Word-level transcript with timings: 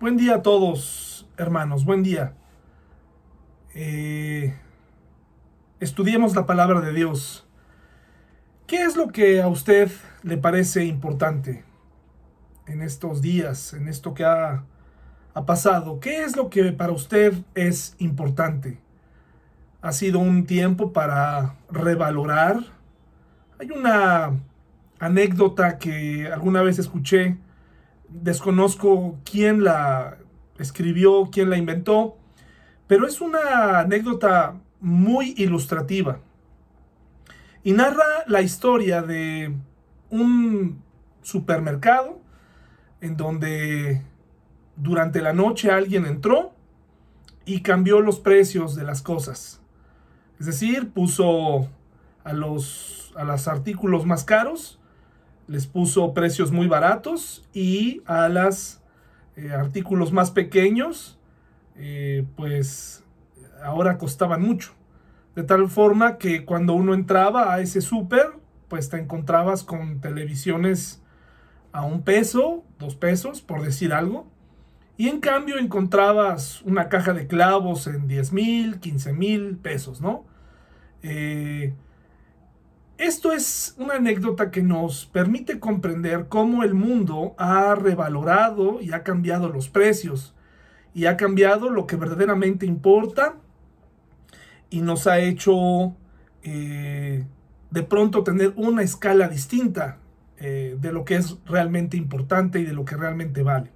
Buen 0.00 0.16
día 0.16 0.36
a 0.36 0.42
todos, 0.42 1.26
hermanos, 1.36 1.84
buen 1.84 2.04
día. 2.04 2.32
Eh, 3.74 4.54
estudiemos 5.80 6.36
la 6.36 6.46
palabra 6.46 6.80
de 6.80 6.92
Dios. 6.92 7.48
¿Qué 8.68 8.84
es 8.84 8.94
lo 8.94 9.08
que 9.08 9.42
a 9.42 9.48
usted 9.48 9.90
le 10.22 10.36
parece 10.36 10.84
importante 10.84 11.64
en 12.68 12.80
estos 12.80 13.22
días, 13.22 13.72
en 13.72 13.88
esto 13.88 14.14
que 14.14 14.24
ha, 14.24 14.62
ha 15.34 15.46
pasado? 15.46 15.98
¿Qué 15.98 16.22
es 16.22 16.36
lo 16.36 16.48
que 16.48 16.70
para 16.70 16.92
usted 16.92 17.34
es 17.56 17.96
importante? 17.98 18.78
Ha 19.82 19.90
sido 19.90 20.20
un 20.20 20.46
tiempo 20.46 20.92
para 20.92 21.56
revalorar. 21.72 22.60
Hay 23.58 23.72
una 23.72 24.38
anécdota 25.00 25.76
que 25.78 26.28
alguna 26.32 26.62
vez 26.62 26.78
escuché 26.78 27.36
desconozco 28.08 29.18
quién 29.24 29.64
la 29.64 30.18
escribió, 30.58 31.28
quién 31.30 31.50
la 31.50 31.56
inventó, 31.56 32.16
pero 32.86 33.06
es 33.06 33.20
una 33.20 33.80
anécdota 33.80 34.56
muy 34.80 35.34
ilustrativa 35.36 36.20
y 37.62 37.72
narra 37.72 38.24
la 38.26 38.40
historia 38.40 39.02
de 39.02 39.54
un 40.10 40.82
supermercado 41.22 42.20
en 43.00 43.16
donde 43.16 44.02
durante 44.76 45.20
la 45.20 45.32
noche 45.32 45.70
alguien 45.70 46.06
entró 46.06 46.54
y 47.44 47.60
cambió 47.60 48.00
los 48.00 48.20
precios 48.20 48.74
de 48.74 48.84
las 48.84 49.02
cosas. 49.02 49.60
Es 50.38 50.46
decir, 50.46 50.90
puso 50.90 51.68
a 52.24 52.32
los, 52.32 53.12
a 53.16 53.24
los 53.24 53.48
artículos 53.48 54.06
más 54.06 54.24
caros 54.24 54.77
les 55.48 55.66
puso 55.66 56.14
precios 56.14 56.52
muy 56.52 56.68
baratos 56.68 57.48
y 57.52 58.02
a 58.06 58.28
los 58.28 58.80
eh, 59.36 59.50
artículos 59.50 60.12
más 60.12 60.30
pequeños, 60.30 61.18
eh, 61.76 62.24
pues 62.36 63.02
ahora 63.64 63.98
costaban 63.98 64.42
mucho. 64.42 64.72
De 65.34 65.42
tal 65.42 65.68
forma 65.68 66.18
que 66.18 66.44
cuando 66.44 66.74
uno 66.74 66.94
entraba 66.94 67.52
a 67.52 67.60
ese 67.60 67.80
súper, 67.80 68.26
pues 68.68 68.90
te 68.90 68.98
encontrabas 68.98 69.64
con 69.64 70.00
televisiones 70.00 71.02
a 71.72 71.84
un 71.84 72.02
peso, 72.02 72.64
dos 72.78 72.94
pesos, 72.94 73.40
por 73.40 73.62
decir 73.62 73.92
algo. 73.92 74.26
Y 74.96 75.08
en 75.08 75.20
cambio 75.20 75.58
encontrabas 75.58 76.60
una 76.62 76.88
caja 76.88 77.14
de 77.14 77.26
clavos 77.26 77.86
en 77.86 78.08
10 78.08 78.32
mil, 78.32 78.80
15 78.80 79.12
mil 79.12 79.56
pesos, 79.56 80.00
¿no? 80.00 80.24
Eh, 81.02 81.72
esto 82.98 83.32
es 83.32 83.76
una 83.78 83.94
anécdota 83.94 84.50
que 84.50 84.60
nos 84.60 85.06
permite 85.06 85.60
comprender 85.60 86.26
cómo 86.28 86.64
el 86.64 86.74
mundo 86.74 87.34
ha 87.38 87.76
revalorado 87.76 88.80
y 88.80 88.92
ha 88.92 89.04
cambiado 89.04 89.48
los 89.48 89.68
precios 89.68 90.34
y 90.94 91.06
ha 91.06 91.16
cambiado 91.16 91.70
lo 91.70 91.86
que 91.86 91.94
verdaderamente 91.94 92.66
importa 92.66 93.36
y 94.68 94.82
nos 94.82 95.06
ha 95.06 95.20
hecho 95.20 95.94
eh, 96.42 97.24
de 97.70 97.82
pronto 97.84 98.24
tener 98.24 98.52
una 98.56 98.82
escala 98.82 99.28
distinta 99.28 99.98
eh, 100.38 100.76
de 100.80 100.92
lo 100.92 101.04
que 101.04 101.16
es 101.16 101.36
realmente 101.46 101.96
importante 101.96 102.58
y 102.58 102.64
de 102.64 102.72
lo 102.72 102.84
que 102.84 102.96
realmente 102.96 103.44
vale. 103.44 103.70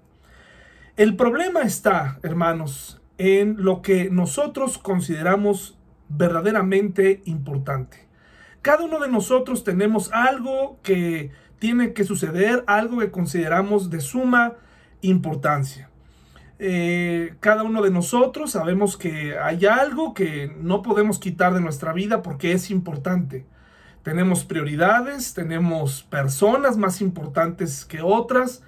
El 0.96 1.14
problema 1.14 1.62
está, 1.62 2.18
hermanos, 2.24 3.00
en 3.18 3.62
lo 3.62 3.82
que 3.82 4.10
nosotros 4.10 4.78
consideramos 4.78 5.78
verdaderamente 6.08 7.22
importante. 7.24 8.11
Cada 8.62 8.84
uno 8.84 9.00
de 9.00 9.08
nosotros 9.08 9.64
tenemos 9.64 10.12
algo 10.12 10.78
que 10.82 11.32
tiene 11.58 11.92
que 11.92 12.04
suceder, 12.04 12.62
algo 12.68 13.00
que 13.00 13.10
consideramos 13.10 13.90
de 13.90 14.00
suma 14.00 14.54
importancia. 15.00 15.90
Eh, 16.60 17.34
cada 17.40 17.64
uno 17.64 17.82
de 17.82 17.90
nosotros 17.90 18.52
sabemos 18.52 18.96
que 18.96 19.36
hay 19.36 19.66
algo 19.66 20.14
que 20.14 20.54
no 20.60 20.82
podemos 20.82 21.18
quitar 21.18 21.54
de 21.54 21.60
nuestra 21.60 21.92
vida 21.92 22.22
porque 22.22 22.52
es 22.52 22.70
importante. 22.70 23.44
Tenemos 24.04 24.44
prioridades, 24.44 25.34
tenemos 25.34 26.04
personas 26.04 26.76
más 26.76 27.00
importantes 27.00 27.84
que 27.84 28.00
otras, 28.00 28.62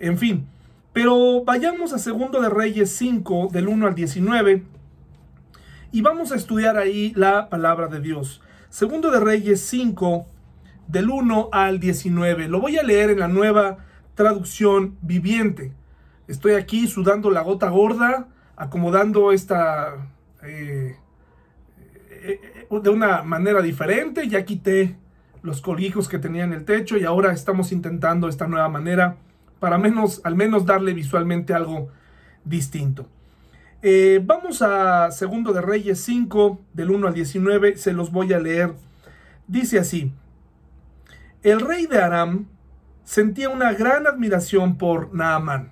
en 0.00 0.18
fin. 0.18 0.48
Pero 0.92 1.44
vayamos 1.44 1.92
a 1.92 1.98
Segundo 1.98 2.40
de 2.40 2.48
Reyes 2.48 2.90
5, 2.96 3.50
del 3.52 3.68
1 3.68 3.86
al 3.86 3.94
19, 3.94 4.64
y 5.92 6.02
vamos 6.02 6.32
a 6.32 6.36
estudiar 6.36 6.76
ahí 6.76 7.12
la 7.14 7.48
palabra 7.48 7.86
de 7.86 8.00
Dios. 8.00 8.40
Segundo 8.70 9.10
de 9.10 9.18
Reyes 9.18 9.62
5, 9.62 10.26
del 10.88 11.08
1 11.08 11.48
al 11.52 11.80
19. 11.80 12.48
Lo 12.48 12.60
voy 12.60 12.76
a 12.76 12.82
leer 12.82 13.08
en 13.08 13.20
la 13.20 13.28
nueva 13.28 13.78
traducción 14.14 14.98
viviente. 15.00 15.72
Estoy 16.26 16.52
aquí 16.52 16.86
sudando 16.86 17.30
la 17.30 17.40
gota 17.40 17.70
gorda, 17.70 18.28
acomodando 18.56 19.32
esta 19.32 20.10
eh, 20.42 20.96
eh, 22.10 22.66
de 22.70 22.90
una 22.90 23.22
manera 23.22 23.62
diferente. 23.62 24.28
Ya 24.28 24.44
quité 24.44 24.98
los 25.40 25.62
colijos 25.62 26.06
que 26.06 26.18
tenía 26.18 26.44
en 26.44 26.52
el 26.52 26.66
techo 26.66 26.98
y 26.98 27.04
ahora 27.04 27.32
estamos 27.32 27.72
intentando 27.72 28.28
esta 28.28 28.48
nueva 28.48 28.68
manera 28.68 29.16
para 29.60 29.78
menos, 29.78 30.20
al 30.24 30.36
menos 30.36 30.66
darle 30.66 30.92
visualmente 30.92 31.54
algo 31.54 31.88
distinto. 32.44 33.08
Eh, 33.80 34.20
vamos 34.24 34.60
a 34.60 35.12
Segundo 35.12 35.52
de 35.52 35.60
Reyes 35.60 36.00
5, 36.00 36.60
del 36.72 36.90
1 36.90 37.06
al 37.06 37.14
19, 37.14 37.76
se 37.76 37.92
los 37.92 38.10
voy 38.10 38.32
a 38.32 38.40
leer. 38.40 38.74
Dice 39.46 39.78
así, 39.78 40.12
el 41.44 41.60
rey 41.60 41.86
de 41.86 42.02
Aram 42.02 42.48
sentía 43.04 43.48
una 43.48 43.72
gran 43.74 44.08
admiración 44.08 44.78
por 44.78 45.14
Naamán. 45.14 45.70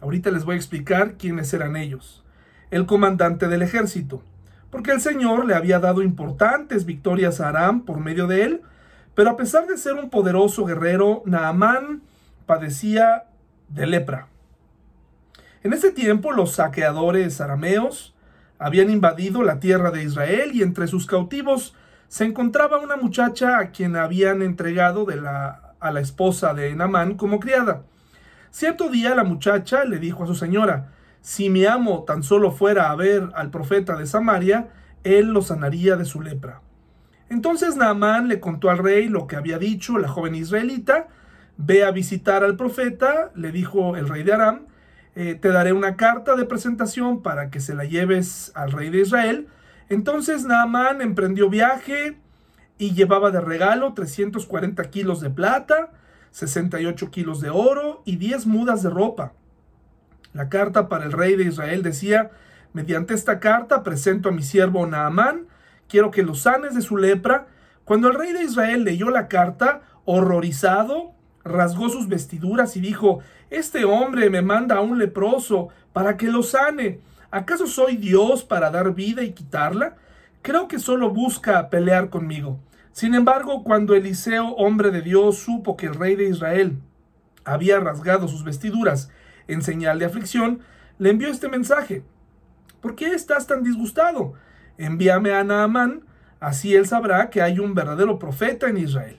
Ahorita 0.00 0.32
les 0.32 0.44
voy 0.44 0.54
a 0.54 0.58
explicar 0.58 1.14
quiénes 1.16 1.54
eran 1.54 1.76
ellos. 1.76 2.24
El 2.72 2.86
comandante 2.86 3.46
del 3.46 3.62
ejército, 3.62 4.24
porque 4.70 4.90
el 4.90 5.00
Señor 5.00 5.46
le 5.46 5.54
había 5.54 5.78
dado 5.78 6.02
importantes 6.02 6.84
victorias 6.84 7.40
a 7.40 7.50
Aram 7.50 7.84
por 7.84 8.00
medio 8.00 8.26
de 8.26 8.42
él, 8.42 8.62
pero 9.14 9.30
a 9.30 9.36
pesar 9.36 9.68
de 9.68 9.78
ser 9.78 9.94
un 9.94 10.10
poderoso 10.10 10.64
guerrero, 10.64 11.22
Naamán 11.26 12.02
padecía 12.44 13.26
de 13.68 13.86
lepra. 13.86 14.26
En 15.66 15.72
ese 15.72 15.90
tiempo 15.90 16.30
los 16.30 16.52
saqueadores 16.52 17.40
arameos 17.40 18.14
habían 18.56 18.88
invadido 18.88 19.42
la 19.42 19.58
tierra 19.58 19.90
de 19.90 20.04
Israel 20.04 20.52
y 20.54 20.62
entre 20.62 20.86
sus 20.86 21.06
cautivos 21.06 21.74
se 22.06 22.24
encontraba 22.24 22.78
una 22.78 22.94
muchacha 22.94 23.58
a 23.58 23.72
quien 23.72 23.96
habían 23.96 24.42
entregado 24.42 25.08
a 25.80 25.90
la 25.90 26.00
esposa 26.00 26.54
de 26.54 26.70
Enamán 26.70 27.16
como 27.16 27.40
criada. 27.40 27.82
Cierto 28.52 28.90
día 28.90 29.16
la 29.16 29.24
muchacha 29.24 29.84
le 29.84 29.98
dijo 29.98 30.22
a 30.22 30.28
su 30.28 30.36
señora, 30.36 30.92
si 31.20 31.50
mi 31.50 31.64
amo 31.66 32.04
tan 32.04 32.22
solo 32.22 32.52
fuera 32.52 32.92
a 32.92 32.94
ver 32.94 33.30
al 33.34 33.50
profeta 33.50 33.96
de 33.96 34.06
Samaria, 34.06 34.68
él 35.02 35.32
lo 35.32 35.42
sanaría 35.42 35.96
de 35.96 36.04
su 36.04 36.22
lepra. 36.22 36.60
Entonces 37.28 37.74
Naamán 37.74 38.28
le 38.28 38.38
contó 38.38 38.70
al 38.70 38.78
rey 38.78 39.08
lo 39.08 39.26
que 39.26 39.34
había 39.34 39.58
dicho 39.58 39.98
la 39.98 40.06
joven 40.06 40.36
israelita, 40.36 41.08
ve 41.56 41.82
a 41.82 41.90
visitar 41.90 42.44
al 42.44 42.54
profeta, 42.56 43.32
le 43.34 43.50
dijo 43.50 43.96
el 43.96 44.08
rey 44.08 44.22
de 44.22 44.32
Aram, 44.32 44.66
eh, 45.18 45.34
te 45.34 45.48
daré 45.48 45.72
una 45.72 45.96
carta 45.96 46.36
de 46.36 46.44
presentación 46.44 47.22
para 47.22 47.48
que 47.48 47.58
se 47.58 47.74
la 47.74 47.84
lleves 47.84 48.52
al 48.54 48.70
rey 48.70 48.90
de 48.90 49.00
Israel. 49.00 49.48
Entonces 49.88 50.44
Naamán 50.44 51.00
emprendió 51.00 51.48
viaje 51.48 52.18
y 52.76 52.92
llevaba 52.92 53.30
de 53.30 53.40
regalo 53.40 53.94
340 53.94 54.84
kilos 54.90 55.22
de 55.22 55.30
plata, 55.30 55.90
68 56.32 57.10
kilos 57.10 57.40
de 57.40 57.48
oro 57.48 58.02
y 58.04 58.16
10 58.16 58.46
mudas 58.46 58.82
de 58.82 58.90
ropa. 58.90 59.32
La 60.34 60.50
carta 60.50 60.86
para 60.90 61.06
el 61.06 61.12
rey 61.12 61.34
de 61.34 61.44
Israel 61.44 61.82
decía, 61.82 62.30
mediante 62.74 63.14
esta 63.14 63.40
carta 63.40 63.82
presento 63.82 64.28
a 64.28 64.32
mi 64.32 64.42
siervo 64.42 64.86
Naamán, 64.86 65.46
quiero 65.88 66.10
que 66.10 66.24
lo 66.24 66.34
sanes 66.34 66.74
de 66.74 66.82
su 66.82 66.98
lepra. 66.98 67.46
Cuando 67.84 68.08
el 68.08 68.14
rey 68.16 68.34
de 68.34 68.42
Israel 68.42 68.84
leyó 68.84 69.08
la 69.08 69.28
carta, 69.28 69.80
horrorizado, 70.04 71.15
rasgó 71.46 71.88
sus 71.88 72.08
vestiduras 72.08 72.76
y 72.76 72.80
dijo, 72.80 73.20
Este 73.50 73.84
hombre 73.84 74.28
me 74.30 74.42
manda 74.42 74.76
a 74.76 74.80
un 74.80 74.98
leproso 74.98 75.68
para 75.92 76.16
que 76.16 76.28
lo 76.28 76.42
sane. 76.42 77.00
¿Acaso 77.30 77.66
soy 77.66 77.96
Dios 77.96 78.44
para 78.44 78.70
dar 78.70 78.94
vida 78.94 79.22
y 79.22 79.32
quitarla? 79.32 79.96
Creo 80.42 80.68
que 80.68 80.78
solo 80.78 81.10
busca 81.10 81.70
pelear 81.70 82.10
conmigo. 82.10 82.58
Sin 82.92 83.14
embargo, 83.14 83.62
cuando 83.62 83.94
Eliseo, 83.94 84.48
hombre 84.56 84.90
de 84.90 85.02
Dios, 85.02 85.38
supo 85.38 85.76
que 85.76 85.86
el 85.86 85.94
rey 85.94 86.16
de 86.16 86.28
Israel 86.28 86.78
había 87.44 87.78
rasgado 87.78 88.26
sus 88.26 88.42
vestiduras 88.42 89.10
en 89.48 89.62
señal 89.62 89.98
de 89.98 90.06
aflicción, 90.06 90.60
le 90.98 91.10
envió 91.10 91.28
este 91.28 91.48
mensaje. 91.48 92.02
¿Por 92.80 92.94
qué 92.94 93.08
estás 93.08 93.46
tan 93.46 93.62
disgustado? 93.62 94.34
Envíame 94.78 95.32
a 95.32 95.44
Naamán, 95.44 96.04
así 96.40 96.74
él 96.74 96.86
sabrá 96.86 97.30
que 97.30 97.42
hay 97.42 97.58
un 97.58 97.74
verdadero 97.74 98.18
profeta 98.18 98.68
en 98.68 98.78
Israel. 98.78 99.18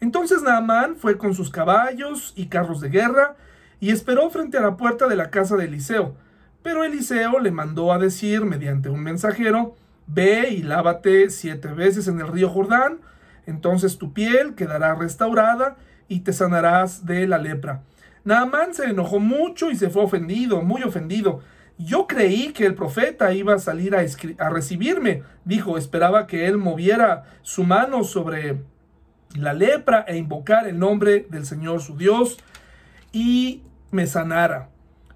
Entonces 0.00 0.42
Naamán 0.42 0.96
fue 0.96 1.18
con 1.18 1.34
sus 1.34 1.50
caballos 1.50 2.32
y 2.36 2.46
carros 2.46 2.80
de 2.80 2.88
guerra 2.88 3.36
y 3.80 3.90
esperó 3.90 4.30
frente 4.30 4.58
a 4.58 4.62
la 4.62 4.76
puerta 4.76 5.08
de 5.08 5.16
la 5.16 5.30
casa 5.30 5.56
de 5.56 5.64
Eliseo. 5.64 6.14
Pero 6.62 6.84
Eliseo 6.84 7.38
le 7.40 7.50
mandó 7.50 7.92
a 7.92 7.98
decir 7.98 8.44
mediante 8.44 8.88
un 8.88 9.02
mensajero, 9.02 9.76
ve 10.06 10.50
y 10.50 10.62
lávate 10.62 11.30
siete 11.30 11.68
veces 11.68 12.08
en 12.08 12.20
el 12.20 12.28
río 12.28 12.48
Jordán, 12.48 12.98
entonces 13.46 13.98
tu 13.98 14.12
piel 14.12 14.54
quedará 14.54 14.94
restaurada 14.94 15.76
y 16.08 16.20
te 16.20 16.32
sanarás 16.32 17.06
de 17.06 17.26
la 17.26 17.38
lepra. 17.38 17.82
Naamán 18.24 18.74
se 18.74 18.84
enojó 18.84 19.20
mucho 19.20 19.70
y 19.70 19.76
se 19.76 19.90
fue 19.90 20.02
ofendido, 20.02 20.62
muy 20.62 20.82
ofendido. 20.82 21.40
Yo 21.78 22.06
creí 22.06 22.52
que 22.52 22.66
el 22.66 22.74
profeta 22.74 23.32
iba 23.32 23.54
a 23.54 23.58
salir 23.58 23.94
a, 23.94 24.00
a 24.38 24.50
recibirme, 24.50 25.22
dijo, 25.44 25.78
esperaba 25.78 26.26
que 26.26 26.46
él 26.46 26.58
moviera 26.58 27.24
su 27.42 27.64
mano 27.64 28.04
sobre 28.04 28.58
la 29.34 29.52
lepra 29.52 30.04
e 30.08 30.16
invocar 30.16 30.66
el 30.66 30.78
nombre 30.78 31.26
del 31.30 31.44
Señor 31.46 31.80
su 31.80 31.96
Dios 31.96 32.38
y 33.12 33.62
me 33.90 34.06
sanara. 34.06 34.68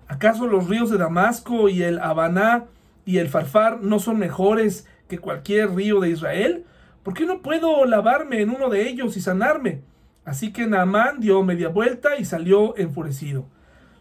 ¿Acaso 0.08 0.46
los 0.46 0.68
ríos 0.68 0.90
de 0.90 0.98
Damasco 0.98 1.68
y 1.68 1.82
el 1.82 1.98
Habaná 1.98 2.64
y 3.04 3.18
el 3.18 3.28
Farfar 3.28 3.80
no 3.80 3.98
son 3.98 4.18
mejores 4.18 4.86
que 5.08 5.18
cualquier 5.18 5.74
río 5.74 6.00
de 6.00 6.10
Israel? 6.10 6.64
¿Por 7.02 7.14
qué 7.14 7.26
no 7.26 7.42
puedo 7.42 7.84
lavarme 7.84 8.40
en 8.42 8.50
uno 8.50 8.68
de 8.68 8.88
ellos 8.88 9.16
y 9.16 9.20
sanarme? 9.20 9.80
Así 10.24 10.52
que 10.52 10.66
Naamán 10.66 11.20
dio 11.20 11.42
media 11.42 11.68
vuelta 11.68 12.16
y 12.16 12.24
salió 12.24 12.76
enfurecido. 12.76 13.46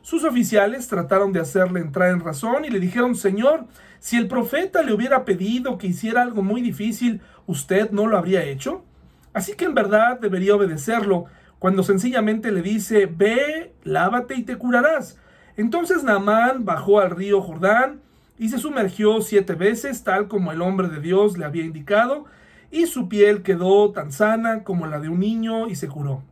Sus 0.02 0.24
oficiales 0.24 0.88
trataron 0.88 1.32
de 1.32 1.40
hacerle 1.40 1.80
entrar 1.80 2.10
en 2.10 2.20
razón 2.20 2.66
y 2.66 2.70
le 2.70 2.80
dijeron, 2.80 3.16
Señor, 3.16 3.66
si 4.00 4.18
el 4.18 4.28
profeta 4.28 4.82
le 4.82 4.94
hubiera 4.94 5.26
pedido 5.26 5.78
que 5.78 5.88
hiciera 5.88 6.22
algo 6.22 6.42
muy 6.42 6.62
difícil, 6.62 7.22
¿usted 7.46 7.92
no 7.92 8.08
lo 8.08 8.18
habría 8.18 8.44
hecho? 8.44 8.84
Así 9.34 9.54
que 9.54 9.66
en 9.66 9.74
verdad 9.74 10.20
debería 10.20 10.56
obedecerlo 10.56 11.26
cuando 11.60 11.84
sencillamente 11.84 12.52
le 12.52 12.62
dice, 12.62 13.06
ve, 13.06 13.74
lávate 13.84 14.36
y 14.36 14.44
te 14.44 14.58
curarás. 14.58 15.20
Entonces 15.58 16.04
Naamán 16.04 16.66
bajó 16.66 17.00
al 17.00 17.12
río 17.12 17.42
Jordán 17.42 18.02
y 18.40 18.50
se 18.50 18.58
sumergió 18.58 19.22
siete 19.22 19.54
veces, 19.54 20.04
tal 20.04 20.28
como 20.28 20.52
el 20.52 20.62
hombre 20.62 20.90
de 20.90 21.00
Dios 21.00 21.38
le 21.38 21.46
había 21.46 21.64
indicado, 21.64 22.26
y 22.72 22.88
su 22.88 23.08
piel 23.08 23.44
quedó 23.44 23.92
tan 23.92 24.12
sana 24.12 24.64
como 24.64 24.88
la 24.88 25.00
de 25.00 25.10
un 25.10 25.20
niño 25.20 25.68
y 25.68 25.76
se 25.76 25.88
curó. 25.88 26.24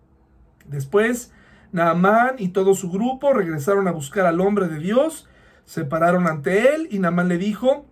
Después, 0.66 1.32
Naamán 1.72 2.36
y 2.40 2.50
todo 2.50 2.74
su 2.74 2.90
grupo 2.90 3.34
regresaron 3.34 3.88
a 3.88 3.92
buscar 3.92 4.26
al 4.26 4.42
hombre 4.42 4.68
de 4.68 4.80
Dios, 4.80 5.28
se 5.66 5.86
pararon 5.86 6.26
ante 6.26 6.74
él 6.74 6.88
y 6.90 6.98
Naamán 6.98 7.28
le 7.28 7.38
dijo, 7.38 7.86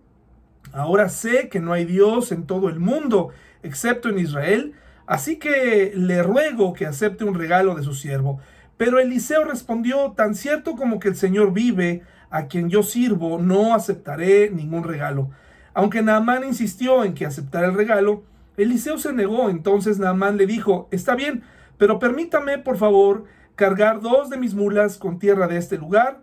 ahora 0.72 1.08
sé 1.08 1.48
que 1.48 1.60
no 1.60 1.72
hay 1.72 1.84
Dios 1.84 2.32
en 2.32 2.46
todo 2.46 2.68
el 2.68 2.80
mundo, 2.80 3.28
excepto 3.62 4.08
en 4.08 4.18
Israel, 4.18 4.74
Así 5.08 5.36
que 5.36 5.92
le 5.96 6.22
ruego 6.22 6.74
que 6.74 6.84
acepte 6.84 7.24
un 7.24 7.34
regalo 7.34 7.74
de 7.74 7.82
su 7.82 7.94
siervo. 7.94 8.40
Pero 8.76 8.98
Eliseo 8.98 9.42
respondió, 9.44 10.12
tan 10.12 10.34
cierto 10.34 10.76
como 10.76 11.00
que 11.00 11.08
el 11.08 11.16
Señor 11.16 11.54
vive, 11.54 12.02
a 12.28 12.46
quien 12.46 12.68
yo 12.68 12.82
sirvo, 12.82 13.38
no 13.38 13.74
aceptaré 13.74 14.50
ningún 14.50 14.84
regalo. 14.84 15.30
Aunque 15.72 16.02
Naamán 16.02 16.44
insistió 16.44 17.04
en 17.04 17.14
que 17.14 17.24
aceptara 17.24 17.68
el 17.68 17.74
regalo, 17.74 18.22
Eliseo 18.58 18.98
se 18.98 19.14
negó. 19.14 19.48
Entonces 19.48 19.98
Naamán 19.98 20.36
le 20.36 20.44
dijo, 20.44 20.88
está 20.90 21.14
bien, 21.14 21.42
pero 21.78 21.98
permítame, 21.98 22.58
por 22.58 22.76
favor, 22.76 23.24
cargar 23.54 24.02
dos 24.02 24.28
de 24.28 24.36
mis 24.36 24.52
mulas 24.52 24.98
con 24.98 25.18
tierra 25.18 25.48
de 25.48 25.56
este 25.56 25.78
lugar 25.78 26.20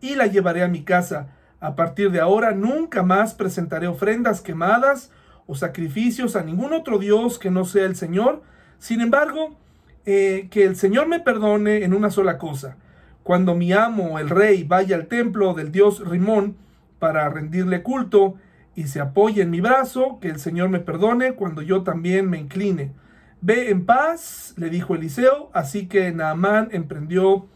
y 0.00 0.14
la 0.14 0.28
llevaré 0.28 0.62
a 0.62 0.68
mi 0.68 0.84
casa. 0.84 1.30
A 1.58 1.74
partir 1.74 2.12
de 2.12 2.20
ahora 2.20 2.52
nunca 2.52 3.02
más 3.02 3.34
presentaré 3.34 3.88
ofrendas 3.88 4.42
quemadas 4.42 5.10
o 5.48 5.56
sacrificios 5.56 6.36
a 6.36 6.44
ningún 6.44 6.72
otro 6.72 6.98
Dios 6.98 7.38
que 7.38 7.50
no 7.50 7.64
sea 7.64 7.86
el 7.86 7.96
Señor. 7.96 8.42
Sin 8.78 9.00
embargo, 9.00 9.56
eh, 10.04 10.46
que 10.50 10.64
el 10.64 10.76
Señor 10.76 11.08
me 11.08 11.20
perdone 11.20 11.84
en 11.84 11.94
una 11.94 12.10
sola 12.10 12.38
cosa. 12.38 12.76
Cuando 13.22 13.54
mi 13.54 13.72
amo, 13.72 14.18
el 14.18 14.28
rey, 14.28 14.62
vaya 14.62 14.94
al 14.94 15.06
templo 15.06 15.54
del 15.54 15.72
Dios 15.72 16.06
Rimón 16.06 16.56
para 16.98 17.28
rendirle 17.30 17.82
culto 17.82 18.36
y 18.76 18.84
se 18.88 19.00
apoye 19.00 19.42
en 19.42 19.50
mi 19.50 19.60
brazo, 19.60 20.18
que 20.20 20.28
el 20.28 20.38
Señor 20.38 20.68
me 20.68 20.80
perdone 20.80 21.32
cuando 21.32 21.62
yo 21.62 21.82
también 21.82 22.28
me 22.28 22.38
incline. 22.38 22.92
Ve 23.40 23.70
en 23.70 23.86
paz, 23.86 24.52
le 24.56 24.68
dijo 24.68 24.94
Eliseo, 24.94 25.50
así 25.54 25.86
que 25.86 26.12
Naamán 26.12 26.68
emprendió 26.72 27.46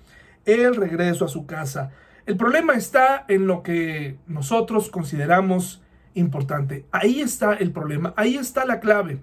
el 0.47 0.77
regreso 0.77 1.27
a 1.27 1.29
su 1.29 1.45
casa. 1.45 1.91
El 2.25 2.37
problema 2.37 2.73
está 2.73 3.25
en 3.29 3.47
lo 3.47 3.62
que 3.62 4.17
nosotros 4.27 4.91
consideramos 4.91 5.81
importante. 6.14 6.87
Ahí 6.91 7.20
está 7.20 7.55
el 7.55 7.73
problema, 7.73 8.14
ahí 8.17 8.37
está 8.37 8.64
la 8.64 8.81
clave, 8.81 9.20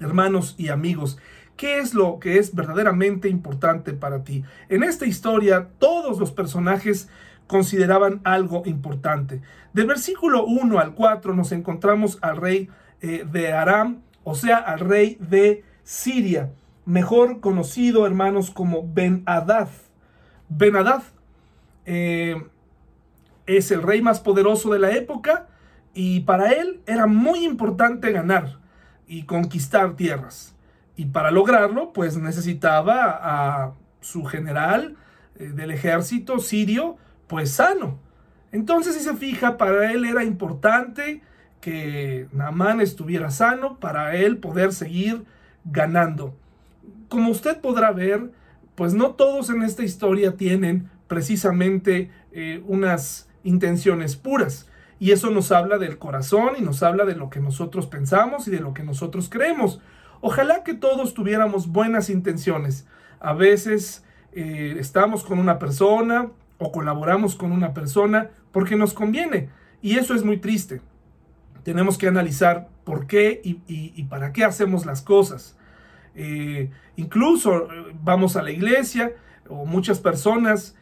hermanos 0.00 0.54
y 0.58 0.68
amigos. 0.68 1.18
¿Qué 1.56 1.78
es 1.78 1.94
lo 1.94 2.18
que 2.18 2.38
es 2.38 2.54
verdaderamente 2.54 3.28
importante 3.28 3.92
para 3.92 4.24
ti? 4.24 4.42
En 4.68 4.82
esta 4.82 5.06
historia, 5.06 5.68
todos 5.78 6.18
los 6.18 6.32
personajes 6.32 7.08
consideraban 7.46 8.20
algo 8.24 8.62
importante. 8.64 9.42
Del 9.72 9.86
versículo 9.86 10.44
1 10.44 10.78
al 10.78 10.94
4 10.94 11.34
nos 11.34 11.52
encontramos 11.52 12.18
al 12.22 12.36
rey 12.36 12.68
eh, 13.00 13.26
de 13.30 13.52
Aram, 13.52 14.02
o 14.24 14.34
sea, 14.34 14.56
al 14.56 14.80
rey 14.80 15.18
de 15.20 15.64
Siria, 15.84 16.50
mejor 16.84 17.40
conocido, 17.40 18.06
hermanos, 18.06 18.50
como 18.50 18.88
Ben-Hadad. 18.92 19.68
Ben-Hadad 20.48 21.02
eh, 21.84 22.42
es 23.46 23.70
el 23.70 23.82
rey 23.82 24.02
más 24.02 24.20
poderoso 24.20 24.72
de 24.72 24.78
la 24.78 24.92
época, 24.92 25.48
y 25.94 26.20
para 26.20 26.52
él 26.52 26.80
era 26.86 27.06
muy 27.06 27.44
importante 27.44 28.12
ganar 28.12 28.58
y 29.06 29.24
conquistar 29.24 29.96
tierras. 29.96 30.54
Y 30.96 31.06
para 31.06 31.30
lograrlo, 31.30 31.92
pues 31.92 32.16
necesitaba 32.16 33.18
a 33.20 33.72
su 34.00 34.24
general 34.24 34.96
eh, 35.36 35.48
del 35.48 35.70
ejército 35.70 36.38
sirio, 36.38 36.96
pues 37.26 37.52
sano. 37.52 37.98
Entonces, 38.52 38.94
si 38.94 39.00
se 39.00 39.14
fija, 39.14 39.56
para 39.56 39.92
él 39.92 40.04
era 40.04 40.24
importante 40.24 41.22
que 41.60 42.28
Naamán 42.32 42.80
estuviera 42.80 43.30
sano 43.30 43.78
para 43.78 44.16
él 44.16 44.38
poder 44.38 44.72
seguir 44.72 45.24
ganando. 45.64 46.34
Como 47.08 47.30
usted 47.30 47.60
podrá 47.60 47.92
ver, 47.92 48.30
pues 48.74 48.94
no 48.94 49.12
todos 49.12 49.48
en 49.50 49.62
esta 49.62 49.82
historia 49.82 50.36
tienen 50.36 50.90
precisamente 51.06 52.10
eh, 52.32 52.62
unas 52.66 53.28
intenciones 53.44 54.16
puras. 54.16 54.68
Y 55.02 55.10
eso 55.10 55.32
nos 55.32 55.50
habla 55.50 55.78
del 55.78 55.98
corazón 55.98 56.50
y 56.56 56.62
nos 56.62 56.84
habla 56.84 57.04
de 57.04 57.16
lo 57.16 57.28
que 57.28 57.40
nosotros 57.40 57.88
pensamos 57.88 58.46
y 58.46 58.52
de 58.52 58.60
lo 58.60 58.72
que 58.72 58.84
nosotros 58.84 59.28
creemos. 59.28 59.80
Ojalá 60.20 60.62
que 60.62 60.74
todos 60.74 61.12
tuviéramos 61.12 61.66
buenas 61.66 62.08
intenciones. 62.08 62.86
A 63.18 63.32
veces 63.32 64.04
eh, 64.30 64.76
estamos 64.78 65.24
con 65.24 65.40
una 65.40 65.58
persona 65.58 66.30
o 66.58 66.70
colaboramos 66.70 67.34
con 67.34 67.50
una 67.50 67.74
persona 67.74 68.30
porque 68.52 68.76
nos 68.76 68.94
conviene. 68.94 69.48
Y 69.80 69.98
eso 69.98 70.14
es 70.14 70.22
muy 70.22 70.36
triste. 70.36 70.80
Tenemos 71.64 71.98
que 71.98 72.06
analizar 72.06 72.68
por 72.84 73.08
qué 73.08 73.40
y, 73.42 74.04
para 74.04 74.32
qué 74.32 74.44
hacemos 74.44 74.86
las 74.86 75.02
cosas. 75.02 75.58
Eh, 76.14 76.70
incluso 76.94 77.72
eh, 77.72 77.92
vamos 78.04 78.36
a 78.36 78.42
la 78.42 78.52
iglesia 78.52 79.10
o 79.48 79.66
muchas 79.66 79.98
personas 79.98 80.76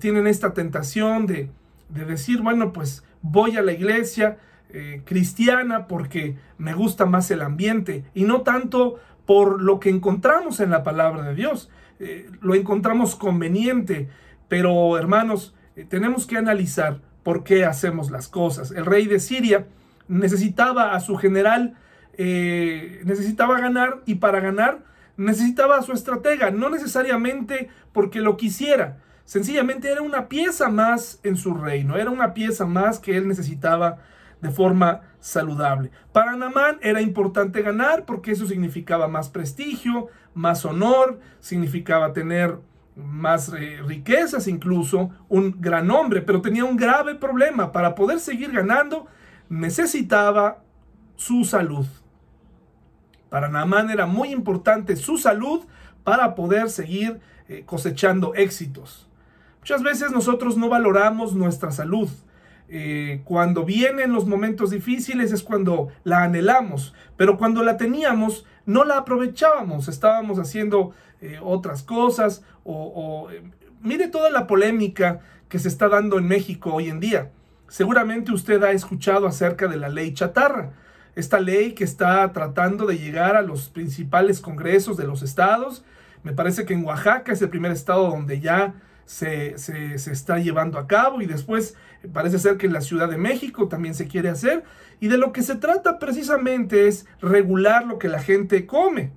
tienen 0.00 0.26
esta 0.26 0.54
tentación 0.54 1.28
de, 1.28 1.48
de 1.90 2.04
decir, 2.04 2.42
bueno, 2.42 2.72
pues 2.72 3.04
voy 3.22 3.56
a 3.56 3.62
la 3.62 3.72
iglesia 3.72 4.38
eh, 4.72 5.02
cristiana 5.04 5.88
porque 5.88 6.36
me 6.58 6.74
gusta 6.74 7.04
más 7.04 7.30
el 7.30 7.42
ambiente 7.42 8.04
y 8.14 8.22
no 8.24 8.42
tanto 8.42 9.00
por 9.26 9.60
lo 9.60 9.80
que 9.80 9.90
encontramos 9.90 10.60
en 10.60 10.70
la 10.70 10.82
palabra 10.82 11.24
de 11.24 11.34
Dios. 11.34 11.70
Eh, 11.98 12.30
lo 12.40 12.54
encontramos 12.54 13.16
conveniente, 13.16 14.08
pero 14.48 14.96
hermanos, 14.96 15.54
eh, 15.76 15.84
tenemos 15.88 16.26
que 16.26 16.36
analizar 16.36 17.00
por 17.22 17.42
qué 17.42 17.64
hacemos 17.64 18.10
las 18.10 18.28
cosas. 18.28 18.70
El 18.70 18.86
rey 18.86 19.06
de 19.06 19.20
Siria 19.20 19.66
necesitaba 20.08 20.94
a 20.94 21.00
su 21.00 21.16
general, 21.16 21.76
necesitaba 22.16 23.60
ganar 23.60 24.02
y 24.04 24.16
para 24.16 24.40
ganar 24.40 24.84
necesitaba 25.16 25.78
a 25.78 25.82
su 25.82 25.92
estratega, 25.92 26.50
no 26.50 26.70
necesariamente 26.70 27.68
porque 27.92 28.20
lo 28.20 28.36
quisiera, 28.36 28.98
Sencillamente 29.30 29.88
era 29.88 30.02
una 30.02 30.28
pieza 30.28 30.70
más 30.70 31.20
en 31.22 31.36
su 31.36 31.54
reino, 31.54 31.96
era 31.96 32.10
una 32.10 32.34
pieza 32.34 32.66
más 32.66 32.98
que 32.98 33.16
él 33.16 33.28
necesitaba 33.28 33.98
de 34.40 34.50
forma 34.50 35.02
saludable. 35.20 35.92
Para 36.12 36.34
Namán 36.34 36.78
era 36.82 37.00
importante 37.00 37.62
ganar 37.62 38.06
porque 38.06 38.32
eso 38.32 38.44
significaba 38.44 39.06
más 39.06 39.28
prestigio, 39.28 40.08
más 40.34 40.64
honor, 40.64 41.20
significaba 41.38 42.12
tener 42.12 42.58
más 42.96 43.52
eh, 43.56 43.78
riquezas 43.86 44.48
incluso, 44.48 45.10
un 45.28 45.60
gran 45.60 45.92
hombre, 45.92 46.22
pero 46.22 46.42
tenía 46.42 46.64
un 46.64 46.76
grave 46.76 47.14
problema. 47.14 47.70
Para 47.70 47.94
poder 47.94 48.18
seguir 48.18 48.50
ganando 48.50 49.06
necesitaba 49.48 50.64
su 51.14 51.44
salud. 51.44 51.86
Para 53.28 53.48
Namán 53.48 53.90
era 53.90 54.06
muy 54.06 54.32
importante 54.32 54.96
su 54.96 55.18
salud 55.18 55.66
para 56.02 56.34
poder 56.34 56.68
seguir 56.68 57.20
eh, 57.46 57.62
cosechando 57.64 58.34
éxitos. 58.34 59.06
Muchas 59.60 59.82
veces 59.82 60.10
nosotros 60.10 60.56
no 60.56 60.68
valoramos 60.68 61.34
nuestra 61.34 61.70
salud. 61.70 62.08
Eh, 62.72 63.20
cuando 63.24 63.64
vienen 63.64 64.12
los 64.12 64.26
momentos 64.26 64.70
difíciles 64.70 65.32
es 65.32 65.42
cuando 65.42 65.88
la 66.04 66.22
anhelamos, 66.22 66.94
pero 67.16 67.36
cuando 67.36 67.64
la 67.64 67.76
teníamos 67.76 68.46
no 68.64 68.84
la 68.84 68.98
aprovechábamos, 68.98 69.88
estábamos 69.88 70.38
haciendo 70.38 70.92
eh, 71.20 71.40
otras 71.42 71.82
cosas 71.82 72.44
o, 72.62 73.28
eh, 73.32 73.42
mire 73.80 74.06
toda 74.06 74.30
la 74.30 74.46
polémica 74.46 75.20
que 75.48 75.58
se 75.58 75.66
está 75.66 75.88
dando 75.88 76.16
en 76.16 76.28
México 76.28 76.72
hoy 76.72 76.88
en 76.88 77.00
día. 77.00 77.32
Seguramente 77.66 78.32
usted 78.32 78.62
ha 78.62 78.70
escuchado 78.70 79.26
acerca 79.26 79.66
de 79.66 79.76
la 79.76 79.88
ley 79.88 80.14
chatarra, 80.14 80.70
esta 81.16 81.40
ley 81.40 81.72
que 81.72 81.84
está 81.84 82.32
tratando 82.32 82.86
de 82.86 82.98
llegar 82.98 83.34
a 83.34 83.42
los 83.42 83.68
principales 83.68 84.40
congresos 84.40 84.96
de 84.96 85.04
los 85.04 85.22
estados. 85.22 85.84
Me 86.22 86.32
parece 86.32 86.64
que 86.64 86.74
en 86.74 86.84
Oaxaca 86.84 87.32
es 87.32 87.42
el 87.42 87.50
primer 87.50 87.72
estado 87.72 88.08
donde 88.08 88.38
ya 88.38 88.74
se, 89.10 89.58
se, 89.58 90.12
está 90.12 90.38
llevando 90.38 90.78
a 90.78 90.86
cabo 90.86 91.20
y 91.20 91.26
después 91.26 91.74
parece 92.12 92.38
ser 92.38 92.58
que 92.58 92.66
en 92.66 92.72
la 92.72 92.80
Ciudad 92.80 93.08
de 93.08 93.18
México 93.18 93.66
también 93.66 93.96
se 93.96 94.06
quiere 94.06 94.28
hacer. 94.28 94.62
Y 95.00 95.08
de 95.08 95.18
lo 95.18 95.32
que 95.32 95.42
se 95.42 95.56
trata 95.56 95.98
precisamente 95.98 96.86
es 96.86 97.06
regular 97.20 97.84
lo 97.86 97.98
que 97.98 98.06
la 98.06 98.20
gente 98.20 98.66
come. 98.66 99.10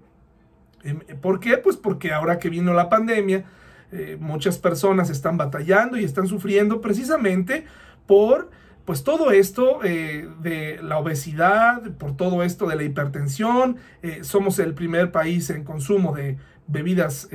Em, 0.84 0.98
¿Por 1.22 1.40
qué? 1.40 1.60
Pues 1.60 1.78
porque 1.78 2.12
ahora 2.12 2.40
que 2.40 2.50
vino 2.50 2.74
la 2.74 2.90
pandemia, 2.90 3.46
eh, 3.92 4.18
muchas 4.20 4.58
personas 4.58 5.12
están 5.12 5.38
batallando 5.38 5.96
y 5.96 6.04
están 6.04 6.26
sufriendo 6.26 6.82
precisamente 6.82 7.66
por 8.08 8.50
pues 8.86 9.04
todo 9.04 9.30
esto 9.30 9.82
eh, 9.84 10.28
de 10.42 10.80
la 10.82 10.98
obesidad, 10.98 11.84
por 12.00 12.18
todo 12.18 12.42
esto 12.42 12.66
de 12.66 12.78
la 12.78 12.84
hipertensión, 12.84 13.78
eh, 14.02 14.24
somos 14.24 14.58
el 14.58 14.74
primer 14.74 15.12
país 15.12 15.52
en 15.52 15.64
consumo 15.64 16.16
de 16.16 16.40
bebidas 16.66 17.30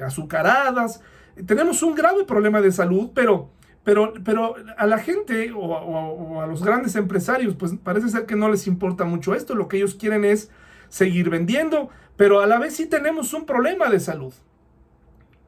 azucaradas, 0.00 1.00
tenemos 1.46 1.82
un 1.82 1.94
grave 1.94 2.24
problema 2.24 2.60
de 2.60 2.72
salud, 2.72 3.10
pero, 3.14 3.50
pero, 3.84 4.14
pero 4.24 4.54
a 4.76 4.86
la 4.86 4.98
gente 4.98 5.52
o, 5.54 6.40
a 6.40 6.46
los 6.46 6.62
grandes 6.62 6.96
empresarios, 6.96 7.54
pues 7.54 7.72
parece 7.82 8.08
ser 8.08 8.26
que 8.26 8.36
no 8.36 8.48
les 8.48 8.66
importa 8.66 9.04
mucho 9.04 9.34
esto, 9.34 9.54
lo 9.54 9.68
que 9.68 9.78
ellos 9.78 9.94
quieren 9.94 10.24
es 10.24 10.50
seguir 10.88 11.30
vendiendo, 11.30 11.88
pero 12.16 12.40
a 12.40 12.46
la 12.46 12.58
vez 12.58 12.76
sí 12.76 12.86
tenemos 12.86 13.32
un 13.32 13.46
problema 13.46 13.88
de 13.88 14.00
salud 14.00 14.34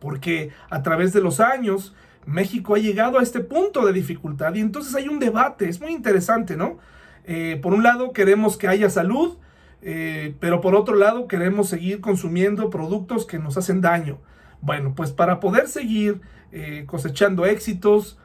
porque 0.03 0.51
a 0.69 0.83
través 0.83 1.13
de 1.13 1.21
los 1.21 1.39
años 1.39 1.95
México 2.27 2.75
ha 2.75 2.79
llegado 2.79 3.21
a 3.21 3.23
este 3.23 3.39
punto 3.39 3.87
de 3.87 3.93
dificultad 3.93 4.53
y 4.55 4.61
entonces 4.61 4.95
hay 4.97 5.09
un 5.09 5.21
debate, 5.21 5.69
es 5.69 5.81
muy 5.81 5.93
interesante, 5.93 6.57
¿no? 6.57 6.79
Eh, 7.25 7.61
por 7.63 7.73
un 7.73 7.85
lado 7.85 8.13
queremos 8.13 8.57
que 8.57 8.67
haya 8.67 8.91
salud, 8.91 9.39
eh, 9.81 10.35
pero 10.41 10.61
por 10.61 10.75
otro 10.75 10.97
lado 10.97 11.29
queremos 11.29 11.69
seguir 11.69 12.01
consumiendo 12.01 12.69
productos 12.69 13.27
que 13.27 13.39
nos 13.39 13.57
hacen 13.57 13.81
daño. 13.81 14.19
Bueno, 14.63 14.95
pues 14.95 15.11
para 15.11 15.41
poder 15.41 15.69
seguir 15.69 16.21
eh, 16.53 16.85
cosechando 16.87 17.45
éxitos, 17.45 18.17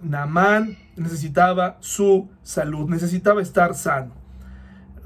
Namán 0.00 0.76
necesitaba 0.94 1.78
su 1.80 2.28
salud, 2.42 2.88
necesitaba 2.88 3.40
estar 3.40 3.74
sano. 3.74 4.12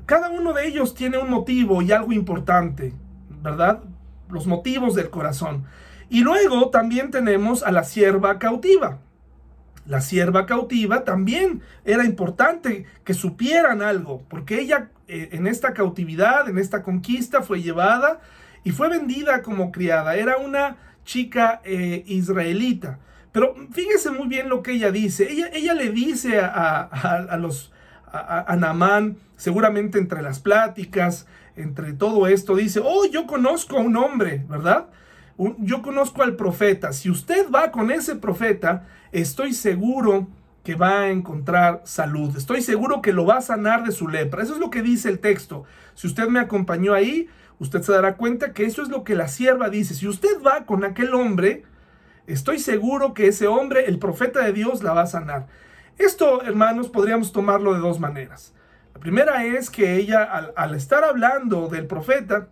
Cada 0.04 0.30
uno 0.30 0.52
de 0.52 0.66
ellos 0.66 0.94
tiene 0.94 1.18
un 1.18 1.30
motivo 1.30 1.80
y 1.80 1.92
algo 1.92 2.12
importante, 2.12 2.92
¿verdad? 3.40 3.84
Los 4.28 4.48
motivos 4.48 4.96
del 4.96 5.10
corazón. 5.10 5.64
Y 6.08 6.22
luego 6.22 6.70
también 6.70 7.12
tenemos 7.12 7.62
a 7.62 7.70
la 7.70 7.84
sierva 7.84 8.40
cautiva. 8.40 8.98
La 9.86 10.00
sierva 10.00 10.44
cautiva 10.44 11.04
también 11.04 11.62
era 11.84 12.04
importante 12.04 12.84
que 13.04 13.14
supieran 13.14 13.80
algo, 13.80 14.22
porque 14.28 14.58
ella 14.60 14.90
eh, 15.06 15.28
en 15.32 15.46
esta 15.46 15.72
cautividad, 15.72 16.48
en 16.48 16.58
esta 16.58 16.82
conquista, 16.82 17.42
fue 17.42 17.62
llevada 17.62 18.20
y 18.64 18.70
fue 18.70 18.88
vendida 18.88 19.42
como 19.42 19.72
criada. 19.72 20.16
Era 20.16 20.36
una 20.36 20.76
chica 21.04 21.60
eh, 21.64 22.04
israelita. 22.06 22.98
Pero 23.32 23.54
fíjese 23.72 24.10
muy 24.10 24.28
bien 24.28 24.48
lo 24.48 24.62
que 24.62 24.72
ella 24.72 24.90
dice. 24.90 25.30
Ella, 25.30 25.48
ella 25.52 25.74
le 25.74 25.90
dice 25.90 26.40
a, 26.40 26.80
a, 26.82 27.36
los 27.36 27.72
a, 28.06 28.52
a 28.52 28.56
Namán, 28.56 29.16
seguramente 29.36 29.98
entre 29.98 30.22
las 30.22 30.40
pláticas, 30.40 31.26
entre 31.56 31.92
todo 31.92 32.26
esto, 32.26 32.56
dice, 32.56 32.80
oh, 32.82 33.06
yo 33.06 33.26
conozco 33.26 33.78
a 33.78 33.80
un 33.80 33.96
hombre, 33.96 34.44
¿verdad? 34.48 34.86
yo 35.58 35.80
conozco 35.80 36.22
al 36.22 36.36
profeta. 36.36 36.92
Si 36.92 37.08
usted 37.08 37.50
va 37.50 37.70
con 37.70 37.90
ese 37.90 38.16
profeta, 38.16 38.86
estoy 39.10 39.54
seguro 39.54 40.28
que 40.62 40.74
va 40.74 41.00
a 41.00 41.10
encontrar 41.10 41.80
salud. 41.84 42.36
Estoy 42.36 42.60
seguro 42.60 43.00
que 43.00 43.14
lo 43.14 43.24
va 43.24 43.38
a 43.38 43.42
sanar 43.42 43.84
de 43.84 43.92
su 43.92 44.08
lepra. 44.08 44.42
Eso 44.42 44.54
es 44.54 44.60
lo 44.60 44.68
que 44.68 44.82
dice 44.82 45.08
el 45.08 45.18
texto. 45.18 45.64
Si 45.94 46.06
usted 46.06 46.28
me 46.28 46.40
acompañó 46.40 46.92
ahí, 46.92 47.28
usted 47.60 47.82
se 47.82 47.92
dará 47.92 48.16
cuenta 48.16 48.52
que 48.52 48.64
eso 48.64 48.82
es 48.82 48.88
lo 48.88 49.04
que 49.04 49.14
la 49.14 49.28
sierva 49.28 49.68
dice. 49.68 49.94
Si 49.94 50.08
usted 50.08 50.42
va 50.44 50.64
con 50.64 50.82
aquel 50.82 51.14
hombre, 51.14 51.62
estoy 52.26 52.58
seguro 52.58 53.14
que 53.14 53.28
ese 53.28 53.46
hombre, 53.46 53.84
el 53.86 53.98
profeta 53.98 54.42
de 54.42 54.52
Dios, 54.52 54.82
la 54.82 54.94
va 54.94 55.02
a 55.02 55.06
sanar. 55.06 55.46
Esto, 55.98 56.42
hermanos, 56.42 56.88
podríamos 56.88 57.30
tomarlo 57.30 57.74
de 57.74 57.80
dos 57.80 58.00
maneras. 58.00 58.54
La 58.94 59.00
primera 59.00 59.44
es 59.44 59.70
que 59.70 59.96
ella, 59.96 60.24
al, 60.24 60.52
al 60.56 60.74
estar 60.74 61.04
hablando 61.04 61.68
del 61.68 61.86
profeta, 61.86 62.48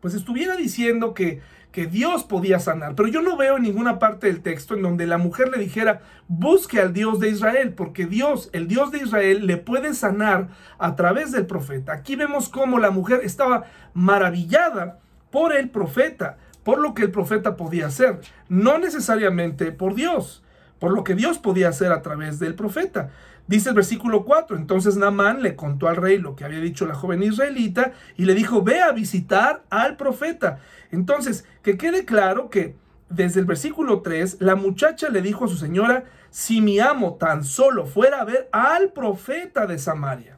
pues 0.00 0.14
estuviera 0.14 0.56
diciendo 0.56 1.12
que 1.12 1.40
que 1.78 1.86
Dios 1.86 2.24
podía 2.24 2.58
sanar. 2.58 2.96
Pero 2.96 3.08
yo 3.08 3.22
no 3.22 3.36
veo 3.36 3.56
en 3.56 3.62
ninguna 3.62 4.00
parte 4.00 4.26
del 4.26 4.42
texto 4.42 4.74
en 4.74 4.82
donde 4.82 5.06
la 5.06 5.16
mujer 5.16 5.48
le 5.48 5.58
dijera, 5.58 6.00
busque 6.26 6.80
al 6.80 6.92
Dios 6.92 7.20
de 7.20 7.28
Israel, 7.28 7.72
porque 7.72 8.04
Dios, 8.04 8.50
el 8.52 8.66
Dios 8.66 8.90
de 8.90 8.98
Israel, 8.98 9.46
le 9.46 9.58
puede 9.58 9.94
sanar 9.94 10.48
a 10.78 10.96
través 10.96 11.30
del 11.30 11.46
profeta. 11.46 11.92
Aquí 11.92 12.16
vemos 12.16 12.48
cómo 12.48 12.80
la 12.80 12.90
mujer 12.90 13.20
estaba 13.22 13.66
maravillada 13.94 14.98
por 15.30 15.54
el 15.54 15.70
profeta, 15.70 16.38
por 16.64 16.80
lo 16.80 16.94
que 16.94 17.02
el 17.02 17.12
profeta 17.12 17.54
podía 17.56 17.86
hacer, 17.86 18.22
no 18.48 18.78
necesariamente 18.78 19.70
por 19.70 19.94
Dios, 19.94 20.42
por 20.78 20.92
lo 20.92 21.04
que 21.04 21.14
Dios 21.14 21.38
podía 21.38 21.68
hacer 21.68 21.92
a 21.92 22.02
través 22.02 22.38
del 22.38 22.54
profeta. 22.54 23.10
Dice 23.46 23.70
el 23.70 23.74
versículo 23.74 24.24
4, 24.24 24.56
entonces 24.56 24.96
Naamán 24.96 25.42
le 25.42 25.56
contó 25.56 25.88
al 25.88 25.96
rey 25.96 26.18
lo 26.18 26.36
que 26.36 26.44
había 26.44 26.60
dicho 26.60 26.86
la 26.86 26.94
joven 26.94 27.22
israelita 27.22 27.92
y 28.16 28.26
le 28.26 28.34
dijo, 28.34 28.62
ve 28.62 28.82
a 28.82 28.92
visitar 28.92 29.64
al 29.70 29.96
profeta. 29.96 30.58
Entonces, 30.90 31.46
que 31.62 31.78
quede 31.78 32.04
claro 32.04 32.50
que 32.50 32.76
desde 33.08 33.40
el 33.40 33.46
versículo 33.46 34.02
3, 34.02 34.38
la 34.40 34.54
muchacha 34.54 35.08
le 35.08 35.22
dijo 35.22 35.46
a 35.46 35.48
su 35.48 35.56
señora, 35.56 36.04
si 36.30 36.60
mi 36.60 36.78
amo 36.78 37.14
tan 37.14 37.42
solo 37.42 37.86
fuera 37.86 38.20
a 38.20 38.24
ver 38.24 38.50
al 38.52 38.92
profeta 38.92 39.66
de 39.66 39.78
Samaria. 39.78 40.36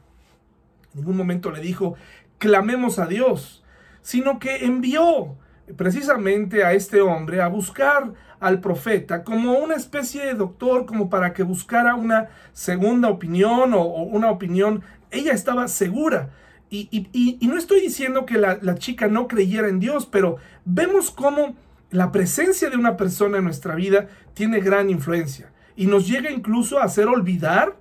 En 0.93 1.01
ningún 1.01 1.17
momento 1.17 1.51
le 1.51 1.59
dijo, 1.59 1.95
clamemos 2.37 2.97
a 2.97 3.07
Dios, 3.07 3.63
sino 4.01 4.39
que 4.39 4.65
envió 4.65 5.35
precisamente 5.75 6.63
a 6.63 6.73
este 6.73 7.01
hombre 7.01 7.41
a 7.41 7.47
buscar 7.47 8.13
al 8.39 8.59
profeta 8.59 9.23
como 9.23 9.59
una 9.59 9.75
especie 9.75 10.25
de 10.25 10.33
doctor, 10.33 10.85
como 10.85 11.09
para 11.09 11.33
que 11.33 11.43
buscara 11.43 11.95
una 11.95 12.29
segunda 12.53 13.09
opinión 13.09 13.73
o, 13.73 13.83
una 13.85 14.31
opinión. 14.31 14.83
Ella 15.11 15.33
estaba 15.33 15.67
segura. 15.67 16.31
Y, 16.69 17.39
no 17.41 17.57
estoy 17.57 17.81
diciendo 17.81 18.25
que 18.25 18.37
la, 18.37 18.57
la, 18.61 18.75
chica 18.75 19.09
no 19.09 19.27
creyera 19.27 19.67
en 19.67 19.79
Dios, 19.79 20.05
pero 20.05 20.37
vemos 20.63 21.11
cómo 21.11 21.55
la 21.89 22.13
presencia 22.13 22.69
de 22.69 22.77
una 22.77 22.95
persona 22.95 23.39
en 23.39 23.43
nuestra 23.43 23.75
vida 23.75 24.07
tiene 24.33 24.61
gran 24.61 24.89
influencia 24.89 25.51
y 25.75 25.87
nos 25.87 26.07
llega 26.07 26.31
incluso 26.31 26.79
a 26.79 26.85
hacer 26.85 27.07
olvidar 27.07 27.75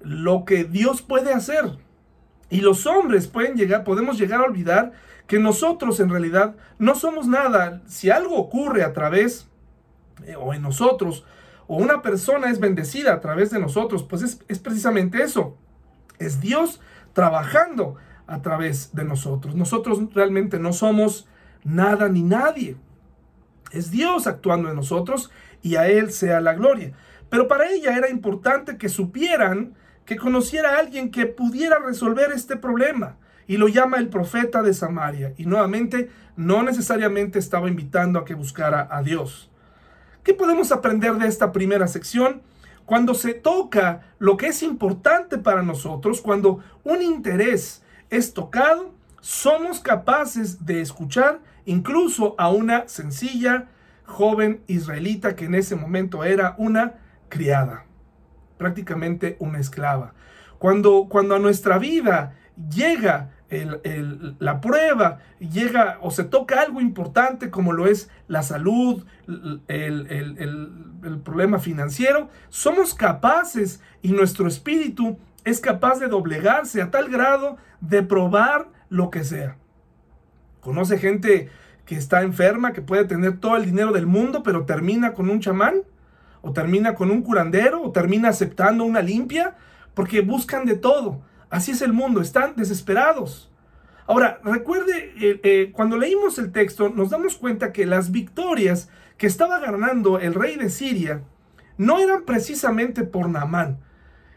lo 0.00 0.44
que 0.44 0.64
Dios 0.64 1.02
puede 1.02 1.32
hacer. 1.32 1.78
Y 2.50 2.60
los 2.60 2.86
hombres 2.86 3.26
pueden 3.26 3.56
llegar, 3.56 3.84
podemos 3.84 4.18
llegar 4.18 4.40
a 4.40 4.44
olvidar 4.44 4.92
que 5.28 5.38
nosotros 5.38 6.00
en 6.00 6.08
realidad 6.08 6.56
no 6.78 6.96
somos 6.96 7.28
nada. 7.28 7.82
Si 7.86 8.10
algo 8.10 8.36
ocurre 8.36 8.82
a 8.82 8.94
través 8.94 9.46
eh, 10.24 10.34
o 10.36 10.54
en 10.54 10.62
nosotros, 10.62 11.24
o 11.68 11.76
una 11.76 12.00
persona 12.00 12.50
es 12.50 12.58
bendecida 12.58 13.12
a 13.12 13.20
través 13.20 13.50
de 13.50 13.60
nosotros, 13.60 14.02
pues 14.02 14.22
es, 14.22 14.40
es 14.48 14.58
precisamente 14.58 15.22
eso. 15.22 15.56
Es 16.18 16.40
Dios 16.40 16.80
trabajando 17.12 17.96
a 18.26 18.40
través 18.40 18.94
de 18.94 19.04
nosotros. 19.04 19.54
Nosotros 19.54 20.00
realmente 20.14 20.58
no 20.58 20.72
somos 20.72 21.28
nada 21.62 22.08
ni 22.08 22.22
nadie. 22.22 22.76
Es 23.70 23.90
Dios 23.90 24.26
actuando 24.26 24.70
en 24.70 24.76
nosotros 24.76 25.30
y 25.60 25.76
a 25.76 25.88
Él 25.88 26.10
sea 26.10 26.40
la 26.40 26.54
gloria. 26.54 26.94
Pero 27.28 27.48
para 27.48 27.68
ella 27.68 27.94
era 27.94 28.08
importante 28.08 28.78
que 28.78 28.88
supieran, 28.88 29.74
que 30.06 30.16
conociera 30.16 30.76
a 30.76 30.78
alguien 30.78 31.10
que 31.10 31.26
pudiera 31.26 31.78
resolver 31.80 32.32
este 32.32 32.56
problema 32.56 33.18
y 33.48 33.56
lo 33.56 33.66
llama 33.66 33.96
el 33.96 34.08
profeta 34.08 34.62
de 34.62 34.74
Samaria. 34.74 35.32
Y 35.36 35.46
nuevamente, 35.46 36.10
no 36.36 36.62
necesariamente 36.62 37.40
estaba 37.40 37.68
invitando 37.68 38.20
a 38.20 38.24
que 38.24 38.34
buscara 38.34 38.86
a 38.88 39.02
Dios. 39.02 39.50
¿Qué 40.22 40.34
podemos 40.34 40.70
aprender 40.70 41.14
de 41.14 41.26
esta 41.26 41.50
primera 41.50 41.88
sección? 41.88 42.42
Cuando 42.84 43.14
se 43.14 43.34
toca 43.34 44.02
lo 44.18 44.36
que 44.36 44.48
es 44.48 44.62
importante 44.62 45.38
para 45.38 45.62
nosotros, 45.62 46.20
cuando 46.20 46.60
un 46.84 47.02
interés 47.02 47.82
es 48.10 48.34
tocado, 48.34 48.94
somos 49.20 49.80
capaces 49.80 50.64
de 50.64 50.80
escuchar 50.82 51.40
incluso 51.64 52.34
a 52.38 52.50
una 52.50 52.86
sencilla 52.86 53.68
joven 54.04 54.62
israelita 54.66 55.36
que 55.36 55.46
en 55.46 55.54
ese 55.54 55.74
momento 55.74 56.22
era 56.24 56.54
una 56.58 56.94
criada, 57.28 57.86
prácticamente 58.58 59.36
una 59.40 59.58
esclava. 59.58 60.14
Cuando, 60.58 61.06
cuando 61.08 61.34
a 61.34 61.38
nuestra 61.38 61.78
vida 61.78 62.34
llega 62.74 63.30
la 63.50 64.60
prueba, 64.60 65.20
llega 65.38 65.98
o 66.02 66.10
se 66.10 66.24
toca 66.24 66.60
algo 66.60 66.80
importante 66.80 67.50
como 67.50 67.72
lo 67.72 67.86
es 67.86 68.10
la 68.26 68.42
salud, 68.42 69.04
el, 69.68 70.06
el 71.02 71.18
problema 71.20 71.58
financiero, 71.58 72.28
somos 72.50 72.94
capaces 72.94 73.80
y 74.02 74.12
nuestro 74.12 74.46
espíritu 74.48 75.18
es 75.44 75.60
capaz 75.60 75.98
de 75.98 76.08
doblegarse 76.08 76.82
a 76.82 76.90
tal 76.90 77.08
grado 77.08 77.56
de 77.80 78.02
probar 78.02 78.68
lo 78.88 79.10
que 79.10 79.24
sea. 79.24 79.56
¿Conoce 80.60 80.98
gente 80.98 81.48
que 81.86 81.96
está 81.96 82.22
enferma, 82.22 82.72
que 82.72 82.82
puede 82.82 83.04
tener 83.04 83.38
todo 83.38 83.56
el 83.56 83.64
dinero 83.64 83.92
del 83.92 84.06
mundo, 84.06 84.42
pero 84.42 84.66
termina 84.66 85.14
con 85.14 85.30
un 85.30 85.40
chamán? 85.40 85.82
¿O 86.42 86.52
termina 86.52 86.94
con 86.94 87.10
un 87.10 87.22
curandero? 87.22 87.82
¿O 87.82 87.92
termina 87.92 88.28
aceptando 88.28 88.84
una 88.84 89.00
limpia? 89.00 89.56
Porque 89.94 90.20
buscan 90.20 90.66
de 90.66 90.76
todo 90.76 91.22
Así 91.50 91.72
es 91.72 91.82
el 91.82 91.92
mundo, 91.92 92.20
están 92.20 92.54
desesperados. 92.56 93.50
Ahora, 94.06 94.40
recuerde, 94.44 95.12
eh, 95.20 95.40
eh, 95.42 95.70
cuando 95.72 95.96
leímos 95.96 96.38
el 96.38 96.52
texto, 96.52 96.88
nos 96.88 97.10
damos 97.10 97.36
cuenta 97.36 97.72
que 97.72 97.86
las 97.86 98.10
victorias 98.10 98.88
que 99.16 99.26
estaba 99.26 99.58
ganando 99.58 100.18
el 100.18 100.34
rey 100.34 100.56
de 100.56 100.70
Siria 100.70 101.22
no 101.76 101.98
eran 101.98 102.24
precisamente 102.24 103.04
por 103.04 103.28
Naamán, 103.28 103.78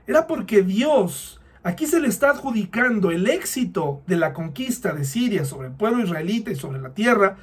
era 0.07 0.27
porque 0.27 0.61
Dios 0.61 1.41
Aquí 1.63 1.85
se 1.85 1.99
le 1.99 2.07
está 2.07 2.31
adjudicando 2.31 3.11
el 3.11 3.29
éxito 3.29 4.01
de 4.07 4.17
la 4.17 4.33
conquista 4.33 4.93
de 4.93 5.05
Siria 5.05 5.45
sobre 5.45 5.67
el 5.67 5.73
pueblo 5.75 6.03
israelita 6.03 6.49
y 6.49 6.55
sobre 6.55 6.81
la 6.81 6.95
tierra. 6.95 7.37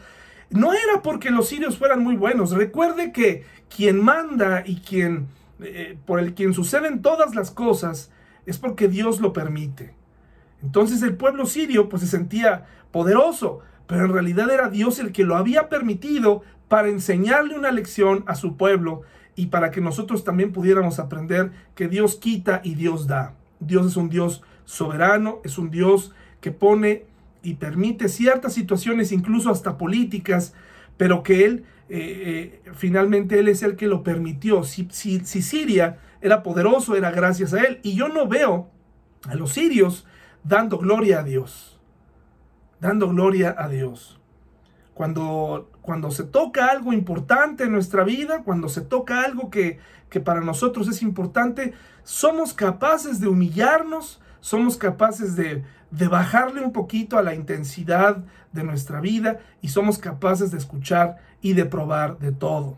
No 0.51 0.73
era 0.73 1.03
porque 1.03 1.31
los 1.31 1.49
sirios 1.49 1.79
fueran 1.79 2.03
muy 2.03 2.17
buenos. 2.17 2.51
Recuerde 2.51 3.13
que 3.13 3.45
quien 3.75 4.03
manda 4.03 4.65
y 4.67 4.81
quien 4.81 5.29
eh, 5.61 5.97
por 6.05 6.19
el 6.19 6.35
quien 6.35 6.53
suceden 6.53 7.01
todas 7.01 7.37
las 7.37 7.53
cosas 7.53 8.11
es 8.49 8.57
porque 8.57 8.89
Dios 8.89 9.21
lo 9.21 9.35
permite. 9.35 9.93
Entonces 10.63 11.03
el 11.03 11.15
pueblo 11.17 11.45
sirio 11.45 11.89
pues 11.89 12.03
se 12.03 12.09
sentía 12.09 12.65
poderoso, 12.91 13.61
pero 13.87 14.07
en 14.07 14.13
realidad 14.13 14.51
era 14.51 14.71
Dios 14.71 14.99
el 14.99 15.13
que 15.13 15.25
lo 15.25 15.37
había 15.37 15.69
permitido 15.69 16.43
para 16.69 16.89
enseñarle 16.89 17.57
una 17.57 17.71
lección 17.71 18.25
a 18.27 18.35
su 18.35 18.57
pueblo 18.57 19.03
y 19.37 19.47
para 19.47 19.71
que 19.71 19.83
nosotros 19.83 20.25
también 20.25 20.53
pudiéramos 20.53 20.99
aprender 20.99 21.53
que 21.75 21.89
Dios 21.89 22.17
quita 22.17 22.63
y 22.65 22.75
Dios 22.75 23.07
da. 23.07 23.35
Dios 23.61 23.87
es 23.87 23.97
un 23.97 24.09
Dios 24.09 24.43
soberano, 24.65 25.41
es 25.45 25.59
un 25.59 25.71
Dios 25.71 26.13
que 26.41 26.51
pone 26.51 27.05
y 27.43 27.55
permite 27.55 28.09
ciertas 28.09 28.55
situaciones, 28.55 29.13
incluso 29.13 29.51
hasta 29.51 29.77
políticas, 29.77 30.55
pero 30.97 31.23
que 31.23 31.45
Él, 31.45 31.65
eh, 31.91 32.61
eh, 32.65 32.71
finalmente 32.75 33.39
Él 33.39 33.49
es 33.49 33.63
el 33.63 33.77
que 33.77 33.87
lo 33.87 34.03
permitió. 34.03 34.65
Si, 34.65 34.89
si, 34.91 35.21
si 35.21 35.43
Siria 35.43 35.99
era 36.21 36.43
poderoso, 36.43 36.97
era 36.97 37.11
gracias 37.11 37.55
a 37.55 37.61
Él. 37.61 37.81
Y 37.83 37.95
yo 37.95 38.09
no 38.09 38.27
veo 38.27 38.71
a 39.29 39.35
los 39.35 39.53
sirios 39.53 40.07
dando 40.45 40.79
gloria 40.79 41.21
a 41.21 41.23
Dios, 41.23 41.79
dando 42.81 43.09
gloria 43.09 43.55
a 43.59 43.69
Dios. 43.69 44.21
Cuando, 44.95 45.71
cuando 45.81 46.11
se 46.11 46.25
toca 46.25 46.67
algo 46.67 46.93
importante 46.93 47.65
en 47.65 47.73
nuestra 47.73 48.03
vida, 48.03 48.43
cuando 48.43 48.69
se 48.69 48.81
toca 48.81 49.23
algo 49.23 49.49
que, 49.49 49.79
que 50.11 50.21
para 50.21 50.41
nosotros 50.41 50.89
es 50.89 51.03
importante, 51.03 51.73
somos 52.03 52.53
capaces 52.53 53.21
de 53.21 53.29
humillarnos, 53.29 54.21
somos 54.41 54.77
capaces 54.77 55.37
de, 55.37 55.65
de 55.93 56.09
bajarle 56.09 56.63
un 56.63 56.73
poquito 56.73 57.17
a 57.17 57.23
la 57.23 57.35
intensidad 57.35 58.25
de 58.53 58.65
nuestra 58.65 59.01
vida 59.01 59.39
y 59.61 59.69
somos 59.69 59.99
capaces 59.99 60.51
de 60.51 60.59
escuchar 60.59 61.19
y 61.43 61.53
de 61.53 61.65
probar 61.65 62.19
de 62.19 62.33
todo 62.33 62.77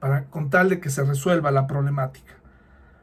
para 0.00 0.24
con 0.24 0.50
tal 0.50 0.68
de 0.68 0.80
que 0.80 0.90
se 0.90 1.04
resuelva 1.04 1.50
la 1.50 1.66
problemática. 1.66 2.34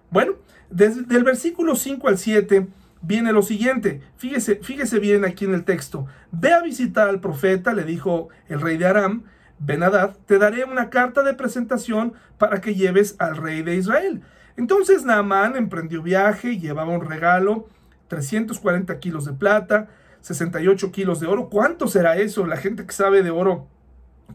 Bueno, 0.09 0.33
desde 0.69 1.15
el 1.15 1.23
versículo 1.23 1.75
5 1.75 2.07
al 2.07 2.17
7 2.17 2.67
viene 3.01 3.33
lo 3.33 3.41
siguiente. 3.41 4.01
Fíjese, 4.17 4.55
fíjese 4.57 4.99
bien 4.99 5.25
aquí 5.25 5.45
en 5.45 5.53
el 5.53 5.63
texto. 5.63 6.07
Ve 6.31 6.53
a 6.53 6.61
visitar 6.61 7.09
al 7.09 7.19
profeta, 7.19 7.73
le 7.73 7.83
dijo 7.83 8.29
el 8.47 8.61
rey 8.61 8.77
de 8.77 8.85
Aram, 8.85 9.23
Benadad, 9.57 10.17
te 10.25 10.37
daré 10.37 10.65
una 10.65 10.89
carta 10.89 11.23
de 11.23 11.33
presentación 11.33 12.13
para 12.37 12.59
que 12.59 12.75
lleves 12.75 13.15
al 13.19 13.37
rey 13.37 13.61
de 13.61 13.75
Israel. 13.75 14.21
Entonces 14.57 15.05
Naamán 15.05 15.55
emprendió 15.55 16.01
viaje 16.01 16.59
llevaba 16.59 16.91
un 16.91 17.05
regalo, 17.05 17.67
340 18.07 18.99
kilos 18.99 19.25
de 19.25 19.33
plata, 19.33 19.87
68 20.21 20.91
kilos 20.91 21.19
de 21.19 21.27
oro. 21.27 21.49
¿Cuánto 21.49 21.87
será 21.87 22.17
eso? 22.17 22.45
La 22.45 22.57
gente 22.57 22.85
que 22.85 22.93
sabe 22.93 23.23
de 23.23 23.31
oro, 23.31 23.67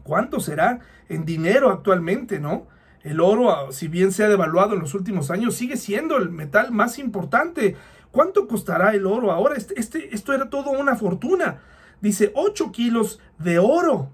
¿cuánto 0.03 0.39
será 0.39 0.79
en 1.09 1.25
dinero 1.25 1.71
actualmente, 1.71 2.39
no? 2.39 2.67
El 3.03 3.19
oro, 3.19 3.51
ah, 3.51 3.71
si 3.71 3.87
bien 3.87 4.11
se 4.11 4.23
ha 4.23 4.29
devaluado 4.29 4.75
en 4.75 4.81
los 4.81 4.93
últimos 4.93 5.31
años, 5.31 5.55
sigue 5.55 5.77
siendo 5.77 6.17
el 6.17 6.29
metal 6.29 6.71
más 6.71 6.99
importante. 6.99 7.75
¿Cuánto 8.11 8.47
costará 8.47 8.93
el 8.93 9.05
oro 9.05 9.31
ahora? 9.31 9.55
Este, 9.55 9.79
este 9.79 10.13
esto 10.13 10.33
era 10.33 10.49
todo 10.49 10.71
una 10.71 10.95
fortuna. 10.95 11.59
Dice 12.01 12.31
8 12.35 12.71
kilos 12.71 13.19
de 13.39 13.59
oro 13.59 14.09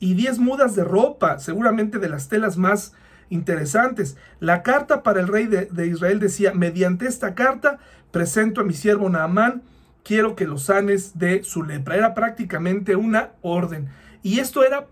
y 0.00 0.14
10 0.14 0.38
mudas 0.38 0.74
de 0.74 0.84
ropa, 0.84 1.38
seguramente 1.38 1.98
de 1.98 2.08
las 2.08 2.28
telas 2.28 2.56
más 2.56 2.94
interesantes. 3.30 4.16
La 4.40 4.62
carta 4.62 5.02
para 5.02 5.20
el 5.20 5.28
rey 5.28 5.46
de, 5.46 5.86
Israel 5.86 6.20
decía, 6.20 6.52
mediante 6.52 7.06
esta 7.06 7.34
carta 7.34 7.78
presento 8.10 8.60
a 8.60 8.64
mi 8.64 8.74
siervo 8.74 9.08
Naamán, 9.08 9.62
quiero 10.02 10.36
que 10.36 10.46
lo 10.46 10.58
sanes 10.58 11.18
de 11.18 11.42
su 11.42 11.62
lepra. 11.62 11.96
Era 11.96 12.14
prácticamente 12.14 12.96
una 12.96 13.30
orden. 13.42 13.88
Y 14.22 14.38
esto 14.38 14.64
era 14.64 14.86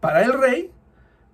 para 0.00 0.22
el 0.22 0.32
rey, 0.32 0.70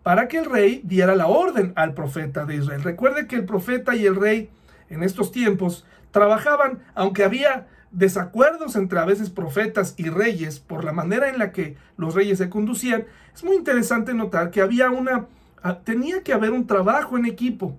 para 0.03 0.29
que 0.29 0.39
el 0.39 0.47
rey 0.47 0.81
diera 0.85 1.15
la 1.15 1.27
orden 1.27 1.73
al 1.77 1.95
profeta 1.95 2.45
de 2.45 2.57
Israel. 2.57 2.83
Recuerde 2.83 3.27
que 3.27 3.37
el 3.37 3.45
profeta 3.45 3.95
y 3.95 4.07
el 4.07 4.17
rey 4.17 4.51
en 4.91 5.03
estos 5.03 5.33
tiempos 5.33 5.87
trabajaban, 6.11 6.83
aunque 6.95 7.25
había 7.25 7.67
desacuerdos 7.91 8.75
entre 8.77 8.99
a 8.99 9.05
veces 9.05 9.31
profetas 9.31 9.95
y 9.97 10.09
reyes 10.09 10.61
por 10.61 10.85
la 10.85 10.93
manera 10.93 11.29
en 11.29 11.39
la 11.39 11.53
que 11.53 11.77
los 11.97 12.15
reyes 12.15 12.39
se 12.39 12.49
conducían, 12.49 13.05
es 13.35 13.45
muy 13.45 13.57
interesante 13.57 14.15
notar 14.15 14.51
que 14.51 14.63
había 14.63 14.91
una 14.91 15.27
Ah, 15.63 15.79
tenía 15.85 16.23
que 16.23 16.33
haber 16.33 16.51
un 16.51 16.67
trabajo 16.67 17.17
en 17.17 17.25
equipo. 17.25 17.79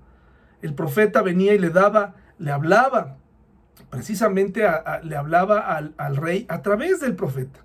El 0.62 0.74
profeta 0.74 1.22
venía 1.22 1.54
y 1.54 1.60
le 1.60 1.70
daba, 1.70 2.16
le 2.40 2.52
hablaba, 2.52 3.18
precisamente 3.90 4.66
le 5.04 5.16
hablaba 5.18 5.60
al, 5.60 6.16
rey 6.16 6.46
a 6.48 6.62
través 6.62 7.02
del 7.02 7.16
profeta. 7.16 7.60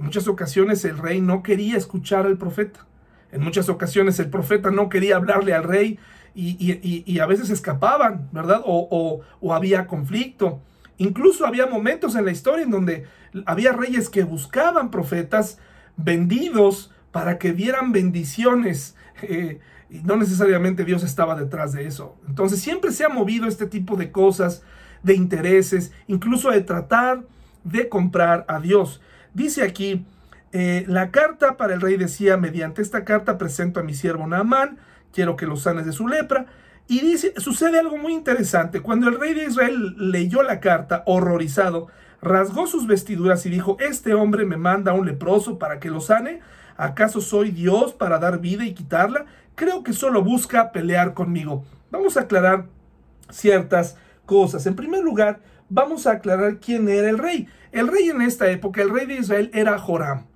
En 0.00 0.06
muchas 0.06 0.28
ocasiones 0.28 0.82
el 0.86 0.96
rey 0.96 1.20
no 1.20 1.42
quería 1.42 1.76
escuchar 1.76 2.24
al 2.24 2.38
profeta. 2.38 2.86
En 3.32 3.42
muchas 3.42 3.68
ocasiones 3.68 4.18
el 4.18 4.30
profeta 4.30 4.70
no 4.70 4.88
quería 4.88 5.16
hablarle 5.16 5.52
al 5.52 5.62
rey 5.62 5.98
y, 6.34 7.18
a 7.18 7.26
veces 7.26 7.50
escapaban, 7.50 8.30
¿verdad? 8.32 8.62
O, 8.64 9.20
había 9.52 9.86
conflicto. 9.86 10.62
Incluso 10.96 11.46
había 11.46 11.66
momentos 11.66 12.14
en 12.14 12.24
la 12.24 12.30
historia 12.30 12.64
en 12.64 12.70
donde 12.70 13.04
había 13.44 13.72
reyes 13.72 14.08
que 14.08 14.24
buscaban 14.24 14.90
profetas 14.90 15.58
vendidos 15.98 16.90
para 17.12 17.36
que 17.38 17.52
dieran 17.52 17.92
bendiciones 17.92 18.96
eh, 19.20 19.60
y 19.90 19.98
no 19.98 20.16
necesariamente 20.16 20.86
Dios 20.86 21.02
estaba 21.02 21.34
detrás 21.34 21.74
de 21.74 21.86
eso. 21.86 22.16
Entonces 22.26 22.58
siempre 22.58 22.92
se 22.92 23.04
ha 23.04 23.10
movido 23.10 23.46
este 23.46 23.66
tipo 23.66 23.96
de 23.96 24.10
cosas, 24.10 24.62
de 25.02 25.12
intereses, 25.14 25.92
incluso 26.06 26.50
de 26.50 26.62
tratar 26.62 27.22
de 27.64 27.90
comprar 27.90 28.46
a 28.48 28.60
Dios. 28.60 29.02
Dice 29.34 29.62
aquí, 29.62 30.04
eh, 30.52 30.84
la 30.88 31.10
carta 31.10 31.56
para 31.56 31.74
el 31.74 31.80
rey 31.80 31.96
decía, 31.96 32.36
mediante 32.36 32.82
esta 32.82 33.04
carta 33.04 33.38
presento 33.38 33.80
a 33.80 33.82
mi 33.82 33.94
siervo 33.94 34.26
Naamán, 34.26 34.78
quiero 35.12 35.36
que 35.36 35.46
lo 35.46 35.56
sanes 35.56 35.86
de 35.86 35.92
su 35.92 36.08
lepra. 36.08 36.46
Y 36.88 37.00
dice, 37.00 37.34
sucede 37.36 37.78
algo 37.78 37.96
muy 37.96 38.12
interesante. 38.12 38.80
Cuando 38.80 39.08
el 39.08 39.20
rey 39.20 39.32
de 39.32 39.44
Israel 39.44 39.94
leyó 40.10 40.42
la 40.42 40.58
carta, 40.58 41.04
horrorizado, 41.06 41.86
rasgó 42.20 42.66
sus 42.66 42.88
vestiduras 42.88 43.46
y 43.46 43.50
dijo, 43.50 43.76
este 43.78 44.12
hombre 44.14 44.44
me 44.44 44.56
manda 44.56 44.90
a 44.90 44.94
un 44.94 45.06
leproso 45.06 45.58
para 45.58 45.78
que 45.78 45.90
lo 45.90 46.00
sane. 46.00 46.40
¿Acaso 46.76 47.20
soy 47.20 47.52
Dios 47.52 47.92
para 47.92 48.18
dar 48.18 48.40
vida 48.40 48.64
y 48.64 48.74
quitarla? 48.74 49.26
Creo 49.54 49.84
que 49.84 49.92
solo 49.92 50.24
busca 50.24 50.72
pelear 50.72 51.14
conmigo. 51.14 51.64
Vamos 51.92 52.16
a 52.16 52.22
aclarar 52.22 52.66
ciertas 53.30 53.96
cosas. 54.26 54.66
En 54.66 54.74
primer 54.74 55.04
lugar, 55.04 55.40
vamos 55.68 56.06
a 56.06 56.12
aclarar 56.12 56.58
quién 56.58 56.88
era 56.88 57.08
el 57.08 57.18
rey. 57.18 57.48
El 57.72 57.88
rey 57.88 58.08
en 58.10 58.22
esta 58.22 58.50
época, 58.50 58.82
el 58.82 58.90
rey 58.90 59.06
de 59.06 59.16
Israel, 59.16 59.50
era 59.54 59.78
Joram. 59.78 60.26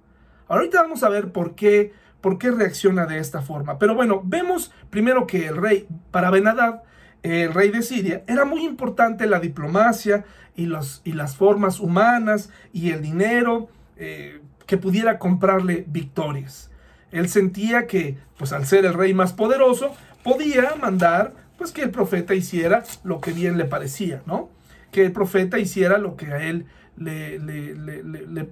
Ahorita 0.49 0.83
vamos 0.83 1.03
a 1.03 1.09
ver 1.09 1.33
por 1.33 1.55
qué, 1.55 1.93
por 2.21 2.39
qué 2.39 2.51
reacciona 2.51 3.07
de 3.07 3.19
esta 3.19 3.43
forma. 3.43 3.79
Pero 3.79 3.95
bueno, 3.95 4.23
vemos 4.25 4.73
primero 4.91 5.27
que 5.27 5.47
el 5.47 5.57
rey, 5.57 5.87
para 6.11 6.31
Benadad, 6.31 6.83
el 7.23 7.53
rey 7.53 7.71
de 7.71 7.83
Siria, 7.83 8.23
era 8.27 8.45
muy 8.45 8.65
importante 8.65 9.27
la 9.27 9.41
diplomacia 9.41 10.25
y, 10.55 10.67
los, 10.67 11.01
y 11.05 11.13
las 11.13 11.37
formas 11.37 11.81
humanas 11.81 12.51
y 12.73 12.91
el 12.91 13.03
dinero. 13.03 13.69
Eh, 13.97 14.41
que 14.67 14.77
pudiera 14.77 15.19
comprarle 15.19 15.85
victorias. 15.89 16.71
Él 17.11 17.29
sentía 17.29 17.87
que, 17.87 18.17
pues 18.39 18.53
al 18.53 18.67
ser 18.67 18.85
el 18.85 18.95
rey 18.95 19.15
más 19.15 19.33
poderoso, 19.33 19.95
podía 20.23 20.75
mandar, 20.81 21.33
pues 21.59 21.73
que 21.73 21.83
el 21.83 21.91
profeta 21.91 22.35
hiciera 22.35 22.83
lo 23.05 23.21
que 23.21 23.33
bien 23.33 23.57
le 23.57 23.67
parecía, 23.67 24.23
¿no? 24.27 24.51
Que 24.91 25.05
el 25.05 25.13
profeta 25.13 25.59
hiciera 25.59 25.99
lo 25.99 26.17
que 26.17 26.33
a 26.33 26.43
él 26.43 26.67
le, 26.97 27.39
le, 27.39 28.51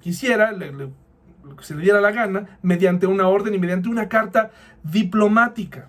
quisiera, 0.00 0.52
lo 0.52 1.56
que 1.56 1.64
se 1.64 1.74
le 1.74 1.82
diera 1.82 2.00
la 2.00 2.12
gana, 2.12 2.58
mediante 2.62 3.06
una 3.06 3.28
orden 3.28 3.54
y 3.54 3.58
mediante 3.58 3.88
una 3.88 4.08
carta 4.08 4.50
diplomática. 4.82 5.88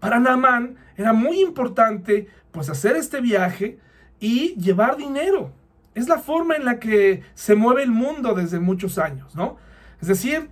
Para 0.00 0.20
Naamán 0.20 0.76
era 0.96 1.12
muy 1.12 1.40
importante, 1.40 2.28
pues 2.52 2.68
hacer 2.68 2.96
este 2.96 3.20
viaje 3.20 3.78
y 4.20 4.54
llevar 4.56 4.96
dinero. 4.96 5.52
Es 5.94 6.08
la 6.08 6.18
forma 6.18 6.56
en 6.56 6.64
la 6.64 6.78
que 6.78 7.22
se 7.34 7.54
mueve 7.54 7.82
el 7.82 7.90
mundo 7.90 8.34
desde 8.34 8.58
muchos 8.58 8.98
años, 8.98 9.34
¿no? 9.34 9.56
Es 10.00 10.08
decir, 10.08 10.50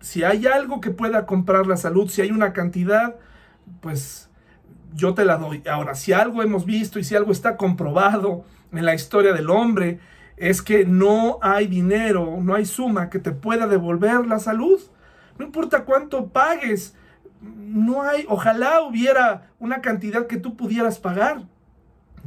si 0.00 0.24
hay 0.24 0.46
algo 0.46 0.80
que 0.80 0.90
pueda 0.90 1.24
comprar 1.24 1.66
la 1.66 1.76
salud, 1.76 2.08
si 2.08 2.20
hay 2.20 2.30
una 2.32 2.52
cantidad, 2.52 3.16
pues 3.80 4.28
yo 4.92 5.14
te 5.14 5.24
la 5.24 5.36
doy. 5.36 5.62
Ahora, 5.70 5.94
si 5.94 6.12
algo 6.12 6.42
hemos 6.42 6.66
visto 6.66 6.98
y 6.98 7.04
si 7.04 7.14
algo 7.14 7.32
está 7.32 7.56
comprobado 7.56 8.44
en 8.72 8.84
la 8.84 8.94
historia 8.94 9.32
del 9.32 9.50
hombre, 9.50 10.00
es 10.36 10.62
que 10.62 10.84
no 10.84 11.38
hay 11.42 11.66
dinero, 11.66 12.38
no 12.40 12.54
hay 12.54 12.64
suma 12.64 13.10
que 13.10 13.18
te 13.18 13.32
pueda 13.32 13.66
devolver 13.66 14.26
la 14.26 14.38
salud. 14.38 14.80
No 15.38 15.46
importa 15.46 15.84
cuánto 15.84 16.28
pagues, 16.28 16.96
no 17.40 18.02
hay, 18.02 18.24
ojalá 18.28 18.82
hubiera 18.82 19.50
una 19.58 19.80
cantidad 19.80 20.26
que 20.26 20.36
tú 20.36 20.56
pudieras 20.56 20.98
pagar. 20.98 21.42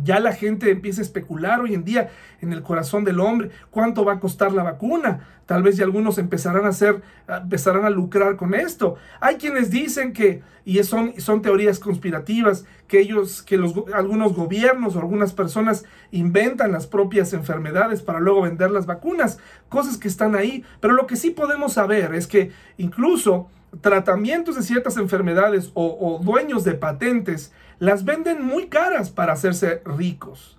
Ya 0.03 0.19
la 0.19 0.33
gente 0.33 0.71
empieza 0.71 1.01
a 1.01 1.03
especular 1.03 1.61
hoy 1.61 1.73
en 1.73 1.83
día 1.83 2.09
en 2.41 2.51
el 2.53 2.63
corazón 2.63 3.03
del 3.03 3.19
hombre 3.19 3.51
cuánto 3.71 4.03
va 4.03 4.13
a 4.13 4.19
costar 4.19 4.51
la 4.51 4.63
vacuna. 4.63 5.27
Tal 5.45 5.61
vez 5.61 5.77
ya 5.77 5.85
algunos 5.85 6.17
empezarán 6.17 6.65
a 6.65 6.69
hacer, 6.69 7.01
empezarán 7.27 7.85
a 7.85 7.89
lucrar 7.89 8.35
con 8.35 8.55
esto. 8.55 8.95
Hay 9.21 9.35
quienes 9.35 9.69
dicen 9.69 10.11
que, 10.11 10.41
y 10.65 10.81
son, 10.83 11.13
son 11.19 11.41
teorías 11.41 11.79
conspirativas, 11.79 12.65
que 12.87 12.99
ellos, 12.99 13.43
que 13.43 13.57
los, 13.57 13.75
algunos 13.93 14.33
gobiernos 14.33 14.95
o 14.95 14.99
algunas 14.99 15.33
personas 15.33 15.85
inventan 16.11 16.71
las 16.71 16.87
propias 16.87 17.33
enfermedades 17.33 18.01
para 18.01 18.19
luego 18.19 18.41
vender 18.41 18.71
las 18.71 18.87
vacunas, 18.87 19.37
cosas 19.69 19.97
que 19.97 20.07
están 20.07 20.35
ahí. 20.35 20.63
Pero 20.79 20.95
lo 20.95 21.05
que 21.05 21.15
sí 21.15 21.29
podemos 21.29 21.73
saber 21.73 22.15
es 22.15 22.25
que 22.25 22.51
incluso 22.77 23.47
tratamientos 23.81 24.55
de 24.55 24.63
ciertas 24.63 24.97
enfermedades 24.97 25.71
o, 25.73 26.19
dueños 26.23 26.63
de 26.63 26.73
patentes 26.73 27.51
las 27.79 28.05
venden 28.05 28.43
muy 28.43 28.67
caras 28.67 29.09
para 29.09 29.33
hacerse 29.33 29.81
ricos. 29.85 30.57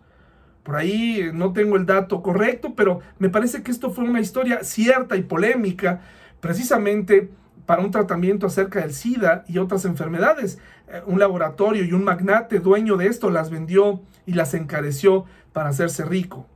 Por 0.63 0.77
ahí 0.77 1.21
eh, 1.21 1.33
no 1.33 1.53
tengo 1.53 1.77
el 1.77 1.87
dato 1.87 2.23
correcto, 2.23 2.75
pero 2.75 3.01
me 3.19 3.29
parece 3.29 3.63
que 3.63 3.71
esto 3.71 3.91
fue 3.91 4.05
una 4.05 4.21
historia 4.21 4.65
cierta 4.65 5.17
y 5.17 5.23
polémica, 5.23 6.01
precisamente 6.41 7.31
para 7.67 7.83
un 7.83 7.91
tratamiento 7.91 8.47
acerca 8.47 8.81
del 8.81 8.93
SIDA 8.93 9.45
y 9.49 9.59
otras 9.59 9.85
enfermedades. 9.85 10.59
Eh, 10.89 11.03
un 11.07 11.19
laboratorio 11.19 11.85
y 11.85 11.93
un 11.93 12.05
magnate 12.05 12.61
dueño 12.61 12.97
de 12.97 13.07
esto 13.07 13.31
las 13.31 13.51
vendió 13.51 14.01
y 14.27 14.33
las 14.33 14.55
encareció 14.55 15.25
para 15.53 15.69
hacerse 15.71 16.05
rico. 16.05 16.47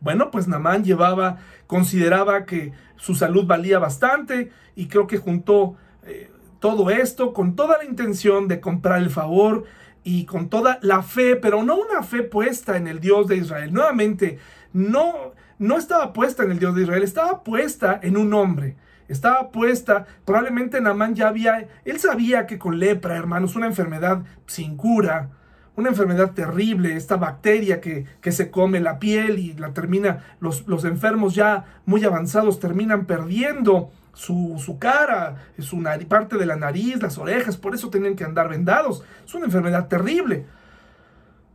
Bueno, 0.00 0.30
pues 0.30 0.48
Namán 0.48 0.84
llevaba, 0.84 1.38
consideraba 1.66 2.44
que 2.44 2.72
su 2.96 3.14
salud 3.14 3.46
valía 3.46 3.78
bastante 3.78 4.50
y 4.74 4.86
creo 4.86 5.06
que 5.06 5.18
juntó 5.18 5.76
eh, 6.04 6.30
todo 6.58 6.90
esto 6.90 7.32
con 7.32 7.56
toda 7.56 7.78
la 7.78 7.84
intención 7.84 8.48
de 8.48 8.60
comprar 8.60 9.02
el 9.02 9.10
favor 9.10 9.64
y 10.04 10.24
con 10.24 10.48
toda 10.48 10.78
la 10.82 11.02
fe, 11.02 11.36
pero 11.36 11.62
no 11.62 11.76
una 11.76 12.02
fe 12.02 12.22
puesta 12.22 12.76
en 12.76 12.86
el 12.86 13.00
Dios 13.00 13.28
de 13.28 13.36
Israel. 13.36 13.72
Nuevamente, 13.72 14.38
no, 14.72 15.32
no 15.58 15.78
estaba 15.78 16.12
puesta 16.12 16.42
en 16.42 16.52
el 16.52 16.58
Dios 16.58 16.74
de 16.74 16.82
Israel, 16.82 17.02
estaba 17.02 17.42
puesta 17.44 18.00
en 18.02 18.16
un 18.16 18.32
hombre. 18.34 18.76
Estaba 19.08 19.50
puesta, 19.50 20.06
probablemente 20.24 20.80
Namán 20.80 21.14
ya 21.14 21.28
había, 21.28 21.68
él 21.84 22.00
sabía 22.00 22.46
que 22.46 22.58
con 22.58 22.78
lepra, 22.78 23.16
hermanos, 23.16 23.56
una 23.56 23.66
enfermedad 23.66 24.22
sin 24.46 24.76
cura, 24.76 25.30
una 25.76 25.90
enfermedad 25.90 26.32
terrible, 26.32 26.96
esta 26.96 27.16
bacteria 27.16 27.80
que, 27.80 28.06
se 28.30 28.50
come 28.50 28.80
la 28.80 28.98
piel 28.98 29.38
y 29.38 29.52
la 29.54 29.72
termina, 29.72 30.24
los, 30.40 30.66
los 30.66 30.84
enfermos 30.84 31.34
ya 31.34 31.64
muy 31.84 32.04
avanzados 32.04 32.58
terminan 32.58 33.06
perdiendo 33.06 33.90
su, 34.12 34.60
su, 34.64 34.78
cara, 34.78 35.36
su 35.58 35.82
parte 36.08 36.36
de 36.36 36.46
la 36.46 36.56
nariz, 36.56 37.00
las 37.00 37.18
orejas, 37.18 37.56
por 37.56 37.74
eso 37.74 37.90
tienen 37.90 38.16
que 38.16 38.24
andar 38.24 38.48
vendados. 38.48 39.02
Es 39.24 39.34
una 39.34 39.46
enfermedad 39.46 39.88
terrible. 39.88 40.46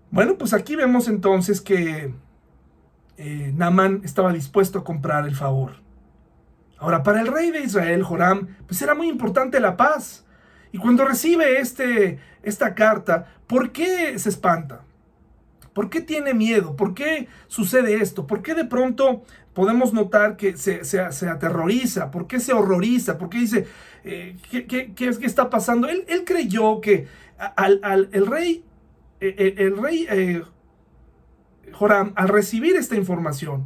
Bueno, 0.09 0.37
pues 0.37 0.53
aquí 0.53 0.75
vemos 0.75 1.07
entonces 1.07 1.61
que 1.61 2.13
eh, 3.17 3.51
Naaman 3.55 4.01
estaba 4.03 4.31
dispuesto 4.31 4.79
a 4.79 4.83
comprar 4.83 5.27
el 5.27 5.35
favor. 5.35 5.73
Ahora, 6.79 7.03
para 7.03 7.21
el 7.21 7.27
rey 7.27 7.51
de 7.51 7.61
Israel, 7.61 8.03
Joram, 8.03 8.47
pues 8.67 8.81
era 8.81 8.93
muy 8.95 9.09
importante 9.09 9.59
la 9.59 9.77
paz. 9.77 10.25
Y 10.71 10.77
cuando 10.77 11.05
recibe 11.05 11.59
este, 11.59 12.19
esta 12.43 12.75
carta, 12.75 13.27
¿por 13.47 13.71
qué 13.71 14.17
se 14.19 14.29
espanta? 14.29 14.81
¿Por 15.73 15.89
qué 15.89 16.01
tiene 16.01 16.33
miedo? 16.33 16.75
¿Por 16.75 16.93
qué 16.93 17.27
sucede 17.47 18.01
esto? 18.01 18.27
¿Por 18.27 18.41
qué 18.41 18.55
de 18.55 18.65
pronto 18.65 19.23
podemos 19.57 19.91
notar 19.91 20.37
que 20.37 20.55
se, 20.55 20.99
aterroriza? 21.27 22.11
¿Por 22.11 22.27
qué 22.27 22.39
se 22.39 22.53
horroriza? 22.53 23.17
¿Por 23.17 23.31
qué 23.31 23.39
dice, 23.39 23.65
eh, 24.03 24.37
¿qué, 24.51 24.93
es 24.99 25.17
que 25.17 25.25
está 25.25 25.49
pasando? 25.49 25.87
Él, 25.89 26.05
creyó 26.27 26.79
que 26.79 27.07
al, 27.55 28.07
el 28.11 28.27
rey, 28.27 28.63
eh, 29.19 29.33
eh, 29.35 29.55
el, 29.57 29.77
rey 29.77 30.43
Joram, 31.71 32.13
al 32.15 32.27
recibir 32.27 32.75
esta 32.75 32.95
información, 32.95 33.65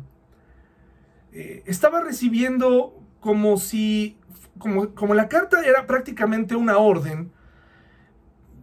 estaba 1.33 1.99
recibiendo 1.99 2.97
como 3.19 3.57
si 3.57 4.17
como, 4.59 5.13
la 5.13 5.27
carta 5.27 5.59
era 5.65 5.87
prácticamente 5.87 6.55
una 6.55 6.77
orden, 6.77 7.33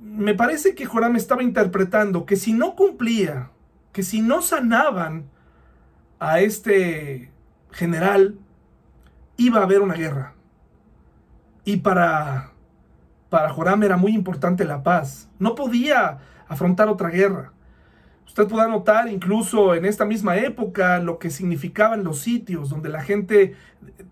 me 0.00 0.32
parece 0.32 0.74
que 0.74 0.86
Joram 0.86 1.14
estaba 1.16 1.42
interpretando 1.42 2.24
que 2.24 2.36
si 2.36 2.54
no 2.54 2.74
cumplía, 2.74 3.50
que 3.92 4.02
si 4.02 4.22
no 4.22 4.40
sanaban 4.40 5.28
a 6.18 6.40
este 6.40 7.30
general, 7.70 8.38
iba 9.36 9.60
a 9.60 9.64
haber 9.64 9.80
una 9.80 9.94
guerra. 9.94 10.34
Y 11.64 11.78
para, 11.78 12.52
para 13.28 13.50
Joram 13.50 13.82
era 13.82 13.96
muy 13.96 14.14
importante 14.14 14.64
la 14.64 14.82
paz. 14.82 15.28
No 15.38 15.54
podía 15.54 16.18
afrontar 16.48 16.88
otra 16.88 17.10
guerra. 17.10 17.52
Usted 18.26 18.46
podrá 18.46 18.68
notar 18.68 19.08
incluso 19.08 19.74
en 19.74 19.84
esta 19.84 20.04
misma 20.04 20.36
época 20.36 20.98
lo 20.98 21.18
que 21.18 21.30
significaban 21.30 22.04
los 22.04 22.20
sitios, 22.20 22.70
donde 22.70 22.88
la 22.88 23.02
gente 23.02 23.54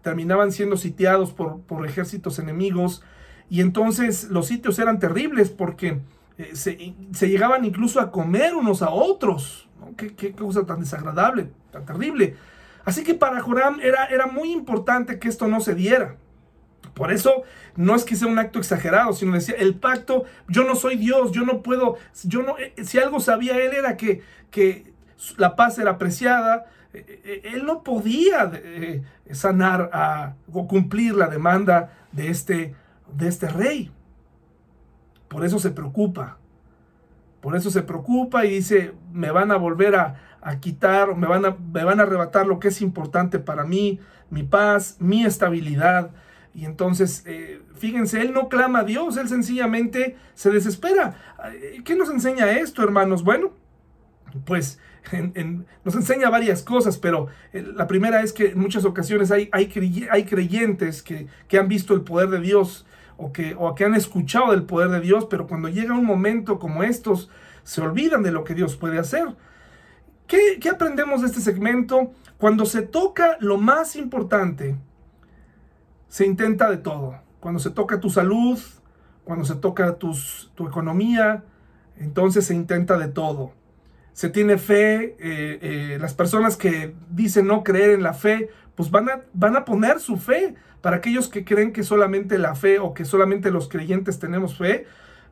terminaban 0.02 0.52
siendo 0.52 0.76
sitiados 0.76 1.32
por, 1.32 1.60
por 1.60 1.86
ejércitos 1.86 2.38
enemigos. 2.38 3.02
Y 3.48 3.60
entonces 3.60 4.30
los 4.30 4.46
sitios 4.46 4.78
eran 4.78 4.98
terribles 4.98 5.50
porque 5.50 6.00
eh, 6.38 6.50
se, 6.54 7.26
llegaban 7.26 7.64
incluso 7.64 8.00
a 8.00 8.10
comer 8.10 8.54
unos 8.54 8.82
a 8.82 8.90
otros. 8.90 9.68
¿Qué, 9.96 10.14
¿Qué, 10.14 10.32
cosa 10.32 10.66
tan 10.66 10.80
desagradable, 10.80 11.50
terrible. 11.84 12.36
Así 12.84 13.02
que 13.02 13.14
para 13.14 13.40
Joram 13.40 13.80
era, 13.80 14.06
era 14.06 14.26
muy 14.26 14.52
importante 14.52 15.18
que 15.18 15.28
esto 15.28 15.48
no 15.48 15.60
se 15.60 15.74
diera. 15.74 16.16
Por 16.94 17.12
eso 17.12 17.42
no 17.74 17.94
es 17.94 18.04
que 18.04 18.16
sea 18.16 18.28
un 18.28 18.38
acto 18.38 18.58
exagerado, 18.58 19.12
sino 19.12 19.34
decía, 19.34 19.56
el 19.58 19.74
pacto, 19.74 20.24
yo 20.48 20.64
no 20.64 20.76
soy 20.76 20.96
Dios, 20.96 21.32
yo 21.32 21.42
no 21.44 21.62
puedo, 21.62 21.96
yo 22.24 22.42
no, 22.42 22.56
eh, 22.58 22.72
si 22.84 22.98
algo 22.98 23.20
sabía 23.20 23.58
él 23.58 23.72
era 23.74 23.96
que, 23.96 24.22
que 24.50 24.94
la 25.36 25.56
paz 25.56 25.78
era 25.78 25.90
apreciada, 25.90 26.66
eh, 26.94 27.20
eh, 27.24 27.40
él 27.54 27.66
no 27.66 27.82
podía 27.82 28.50
sanar 29.32 29.90
a, 29.92 30.36
o 30.50 30.66
cumplir 30.66 31.14
la 31.14 31.28
demanda 31.28 31.92
de 32.12 32.30
este, 32.30 32.74
de 33.12 33.28
este 33.28 33.48
rey. 33.48 33.90
Por 35.28 35.44
eso 35.44 35.58
se 35.58 35.70
preocupa. 35.70 36.38
Por 37.40 37.56
eso 37.56 37.70
se 37.70 37.82
preocupa 37.82 38.46
y 38.46 38.52
dice, 38.52 38.94
me 39.12 39.30
van 39.30 39.52
a 39.52 39.56
volver 39.56 39.96
a, 39.96 40.25
a 40.40 40.60
quitar, 40.60 41.16
me 41.16 41.26
van 41.26 41.44
a, 41.44 41.56
me 41.72 41.84
van 41.84 42.00
a 42.00 42.04
arrebatar 42.04 42.46
lo 42.46 42.58
que 42.58 42.68
es 42.68 42.80
importante 42.80 43.38
para 43.38 43.64
mí, 43.64 44.00
mi 44.30 44.42
paz, 44.42 44.96
mi 45.00 45.24
estabilidad. 45.24 46.10
Y 46.54 46.64
entonces, 46.64 47.22
eh, 47.26 47.60
fíjense, 47.74 48.22
él 48.22 48.32
no 48.32 48.48
clama 48.48 48.80
a 48.80 48.84
Dios, 48.84 49.16
él 49.16 49.28
sencillamente 49.28 50.16
se 50.34 50.50
desespera. 50.50 51.16
¿Qué 51.84 51.94
nos 51.96 52.08
enseña 52.10 52.50
esto, 52.52 52.82
hermanos? 52.82 53.22
Bueno, 53.22 53.52
pues 54.44 54.78
nos 55.84 55.94
enseña 55.94 56.30
varias 56.30 56.62
cosas, 56.62 56.98
pero 56.98 57.28
eh, 57.52 57.64
la 57.74 57.86
primera 57.86 58.22
es 58.22 58.32
que 58.32 58.48
en 58.48 58.58
muchas 58.58 58.84
ocasiones 58.84 59.30
hay, 59.30 59.48
hay, 59.52 60.06
hay 60.10 60.24
creyentes 60.24 61.02
que, 61.02 61.28
han 61.58 61.68
visto 61.68 61.94
el 61.94 62.02
poder 62.02 62.28
de 62.30 62.40
Dios 62.40 62.86
o 63.16 63.32
que, 63.32 63.54
o 63.58 63.74
que 63.74 63.84
han 63.84 63.94
escuchado 63.94 64.50
del 64.50 64.64
poder 64.64 64.90
de 64.90 65.00
Dios, 65.00 65.26
pero 65.30 65.46
cuando 65.46 65.68
llega 65.68 65.94
un 65.94 66.04
momento 66.04 66.58
como 66.58 66.82
estos, 66.82 67.30
se 67.62 67.80
olvidan 67.80 68.22
de 68.22 68.32
lo 68.32 68.44
que 68.44 68.54
Dios 68.54 68.76
puede 68.76 68.98
hacer. 68.98 69.28
¿Qué, 70.26 70.58
aprendemos 70.70 71.20
de 71.20 71.28
este 71.28 71.40
segmento? 71.40 72.12
Cuando 72.38 72.66
se 72.66 72.82
toca 72.82 73.36
lo 73.40 73.58
más 73.58 73.96
importante, 73.96 74.76
se 76.08 76.26
intenta 76.26 76.70
de 76.70 76.78
todo. 76.78 77.20
Cuando 77.40 77.60
se 77.60 77.70
toca 77.70 78.00
tu 78.00 78.10
salud, 78.10 78.58
cuando 79.24 79.44
se 79.44 79.54
toca 79.54 79.96
tu 79.96 80.12
economía, 80.66 81.44
entonces 81.98 82.46
se 82.46 82.54
intenta 82.54 82.98
de 82.98 83.08
todo. 83.08 83.52
Se 84.12 84.30
tiene 84.30 84.56
fe, 84.56 85.16
eh, 85.18 85.58
eh, 85.60 85.98
las 86.00 86.14
personas 86.14 86.56
que 86.56 86.94
dicen 87.10 87.46
no 87.46 87.62
creer 87.62 87.90
en 87.90 88.02
la 88.02 88.14
fe, 88.14 88.48
pues 88.74 88.90
van 88.90 89.10
a, 89.10 89.20
van 89.34 89.56
a 89.56 89.64
poner 89.64 90.00
su 90.00 90.16
fe. 90.16 90.54
Para 90.80 90.96
aquellos 90.96 91.28
que 91.28 91.44
creen 91.44 91.72
que 91.72 91.82
solamente 91.82 92.38
la 92.38 92.54
fe 92.54 92.78
o 92.78 92.94
que 92.94 93.04
solamente 93.04 93.50
los 93.50 93.68
creyentes 93.68 94.18
tenemos 94.18 94.56
fe, 94.56 94.86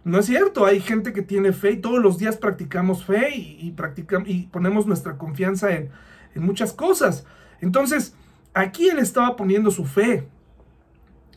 no 0.04 0.18
es 0.18 0.26
cierto. 0.26 0.66
Hay 0.66 0.80
gente 0.80 1.12
que 1.12 1.22
tiene 1.22 1.52
fe 1.52 1.72
y 1.72 1.80
todos 1.80 2.00
los 2.00 2.18
días 2.18 2.36
practicamos 2.36 3.04
fe 3.04 3.34
y, 3.34 3.72
practicamos, 3.72 4.28
y 4.28 4.44
ponemos 4.46 4.86
nuestra 4.86 5.18
confianza 5.18 5.74
en, 5.74 5.90
en 6.34 6.42
muchas 6.42 6.72
cosas. 6.72 7.26
Entonces, 7.60 8.14
aquí 8.52 8.88
él 8.88 8.98
estaba 8.98 9.36
poniendo 9.36 9.70
su 9.70 9.84
fe 9.84 10.28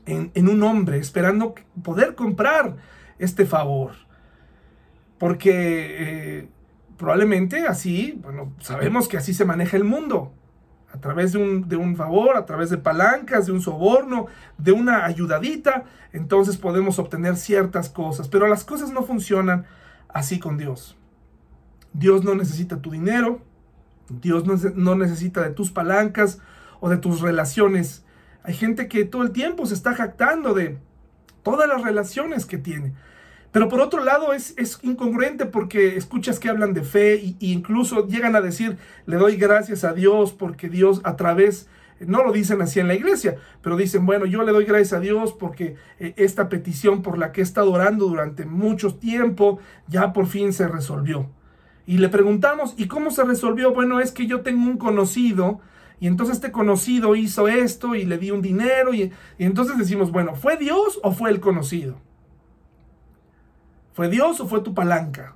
en, 0.07 0.47
un 0.47 0.63
hombre, 0.63 0.97
esperando 0.97 1.55
poder 1.83 2.15
comprar 2.15 2.77
este 3.19 3.45
favor. 3.45 3.91
Porque 5.17 5.49
eh, 6.39 6.49
probablemente 6.97 7.67
así, 7.67 8.19
bueno, 8.21 8.53
sabemos 8.59 9.07
que 9.07 9.17
así 9.17 9.33
se 9.33 9.45
maneja 9.45 9.77
el 9.77 9.83
mundo. 9.83 10.33
A 10.97 10.99
través 10.99 11.33
de 11.33 11.37
un, 11.39 11.69
de 11.69 11.75
un, 11.75 11.95
favor, 11.95 12.35
a 12.35 12.45
través 12.45 12.69
de 12.69 12.77
palancas, 12.77 13.45
de 13.45 13.51
un 13.51 13.61
soborno, 13.61 14.25
de 14.57 14.71
una 14.71 15.05
ayudadita, 15.05 15.85
entonces 16.11 16.57
podemos 16.57 16.99
obtener 16.99 17.37
ciertas 17.37 17.89
cosas. 17.89 18.27
Pero 18.27 18.47
las 18.47 18.63
cosas 18.63 18.91
no 18.91 19.03
funcionan 19.03 19.65
así 20.09 20.39
con 20.39 20.57
Dios. 20.57 20.97
Dios 21.93 22.23
no 22.23 22.35
necesita 22.35 22.81
tu 22.81 22.91
dinero, 22.91 23.41
Dios 24.09 24.43
no 24.75 24.95
necesita 24.95 25.41
de 25.41 25.51
tus 25.51 25.71
palancas 25.71 26.39
o 26.79 26.89
de 26.89 26.97
tus 26.97 27.21
relaciones 27.21 28.03
hay 28.47 28.53
gente 28.53 28.87
que 28.87 29.03
todo 29.03 29.23
el 29.23 29.31
tiempo 29.31 29.65
se 29.65 29.73
está 29.73 29.93
jactando 29.93 30.53
de 30.53 30.77
todas 31.43 31.67
las 31.67 31.81
relaciones 31.81 32.45
que 32.45 32.57
tiene. 32.57 32.93
Pero 33.57 33.69
por 33.69 33.81
otro 33.81 34.03
lado 34.03 34.33
es, 34.33 34.53
es 34.55 34.77
incongruente 34.83 35.47
porque 35.47 35.97
escuchas 35.97 36.37
que 36.37 36.47
hablan 36.47 36.75
de 36.75 36.83
fe 36.83 37.15
e 37.15 37.35
incluso 37.39 38.05
llegan 38.05 38.35
a 38.35 38.41
decir, 38.41 38.77
le 39.07 39.15
doy 39.15 39.35
gracias 39.35 39.83
a 39.83 39.93
Dios 39.93 40.31
porque 40.31 40.69
Dios 40.69 41.01
a 41.03 41.15
través, 41.15 41.67
no 41.99 42.23
lo 42.23 42.31
dicen 42.31 42.61
así 42.61 42.79
en 42.79 42.87
la 42.87 42.93
iglesia, 42.93 43.37
pero 43.63 43.75
dicen, 43.75 44.05
bueno, 44.05 44.27
yo 44.27 44.43
le 44.43 44.51
doy 44.51 44.65
gracias 44.65 44.93
a 44.93 44.99
Dios 44.99 45.33
porque 45.33 45.75
eh, 45.99 46.13
esta 46.17 46.49
petición 46.49 47.01
por 47.01 47.17
la 47.17 47.31
que 47.31 47.41
he 47.41 47.43
estado 47.43 47.71
orando 47.71 48.05
durante 48.05 48.45
mucho 48.45 48.93
tiempo 48.93 49.57
ya 49.87 50.13
por 50.13 50.27
fin 50.27 50.53
se 50.53 50.67
resolvió. 50.67 51.27
Y 51.87 51.97
le 51.97 52.09
preguntamos, 52.09 52.75
¿y 52.77 52.85
cómo 52.85 53.09
se 53.09 53.23
resolvió? 53.23 53.73
Bueno, 53.73 53.99
es 53.99 54.11
que 54.11 54.27
yo 54.27 54.41
tengo 54.41 54.69
un 54.69 54.77
conocido 54.77 55.61
y 55.99 56.05
entonces 56.05 56.35
este 56.35 56.51
conocido 56.51 57.15
hizo 57.15 57.47
esto 57.47 57.95
y 57.95 58.05
le 58.05 58.19
di 58.19 58.29
un 58.29 58.43
dinero 58.43 58.93
y, 58.93 59.11
y 59.39 59.45
entonces 59.45 59.79
decimos, 59.79 60.11
bueno, 60.11 60.35
¿fue 60.35 60.57
Dios 60.57 60.99
o 61.01 61.11
fue 61.11 61.31
el 61.31 61.39
conocido? 61.39 62.05
¿Fue 63.97 64.09
Dios 64.09 64.39
o 64.41 64.47
fue 64.47 64.61
tu 64.61 64.75
palanca? 64.75 65.33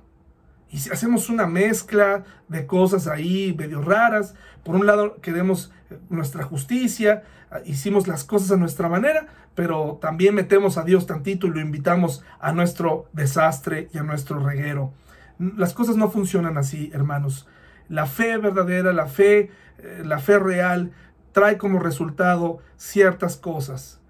Y 0.70 0.78
si 0.78 0.90
hacemos 0.90 1.28
una 1.28 1.48
mezcla 1.48 2.22
de 2.46 2.64
cosas 2.64 3.08
ahí 3.08 3.52
medio 3.58 3.82
raras, 3.82 4.36
por 4.62 4.76
un 4.76 4.86
lado 4.86 5.20
queremos 5.20 5.72
eh, 5.90 5.98
nuestra 6.10 6.44
justicia, 6.44 7.24
ah, 7.50 7.58
hicimos 7.64 8.06
las 8.06 8.22
cosas 8.22 8.52
a 8.52 8.56
nuestra 8.56 8.88
manera, 8.88 9.26
pero 9.56 9.98
también 10.00 10.36
metemos 10.36 10.78
a 10.78 10.84
Dios 10.84 11.08
tantito 11.08 11.48
y 11.48 11.50
lo 11.50 11.58
invitamos 11.58 12.22
a 12.38 12.52
nuestro 12.52 13.08
desastre 13.12 13.88
y 13.92 13.98
a 13.98 14.04
nuestro 14.04 14.38
reguero. 14.38 14.94
Las 15.40 15.74
cosas 15.74 15.96
no 15.96 16.08
funcionan 16.08 16.56
así, 16.56 16.88
hermanos. 16.94 17.48
La 17.88 18.06
fe 18.06 18.36
verdadera, 18.36 18.92
la 18.92 19.08
fe, 19.08 19.50
eh, 19.78 20.02
la 20.04 20.20
fe 20.20 20.38
real, 20.38 20.92
trae 21.32 21.58
como 21.58 21.80
resultado 21.80 22.60
ciertas 22.76 23.36
cosas. 23.36 24.00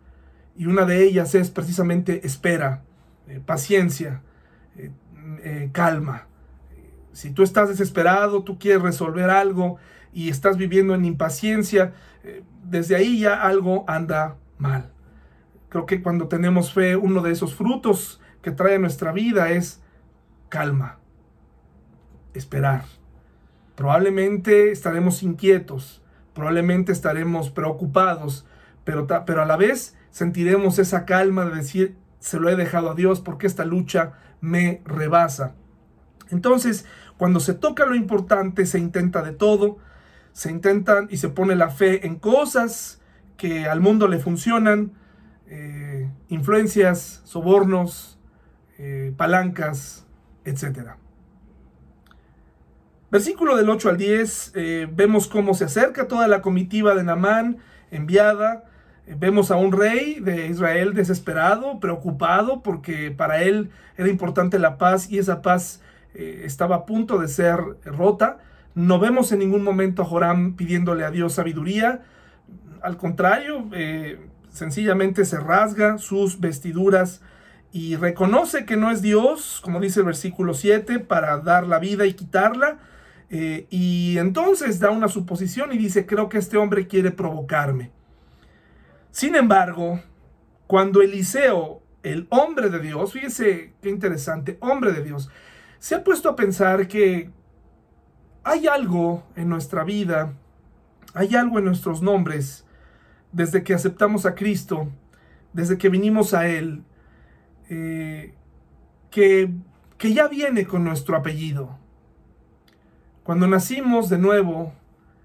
Y 0.58 0.66
una 0.66 0.84
de 0.84 1.04
ellas 1.04 1.34
es 1.34 1.50
precisamente 1.50 2.26
espera, 2.26 2.82
eh, 3.28 3.40
paciencia, 3.42 4.20
eh, 5.42 5.70
calma. 5.72 6.26
Si 7.12 7.31
tú 7.31 7.42
estás 7.42 7.68
desesperado, 7.68 8.42
tú 8.42 8.59
quieres 8.59 8.83
resolver 8.83 9.28
algo 9.28 9.76
y 10.12 10.28
estás 10.28 10.57
viviendo 10.57 10.94
en 10.94 11.05
impaciencia, 11.05 11.94
eh, 12.22 12.42
desde 12.64 12.96
ahí 12.96 13.18
ya 13.18 13.42
algo 13.42 13.85
anda 13.88 14.37
mal. 14.59 14.92
Creo 15.68 15.87
que 15.87 16.02
cuando 16.02 16.28
tenemos 16.28 16.72
fe, 16.72 16.96
uno 16.96 17.22
de 17.22 17.33
esos 17.33 17.55
frutos 17.55 18.20
que 18.40 18.50
trae 18.50 18.78
nuestra 18.78 19.12
vida 19.12 19.50
es 19.50 19.83
calma, 20.48 20.98
esperar. 22.35 22.85
Probablemente 23.74 24.70
estaremos 24.70 25.22
inquietos, 25.22 26.02
probablemente 26.35 26.92
estaremos 26.92 27.50
preocupados, 27.50 28.46
pero, 28.85 29.07
pero 29.26 29.42
a 29.42 29.46
la 29.46 29.57
vez 29.57 29.96
sentiremos 30.11 30.78
esa 30.78 31.05
calma 31.05 31.46
de 31.46 31.57
decir, 31.57 31.96
se 32.20 32.38
lo 32.38 32.48
he 32.48 32.57
dejado 32.57 32.90
a 32.90 32.94
Dios 32.94 33.20
porque 33.20 33.46
esta 33.46 33.64
lucha 33.64 34.12
me 34.42 34.83
rebasa. 34.85 35.55
Entonces, 36.31 36.85
cuando 37.16 37.40
se 37.40 37.55
toca 37.55 37.87
lo 37.87 37.94
importante, 37.94 38.66
se 38.66 38.78
intenta 38.78 39.22
de 39.22 39.33
todo, 39.33 39.78
se 40.33 40.50
intentan 40.50 41.09
y 41.11 41.16
se 41.16 41.31
pone 41.31 41.55
la 41.55 41.70
fe 41.70 42.07
en 42.07 42.16
cosas 42.16 43.00
que 43.38 43.66
al 43.66 43.81
mundo 43.81 44.09
le 44.09 44.18
funcionan, 44.18 44.92
eh, 45.46 46.11
influencias, 46.28 47.22
sobornos, 47.24 48.18
eh, 48.78 49.14
palancas, 49.16 50.07
etc. 50.44 50.96
Versículo 53.11 53.57
del 53.57 53.70
8 53.70 53.90
al 53.90 53.96
10, 53.98 54.52
eh, 54.55 54.88
vemos 54.92 55.28
cómo 55.28 55.55
se 55.55 55.64
acerca 55.64 56.09
toda 56.09 56.26
la 56.26 56.42
comitiva 56.42 56.94
de 56.94 57.05
Namán 57.05 57.59
enviada 57.90 58.64
Vemos 59.06 59.50
a 59.50 59.56
un 59.56 59.72
rey 59.72 60.20
de 60.20 60.46
Israel 60.46 60.94
desesperado, 60.94 61.80
preocupado, 61.80 62.62
porque 62.62 63.10
para 63.10 63.42
él 63.42 63.70
era 63.96 64.08
importante 64.08 64.58
la 64.58 64.78
paz 64.78 65.10
y 65.10 65.18
esa 65.18 65.42
paz 65.42 65.80
eh, 66.14 66.42
estaba 66.44 66.76
a 66.76 66.86
punto 66.86 67.18
de 67.18 67.28
ser 67.28 67.58
rota. 67.84 68.38
No 68.74 69.00
vemos 69.00 69.32
en 69.32 69.40
ningún 69.40 69.64
momento 69.64 70.02
a 70.02 70.04
Joram 70.04 70.54
pidiéndole 70.54 71.04
a 71.04 71.10
Dios 71.10 71.34
sabiduría. 71.34 72.02
Al 72.80 72.96
contrario, 72.96 73.68
eh, 73.72 74.20
sencillamente 74.50 75.24
se 75.24 75.38
rasga 75.38 75.98
sus 75.98 76.40
vestiduras 76.40 77.22
y 77.72 77.96
reconoce 77.96 78.66
que 78.66 78.76
no 78.76 78.90
es 78.90 79.02
Dios, 79.02 79.60
como 79.64 79.80
dice 79.80 80.00
el 80.00 80.06
versículo 80.06 80.54
7, 80.54 81.00
para 81.00 81.38
dar 81.38 81.66
la 81.66 81.78
vida 81.78 82.06
y 82.06 82.14
quitarla. 82.14 82.78
Eh, 83.30 83.66
y 83.70 84.18
entonces 84.18 84.78
da 84.78 84.90
una 84.90 85.08
suposición 85.08 85.72
y 85.72 85.78
dice, 85.78 86.06
creo 86.06 86.28
que 86.28 86.38
este 86.38 86.58
hombre 86.58 86.86
quiere 86.86 87.10
provocarme. 87.10 87.90
Sin 89.12 89.37
embargo, 89.37 90.01
cuando 90.66 91.03
Eliseo, 91.03 91.83
el 92.03 92.27
hombre 92.31 92.70
de 92.70 92.81
Dios, 92.81 93.12
fíjese 93.12 93.75
qué 93.83 93.90
interesante, 93.90 94.57
hombre 94.61 94.92
de 94.92 95.05
Dios, 95.05 95.31
se 95.79 95.94
ha 95.94 96.03
puesto 96.03 96.31
a 96.31 96.35
pensar 96.35 96.88
que 96.88 97.31
hay 98.42 98.66
algo 98.66 99.22
en 99.37 99.51
nuestra 99.51 99.85
vida, 99.85 100.33
hay 101.12 101.37
algo 101.37 101.59
en 101.59 101.66
nuestros 101.66 102.01
nombres, 102.01 102.64
desde 103.33 103.62
que 103.62 103.75
aceptamos 103.75 104.25
a 104.25 104.35
Cristo, 104.35 104.88
desde 105.53 105.77
que 105.77 105.90
vinimos 105.90 106.33
a 106.33 106.48
Él, 106.48 106.83
eh, 107.68 108.35
que, 109.11 109.53
que 109.98 110.14
ya 110.14 110.27
viene 110.27 110.66
con 110.66 110.85
nuestro 110.85 111.16
apellido. 111.16 111.79
Cuando 113.25 113.46
nacimos 113.46 114.09
de 114.09 114.16
nuevo, 114.16 114.72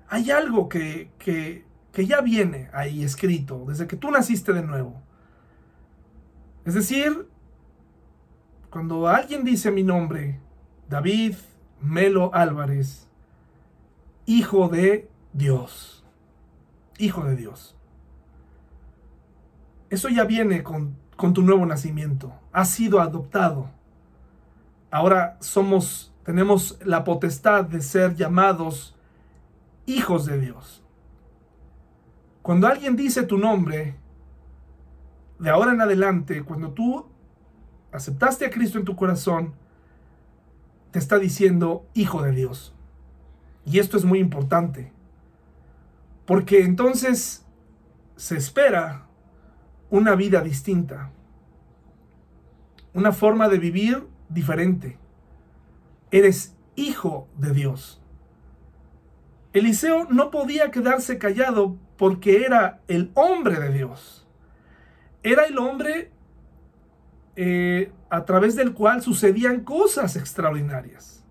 hay 0.09 0.29
algo 0.29 0.67
que, 0.67 1.09
que, 1.17 1.66
que 1.97 2.05
ya 2.05 2.21
viene 2.21 2.69
ahí 2.73 3.03
escrito 3.03 3.65
desde 3.67 3.87
que 3.87 3.95
tú 3.95 4.11
naciste 4.11 4.53
de 4.53 4.61
nuevo. 4.61 5.01
Es 6.63 6.75
decir, 6.75 7.27
cuando 8.69 9.07
alguien 9.07 9.43
dice 9.43 9.71
mi 9.71 9.81
nombre, 9.81 10.39
David 10.87 11.37
Melo 11.81 12.29
Álvarez, 12.35 13.09
hijo 14.27 14.69
de 14.69 15.09
Dios, 15.33 16.05
hijo 16.99 17.23
de 17.23 17.35
Dios. 17.35 17.75
Eso 19.89 20.07
ya 20.09 20.23
viene 20.25 20.61
con, 20.61 20.97
con 21.15 21.33
tu 21.33 21.41
nuevo 21.41 21.65
nacimiento. 21.65 22.31
Has 22.51 22.69
sido 22.69 23.01
adoptado. 23.01 23.71
Ahora 24.91 25.35
somos, 25.39 26.13
tenemos 26.23 26.77
la 26.85 27.03
potestad 27.03 27.65
de 27.65 27.81
ser 27.81 28.13
llamados 28.13 28.95
hijos 29.87 30.27
de 30.27 30.39
Dios. 30.39 30.83
Cuando 32.47 32.67
alguien 32.67 32.95
dice 32.95 33.23
tu 33.23 33.37
nombre, 33.37 33.97
de 35.37 35.49
ahora 35.49 35.73
en 35.73 35.81
adelante, 35.81 36.43
cuando 36.43 36.71
tú 36.71 37.05
aceptaste 37.91 38.45
a 38.45 38.49
Cristo 38.49 38.79
en 38.79 38.85
tu 38.85 38.95
corazón, 38.95 39.53
te 40.91 40.97
está 40.97 41.19
diciendo 41.19 41.85
hijo 41.93 42.21
de 42.21 42.31
Dios. 42.31 42.73
Y 43.65 43.79
esto 43.79 43.97
es 43.97 44.05
muy 44.05 44.19
importante, 44.19 44.93
porque 46.25 46.63
entonces 46.63 47.45
se 48.15 48.37
espera 48.37 49.07
una 49.89 50.15
vida 50.15 50.39
distinta, 50.39 51.11
una 52.93 53.11
forma 53.11 53.49
de 53.49 53.57
vivir 53.57 54.07
diferente. 54.29 54.97
Eres 56.11 56.55
hijo 56.77 57.27
de 57.35 57.51
Dios. 57.51 58.01
Eliseo 59.51 60.05
no 60.05 60.31
podía 60.31 60.71
quedarse 60.71 61.17
callado 61.17 61.75
porque 61.97 62.45
era 62.45 62.81
el 62.87 63.11
hombre 63.15 63.59
de 63.59 63.71
Dios. 63.71 64.27
Era 65.23 65.45
el 65.45 65.57
hombre 65.57 66.11
eh, 67.35 67.91
a 68.09 68.25
través 68.25 68.55
del 68.55 68.73
cual 68.73 69.01
sucedían 69.01 69.61
cosas 69.63 70.15
extraordinarias. 70.15 71.23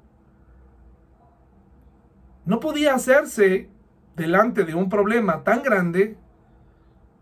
No 2.44 2.61
podía 2.61 2.94
hacerse 2.94 3.70
delante 4.14 4.64
de 4.64 4.74
un 4.74 4.88
problema 4.88 5.42
tan 5.42 5.62
grande, 5.62 6.16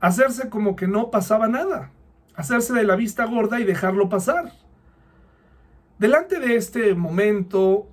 hacerse 0.01 0.51
como 0.51 0.77
que 0.77 0.87
no 0.87 1.11
pasaba 1.11 1.49
nada, 1.49 1.93
hacerse 2.35 2.73
de 2.73 2.85
la 2.85 2.97
vista 2.97 3.25
gorda 3.25 3.61
y 3.61 3.65
dejarlo 3.65 4.09
pasar. 4.09 4.53
Delante 5.99 6.41
de 6.41 6.57
este 6.57 6.95
momento, 6.95 7.89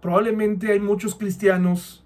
probablemente 0.00 0.72
hay 0.72 0.80
muchos 0.80 1.14
cristianos 1.14 2.05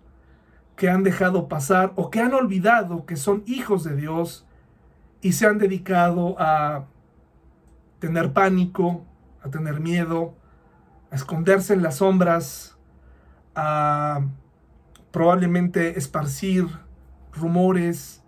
que 0.81 0.89
han 0.89 1.03
dejado 1.03 1.47
pasar 1.47 1.93
o 1.97 2.09
que 2.09 2.21
han 2.21 2.33
olvidado 2.33 3.05
que 3.05 3.17
son 3.17 3.43
hijos 3.45 3.85
de 3.85 3.97
Dios 3.97 4.47
y 5.21 5.33
se 5.33 5.47
han 5.47 5.59
dedicado 5.59 6.37
a 6.39 6.87
tener 7.99 8.33
pánico, 8.33 9.05
a 9.43 9.51
tener 9.51 9.79
miedo, 9.79 10.35
a 11.11 11.17
esconderse 11.17 11.75
en 11.75 11.83
las 11.83 11.97
sombras, 11.97 12.79
a 13.55 14.23
probablemente 15.11 15.99
esparcir 15.99 16.67
rumores, 17.31 18.25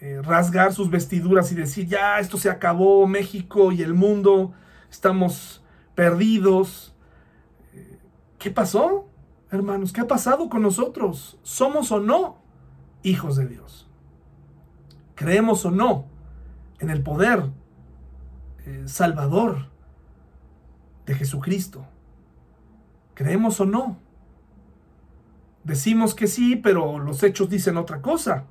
eh, 0.00 0.22
rasgar 0.22 0.72
sus 0.72 0.88
vestiduras 0.88 1.52
y 1.52 1.56
decir, 1.56 1.86
ya, 1.86 2.20
esto 2.20 2.38
se 2.38 2.48
acabó, 2.48 3.06
México 3.06 3.70
y 3.70 3.82
el 3.82 3.92
mundo, 3.92 4.54
estamos 4.90 5.62
perdidos. 5.94 6.96
Eh, 7.74 7.98
¿Qué 8.38 8.50
pasó? 8.50 9.10
Hermanos, 9.54 9.92
¿qué 9.92 10.00
ha 10.00 10.06
pasado 10.06 10.48
con 10.48 10.62
nosotros? 10.62 11.38
¿Somos 11.42 11.92
o 11.92 12.00
no 12.00 12.38
hijos 13.02 13.36
de 13.36 13.46
Dios? 13.46 13.88
¿Creemos 15.14 15.64
o 15.64 15.70
no 15.70 16.06
en 16.80 16.90
el 16.90 17.02
poder 17.02 17.50
eh, 18.66 18.84
salvador 18.86 19.66
de 21.04 21.14
Jesucristo. 21.14 21.86
¿Creemos 23.14 23.60
o 23.60 23.66
no? 23.66 23.98
Decimos 25.64 26.14
que 26.14 26.26
sí, 26.26 26.56
pero 26.56 26.98
los 26.98 27.22
hechos 27.22 27.50
dicen 27.50 27.76
otra 27.76 28.00
cosa. 28.00 28.44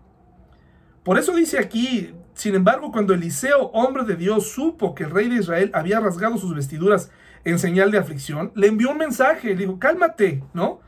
Por 1.03 1.17
eso 1.17 1.35
dice 1.35 1.59
aquí, 1.59 2.13
sin 2.33 2.55
embargo, 2.55 2.91
cuando 2.91 3.13
Eliseo, 3.13 3.71
hombre 3.73 4.03
de 4.05 4.15
Dios, 4.15 4.51
supo 4.51 4.95
que 4.95 5.03
el 5.03 5.11
rey 5.11 5.29
de 5.29 5.37
Israel 5.37 5.71
había 5.73 5.99
rasgado 5.99 6.37
sus 6.37 6.55
vestiduras 6.55 7.11
en 7.43 7.59
señal 7.59 7.91
de 7.91 7.97
aflicción, 7.97 8.51
le 8.55 8.67
envió 8.67 8.91
un 8.91 8.97
mensaje, 8.97 9.49
le 9.49 9.55
dijo, 9.55 9.79
cálmate, 9.79 10.43
¿no? 10.53 10.79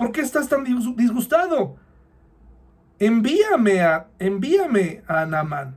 ¿Por 0.00 0.12
qué 0.12 0.22
estás 0.22 0.48
tan 0.48 0.64
disgustado? 0.64 1.76
Envíame 2.98 3.82
a, 3.82 4.06
envíame 4.18 5.02
a 5.06 5.26
Naamán. 5.26 5.76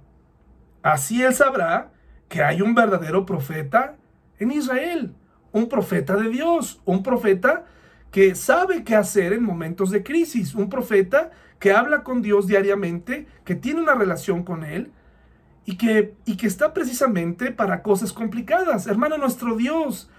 Así 0.82 1.22
él 1.22 1.34
sabrá 1.34 1.92
que 2.30 2.42
hay 2.42 2.62
un 2.62 2.74
verdadero 2.74 3.26
profeta 3.26 3.98
en 4.40 4.52
Israel, 4.52 5.14
un 5.52 5.68
profeta 5.68 6.16
de 6.16 6.30
Dios, 6.30 6.82
un 6.86 7.04
profeta 7.04 7.66
que 8.12 8.34
sabe 8.34 8.86
qué 8.86 8.96
hacer 8.96 9.34
en 9.34 9.44
momentos 9.44 9.92
de 9.92 10.04
crisis, 10.04 10.56
un 10.56 10.70
profeta 10.70 11.32
que 11.60 11.74
habla 11.74 12.04
con 12.04 12.22
Dios 12.22 12.48
diariamente, 12.48 13.28
que 13.44 13.56
tiene 13.56 13.82
una 13.82 13.94
relación 13.94 14.44
con 14.44 14.64
Él 14.64 14.94
y 15.66 15.76
que, 15.76 16.16
y 16.24 16.38
que 16.38 16.48
está 16.48 16.74
precisamente 16.74 17.52
para 17.52 17.82
cosas 17.82 18.14
complicadas. 18.14 18.88
Hermano, 18.88 19.18
nuestro 19.18 19.58
Dios, 19.58 20.10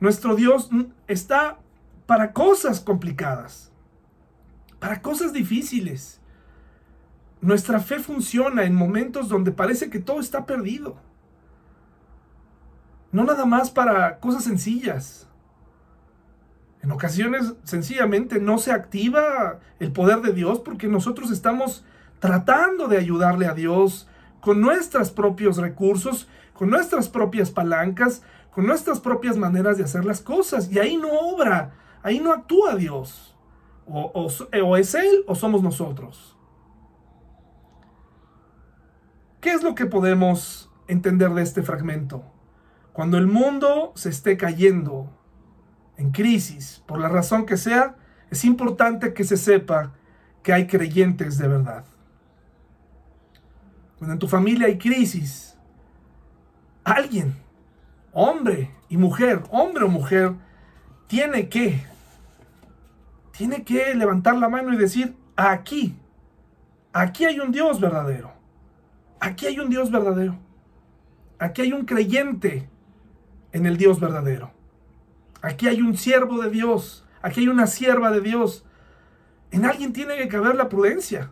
nuestro 0.00 0.34
Dios 0.34 0.68
está 1.06 1.58
para 2.06 2.32
cosas 2.32 2.80
complicadas, 2.80 3.72
para 4.78 5.00
cosas 5.02 5.32
difíciles. 5.32 6.20
Nuestra 7.40 7.80
fe 7.80 7.98
funciona 7.98 8.64
en 8.64 8.74
momentos 8.74 9.28
donde 9.28 9.52
parece 9.52 9.90
que 9.90 9.98
todo 9.98 10.20
está 10.20 10.46
perdido. 10.46 10.96
No 13.10 13.24
nada 13.24 13.44
más 13.44 13.70
para 13.70 14.18
cosas 14.20 14.44
sencillas. 14.44 15.28
En 16.82 16.90
ocasiones 16.90 17.54
sencillamente 17.62 18.40
no 18.40 18.58
se 18.58 18.72
activa 18.72 19.60
el 19.78 19.92
poder 19.92 20.20
de 20.20 20.32
Dios 20.32 20.60
porque 20.60 20.88
nosotros 20.88 21.30
estamos 21.30 21.84
tratando 22.18 22.88
de 22.88 22.98
ayudarle 22.98 23.46
a 23.46 23.54
Dios 23.54 24.08
con 24.40 24.60
nuestros 24.60 25.10
propios 25.10 25.58
recursos, 25.58 26.28
con 26.54 26.70
nuestras 26.70 27.08
propias 27.08 27.50
palancas, 27.50 28.22
con 28.50 28.66
nuestras 28.66 29.00
propias 29.00 29.36
maneras 29.36 29.76
de 29.78 29.84
hacer 29.84 30.04
las 30.04 30.20
cosas. 30.20 30.70
Y 30.70 30.78
ahí 30.78 30.96
no 30.96 31.08
obra, 31.08 31.72
ahí 32.02 32.20
no 32.20 32.32
actúa 32.32 32.76
Dios. 32.76 33.36
O, 33.86 34.12
o 34.14 34.76
es 34.76 34.94
Él 34.94 35.24
o 35.26 35.34
somos 35.34 35.62
nosotros. 35.62 36.36
¿Qué 39.40 39.50
es 39.50 39.62
lo 39.62 39.74
que 39.74 39.86
podemos 39.86 40.70
entender 40.86 41.30
de 41.30 41.42
este 41.42 41.62
fragmento? 41.62 42.22
Cuando 42.92 43.18
el 43.18 43.26
mundo 43.26 43.92
se 43.96 44.10
esté 44.10 44.36
cayendo, 44.36 45.10
en 45.96 46.10
crisis, 46.10 46.82
por 46.86 46.98
la 46.98 47.08
razón 47.08 47.46
que 47.46 47.56
sea, 47.56 47.96
es 48.30 48.44
importante 48.44 49.14
que 49.14 49.24
se 49.24 49.36
sepa 49.36 49.92
que 50.42 50.52
hay 50.52 50.66
creyentes 50.66 51.38
de 51.38 51.48
verdad. 51.48 51.84
Cuando 53.98 54.14
en 54.14 54.18
tu 54.18 54.28
familia 54.28 54.66
hay 54.66 54.78
crisis, 54.78 55.56
alguien, 56.82 57.36
hombre 58.12 58.70
y 58.88 58.96
mujer, 58.96 59.42
hombre 59.50 59.84
o 59.84 59.88
mujer, 59.88 60.34
tiene 61.06 61.48
que, 61.48 61.86
tiene 63.42 63.64
que 63.64 63.92
levantar 63.96 64.36
la 64.36 64.48
mano 64.48 64.72
y 64.72 64.76
decir, 64.76 65.16
aquí, 65.34 65.96
aquí 66.92 67.24
hay 67.24 67.40
un 67.40 67.50
Dios 67.50 67.80
verdadero. 67.80 68.32
Aquí 69.18 69.46
hay 69.46 69.58
un 69.58 69.68
Dios 69.68 69.90
verdadero. 69.90 70.38
Aquí 71.40 71.62
hay 71.62 71.72
un 71.72 71.84
creyente 71.84 72.68
en 73.50 73.66
el 73.66 73.78
Dios 73.78 73.98
verdadero. 73.98 74.52
Aquí 75.40 75.66
hay 75.66 75.82
un 75.82 75.96
siervo 75.96 76.40
de 76.40 76.50
Dios. 76.50 77.04
Aquí 77.20 77.40
hay 77.40 77.48
una 77.48 77.66
sierva 77.66 78.12
de 78.12 78.20
Dios. 78.20 78.64
En 79.50 79.64
alguien 79.64 79.92
tiene 79.92 80.16
que 80.18 80.28
caber 80.28 80.54
la 80.54 80.68
prudencia. 80.68 81.30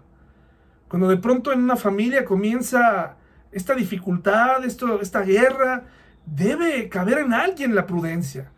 Cuando 0.88 1.07
de 1.07 1.16
pronto 1.16 1.53
en 1.53 1.61
una 1.62 1.77
familia 1.77 2.25
comienza 2.25 3.18
esta 3.53 3.77
dificultad, 3.77 4.64
esto, 4.64 5.01
esta 5.01 5.20
guerra, 5.20 5.85
debe 6.27 6.88
caber 6.88 7.18
en 7.18 7.35
alguien 7.35 7.77
la 7.77 7.87
prudencia. 7.87 8.51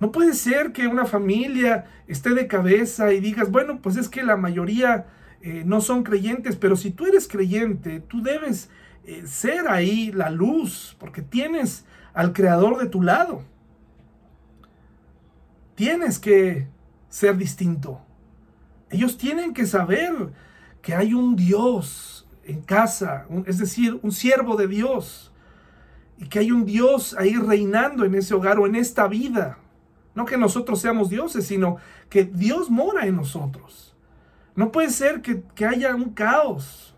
No 0.00 0.10
puede 0.12 0.34
ser 0.34 0.72
que 0.72 0.88
una 0.88 1.04
familia 1.04 1.84
esté 2.08 2.30
de 2.30 2.46
cabeza 2.46 3.12
y 3.12 3.20
digas, 3.20 3.50
bueno, 3.50 3.80
pues 3.82 3.96
es 3.96 4.08
que 4.08 4.22
la 4.22 4.36
mayoría 4.36 5.06
eh, 5.42 5.62
no 5.66 5.82
son 5.82 6.02
creyentes, 6.02 6.56
pero 6.56 6.74
si 6.74 6.90
tú 6.90 7.06
eres 7.06 7.28
creyente, 7.28 8.00
tú 8.00 8.22
debes 8.22 8.70
eh, 9.04 9.24
ser 9.26 9.68
ahí 9.68 10.10
la 10.10 10.30
luz, 10.30 10.96
porque 10.98 11.20
tienes 11.20 11.84
al 12.14 12.32
Creador 12.32 12.78
de 12.78 12.86
tu 12.86 13.02
lado. 13.02 13.42
Tienes 15.74 16.18
que 16.18 16.66
ser 17.10 17.36
distinto. 17.36 18.00
Ellos 18.88 19.18
tienen 19.18 19.52
que 19.52 19.66
saber 19.66 20.32
que 20.82 20.94
hay 20.94 21.12
un 21.12 21.36
Dios 21.36 22.26
en 22.44 22.62
casa, 22.62 23.26
es 23.46 23.58
decir, 23.58 24.00
un 24.02 24.12
siervo 24.12 24.56
de 24.56 24.66
Dios, 24.66 25.32
y 26.18 26.26
que 26.28 26.38
hay 26.38 26.52
un 26.52 26.64
Dios 26.64 27.14
ahí 27.18 27.36
reinando 27.36 28.04
en 28.04 28.14
ese 28.14 28.34
hogar 28.34 28.58
o 28.58 28.66
en 28.66 28.74
esta 28.74 29.06
vida. 29.06 29.58
No 30.14 30.24
que 30.24 30.36
nosotros 30.36 30.80
seamos 30.80 31.08
dioses, 31.08 31.46
sino 31.46 31.76
que 32.08 32.24
Dios 32.24 32.70
mora 32.70 33.06
en 33.06 33.16
nosotros. 33.16 33.96
No 34.56 34.72
puede 34.72 34.90
ser 34.90 35.22
que, 35.22 35.42
que 35.54 35.66
haya 35.66 35.94
un 35.94 36.10
caos. 36.10 36.94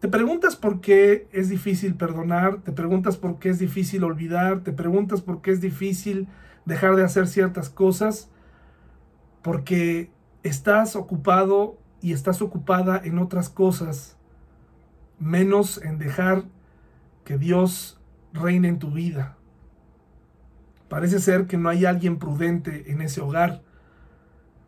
Te 0.00 0.08
preguntas 0.08 0.56
por 0.56 0.80
qué 0.80 1.28
es 1.30 1.48
difícil 1.48 1.94
perdonar, 1.94 2.62
te 2.62 2.72
preguntas 2.72 3.16
por 3.16 3.38
qué 3.38 3.50
es 3.50 3.58
difícil 3.58 4.02
olvidar, 4.02 4.60
te 4.64 4.72
preguntas 4.72 5.20
por 5.20 5.42
qué 5.42 5.52
es 5.52 5.60
difícil 5.60 6.26
dejar 6.64 6.96
de 6.96 7.04
hacer 7.04 7.28
ciertas 7.28 7.70
cosas 7.70 8.28
porque 9.42 10.10
estás 10.42 10.96
ocupado 10.96 11.78
y 12.00 12.12
estás 12.12 12.42
ocupada 12.42 13.00
en 13.04 13.18
otras 13.18 13.48
cosas, 13.48 14.16
menos 15.18 15.80
en 15.82 15.98
dejar 15.98 16.44
que 17.24 17.38
Dios 17.38 18.00
reine 18.32 18.68
en 18.68 18.78
tu 18.78 18.90
vida. 18.90 19.36
Parece 20.92 21.20
ser 21.20 21.46
que 21.46 21.56
no 21.56 21.70
hay 21.70 21.86
alguien 21.86 22.18
prudente 22.18 22.92
en 22.92 23.00
ese 23.00 23.22
hogar. 23.22 23.62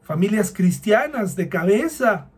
Familias 0.00 0.54
cristianas 0.56 1.36
de 1.36 1.50
cabeza, 1.50 2.30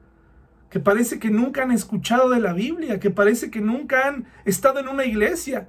que 0.70 0.80
parece 0.80 1.20
que 1.20 1.30
nunca 1.30 1.62
han 1.62 1.70
escuchado 1.70 2.30
de 2.30 2.40
la 2.40 2.52
Biblia, 2.52 2.98
que 2.98 3.12
parece 3.12 3.48
que 3.48 3.60
nunca 3.60 4.08
han 4.08 4.26
estado 4.44 4.80
en 4.80 4.88
una 4.88 5.04
iglesia, 5.04 5.68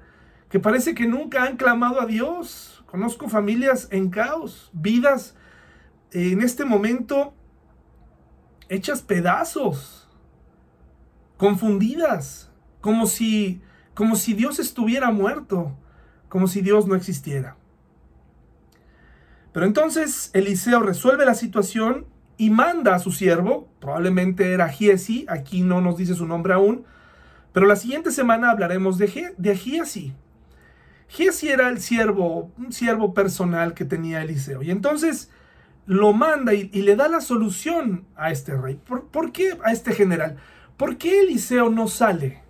que 0.49 0.59
parece 0.59 0.95
que 0.95 1.05
nunca 1.05 1.43
han 1.43 1.57
clamado 1.57 2.01
a 2.01 2.07
Dios, 2.07 2.83
Conozco 2.87 3.29
familias 3.29 3.87
en 3.91 4.09
caos, 4.09 4.71
vidas 4.73 5.35
en 6.11 6.41
este 6.41 6.65
momento 6.65 7.35
hechas 8.67 9.03
pedazos, 9.03 10.09
confundidas, 11.37 12.49
como 12.81 13.05
si, 13.05 13.61
como 13.93 14.15
si 14.15 14.33
Dios 14.33 14.57
estuviera 14.57 15.11
muerto, 15.11 15.77
como 16.29 16.47
si 16.47 16.61
Dios 16.61 16.87
no 16.87 16.95
existiera. 16.95 17.56
Pero 19.57 19.65
entonces 19.65 20.29
Eliseo 20.33 20.81
resuelve 20.81 21.25
la 21.25 21.33
situación 21.33 22.05
y 22.37 22.51
manda 22.51 22.93
a 22.93 22.99
su 22.99 23.11
siervo, 23.11 23.67
probablemente 23.79 24.53
era 24.53 24.69
Giesi, 24.69 25.25
aquí 25.27 25.63
no 25.63 25.81
nos 25.81 25.97
dice 25.97 26.13
su 26.13 26.27
nombre 26.27 26.53
aún, 26.53 26.85
pero 27.53 27.65
la 27.65 27.75
siguiente 27.75 28.11
semana 28.11 28.51
hablaremos 28.51 28.99
de, 28.99 29.33
de 29.35 29.57
Giesi. 29.57 30.13
Giesi 31.07 31.49
era 31.49 31.69
el 31.69 31.79
siervo, 31.79 32.51
un 32.59 32.71
siervo 32.71 33.15
personal 33.15 33.73
que 33.73 33.83
tenía 33.83 34.21
Eliseo. 34.21 34.61
Y 34.61 34.69
entonces 34.69 35.31
lo 35.87 36.13
manda 36.13 36.53
y, 36.53 36.69
le 36.69 36.95
da 36.95 37.07
la 37.07 37.19
solución 37.19 38.05
a 38.15 38.29
este 38.29 38.55
rey. 38.55 38.79
¿Por, 38.85 39.31
qué 39.31 39.57
a 39.63 39.71
este 39.71 39.91
general? 39.91 40.37
¿Por 40.77 40.99
qué 40.99 41.21
Eliseo 41.21 41.71
no 41.71 41.87
sale 41.87 42.43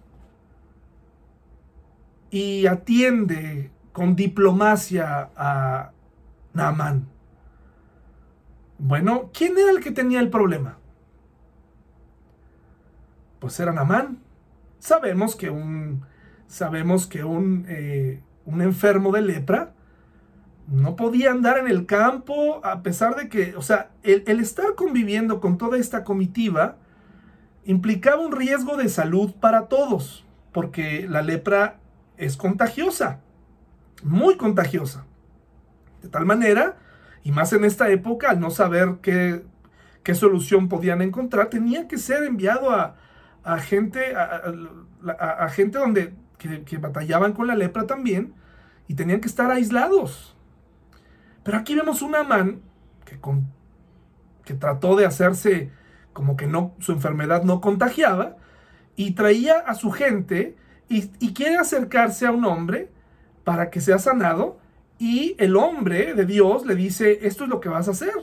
y 2.31 2.67
atiende 2.67 3.71
con 3.93 4.17
diplomacia 4.17 5.29
a 5.37 5.93
Naamán? 6.57 7.07
Bueno, 8.77 9.31
¿quién 9.33 9.57
era 9.57 9.71
el 9.71 9.79
que 9.79 9.91
tenía 9.91 10.19
el 10.19 10.29
problema? 10.29 10.77
Pues 13.39 13.59
era 13.59 13.71
Naamán. 13.71 14.19
Sabemos 14.79 15.35
que 15.35 15.49
un, 15.49 16.05
sabemos 16.47 17.07
que 17.07 17.23
un 17.23 17.65
eh, 17.69 18.21
un 18.47 18.61
enfermo 18.61 19.11
de 19.11 19.21
lepra, 19.21 19.73
no 20.67 20.95
podía 20.95 21.31
andar 21.31 21.59
en 21.59 21.67
el 21.67 21.85
campo 21.85 22.65
a 22.65 22.81
pesar 22.81 23.15
de 23.15 23.29
que, 23.29 23.55
o 23.55 23.61
sea, 23.61 23.91
el, 24.03 24.39
estar 24.39 24.75
conviviendo 24.75 25.39
con 25.39 25.57
toda 25.57 25.77
esta 25.77 26.03
comitiva 26.03 26.77
implicaba 27.65 28.21
un 28.21 28.31
riesgo 28.31 28.77
de 28.77 28.89
salud 28.89 29.33
para 29.39 29.67
todos, 29.67 30.25
porque 30.53 31.07
la 31.09 31.21
lepra 31.21 31.79
es 32.15 32.37
contagiosa, 32.37 33.19
muy 34.01 34.37
contagiosa. 34.37 35.05
De 36.01 36.09
tal 36.09 36.25
manera, 36.25 36.77
y 37.23 37.31
más 37.31 37.51
en 37.53 37.65
esta 37.65 37.89
época, 37.89 38.29
al 38.29 38.39
no 38.39 38.49
saber 38.49 38.97
qué, 39.01 39.43
qué 40.03 40.15
solución 40.15 40.69
podían 40.69 41.01
encontrar, 41.01 41.49
tenía 41.49 41.87
que 41.87 41.97
ser 41.97 42.23
enviado 42.23 42.71
a, 42.71 42.95
gente, 43.59 44.15
a, 44.15 45.49
gente 45.49 45.77
donde 45.77 46.13
que, 46.37 46.77
batallaban 46.77 47.33
con 47.33 47.47
la 47.47 47.55
lepra 47.55 47.85
también, 47.85 48.33
y 48.87 48.95
tenían 48.95 49.19
que 49.19 49.27
estar 49.27 49.51
aislados. 49.51 50.37
Pero 51.43 51.57
aquí 51.57 51.75
vemos 51.75 52.01
un 52.01 52.15
Amán 52.15 52.61
que, 53.03 53.19
que 54.45 54.53
trató 54.53 54.95
de 54.95 55.05
hacerse 55.05 55.71
como 56.13 56.37
que 56.37 56.47
no, 56.47 56.73
su 56.79 56.93
enfermedad 56.93 57.43
no 57.43 57.59
contagiaba 57.59 58.37
y 58.95 59.11
traía 59.11 59.59
a 59.59 59.75
su 59.75 59.91
gente 59.91 60.55
y, 60.87 61.11
y 61.19 61.33
quiere 61.33 61.57
acercarse 61.57 62.25
a 62.25 62.31
un 62.31 62.45
hombre 62.45 62.89
para 63.43 63.69
que 63.69 63.81
sea 63.81 63.99
sanado 63.99 64.59
y 64.99 65.35
el 65.37 65.55
hombre 65.55 66.13
de 66.13 66.25
Dios 66.25 66.65
le 66.65 66.75
dice, 66.75 67.19
esto 67.21 67.43
es 67.43 67.49
lo 67.49 67.59
que 67.59 67.69
vas 67.69 67.87
a 67.87 67.91
hacer. 67.91 68.13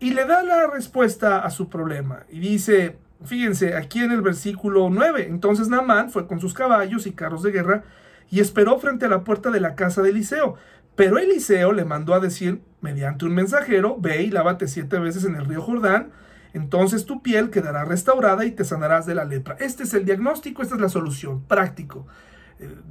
Y 0.00 0.12
le 0.12 0.24
da 0.26 0.42
la 0.42 0.68
respuesta 0.68 1.40
a 1.40 1.50
su 1.50 1.68
problema. 1.68 2.24
Y 2.30 2.38
dice, 2.38 2.98
fíjense, 3.24 3.74
aquí 3.74 4.00
en 4.00 4.12
el 4.12 4.22
versículo 4.22 4.88
9, 4.90 5.26
entonces 5.28 5.68
Naamán 5.68 6.10
fue 6.10 6.26
con 6.26 6.40
sus 6.40 6.54
caballos 6.54 7.06
y 7.06 7.12
carros 7.12 7.42
de 7.42 7.50
guerra 7.50 7.82
y 8.30 8.40
esperó 8.40 8.78
frente 8.78 9.06
a 9.06 9.08
la 9.08 9.24
puerta 9.24 9.50
de 9.50 9.60
la 9.60 9.74
casa 9.74 10.02
de 10.02 10.10
Eliseo. 10.10 10.54
Pero 10.94 11.18
Eliseo 11.18 11.72
le 11.72 11.84
mandó 11.84 12.14
a 12.14 12.20
decir, 12.20 12.60
mediante 12.80 13.24
un 13.24 13.34
mensajero, 13.34 13.96
ve 13.98 14.22
y 14.22 14.30
lávate 14.30 14.68
siete 14.68 14.98
veces 14.98 15.24
en 15.24 15.34
el 15.34 15.46
río 15.46 15.62
Jordán, 15.62 16.10
entonces 16.54 17.04
tu 17.04 17.22
piel 17.22 17.50
quedará 17.50 17.84
restaurada 17.84 18.44
y 18.44 18.52
te 18.52 18.64
sanarás 18.64 19.06
de 19.06 19.14
la 19.14 19.24
lepra. 19.24 19.56
Este 19.60 19.82
es 19.82 19.94
el 19.94 20.04
diagnóstico, 20.04 20.62
esta 20.62 20.76
es 20.76 20.80
la 20.80 20.88
solución, 20.88 21.42
práctico. 21.42 22.06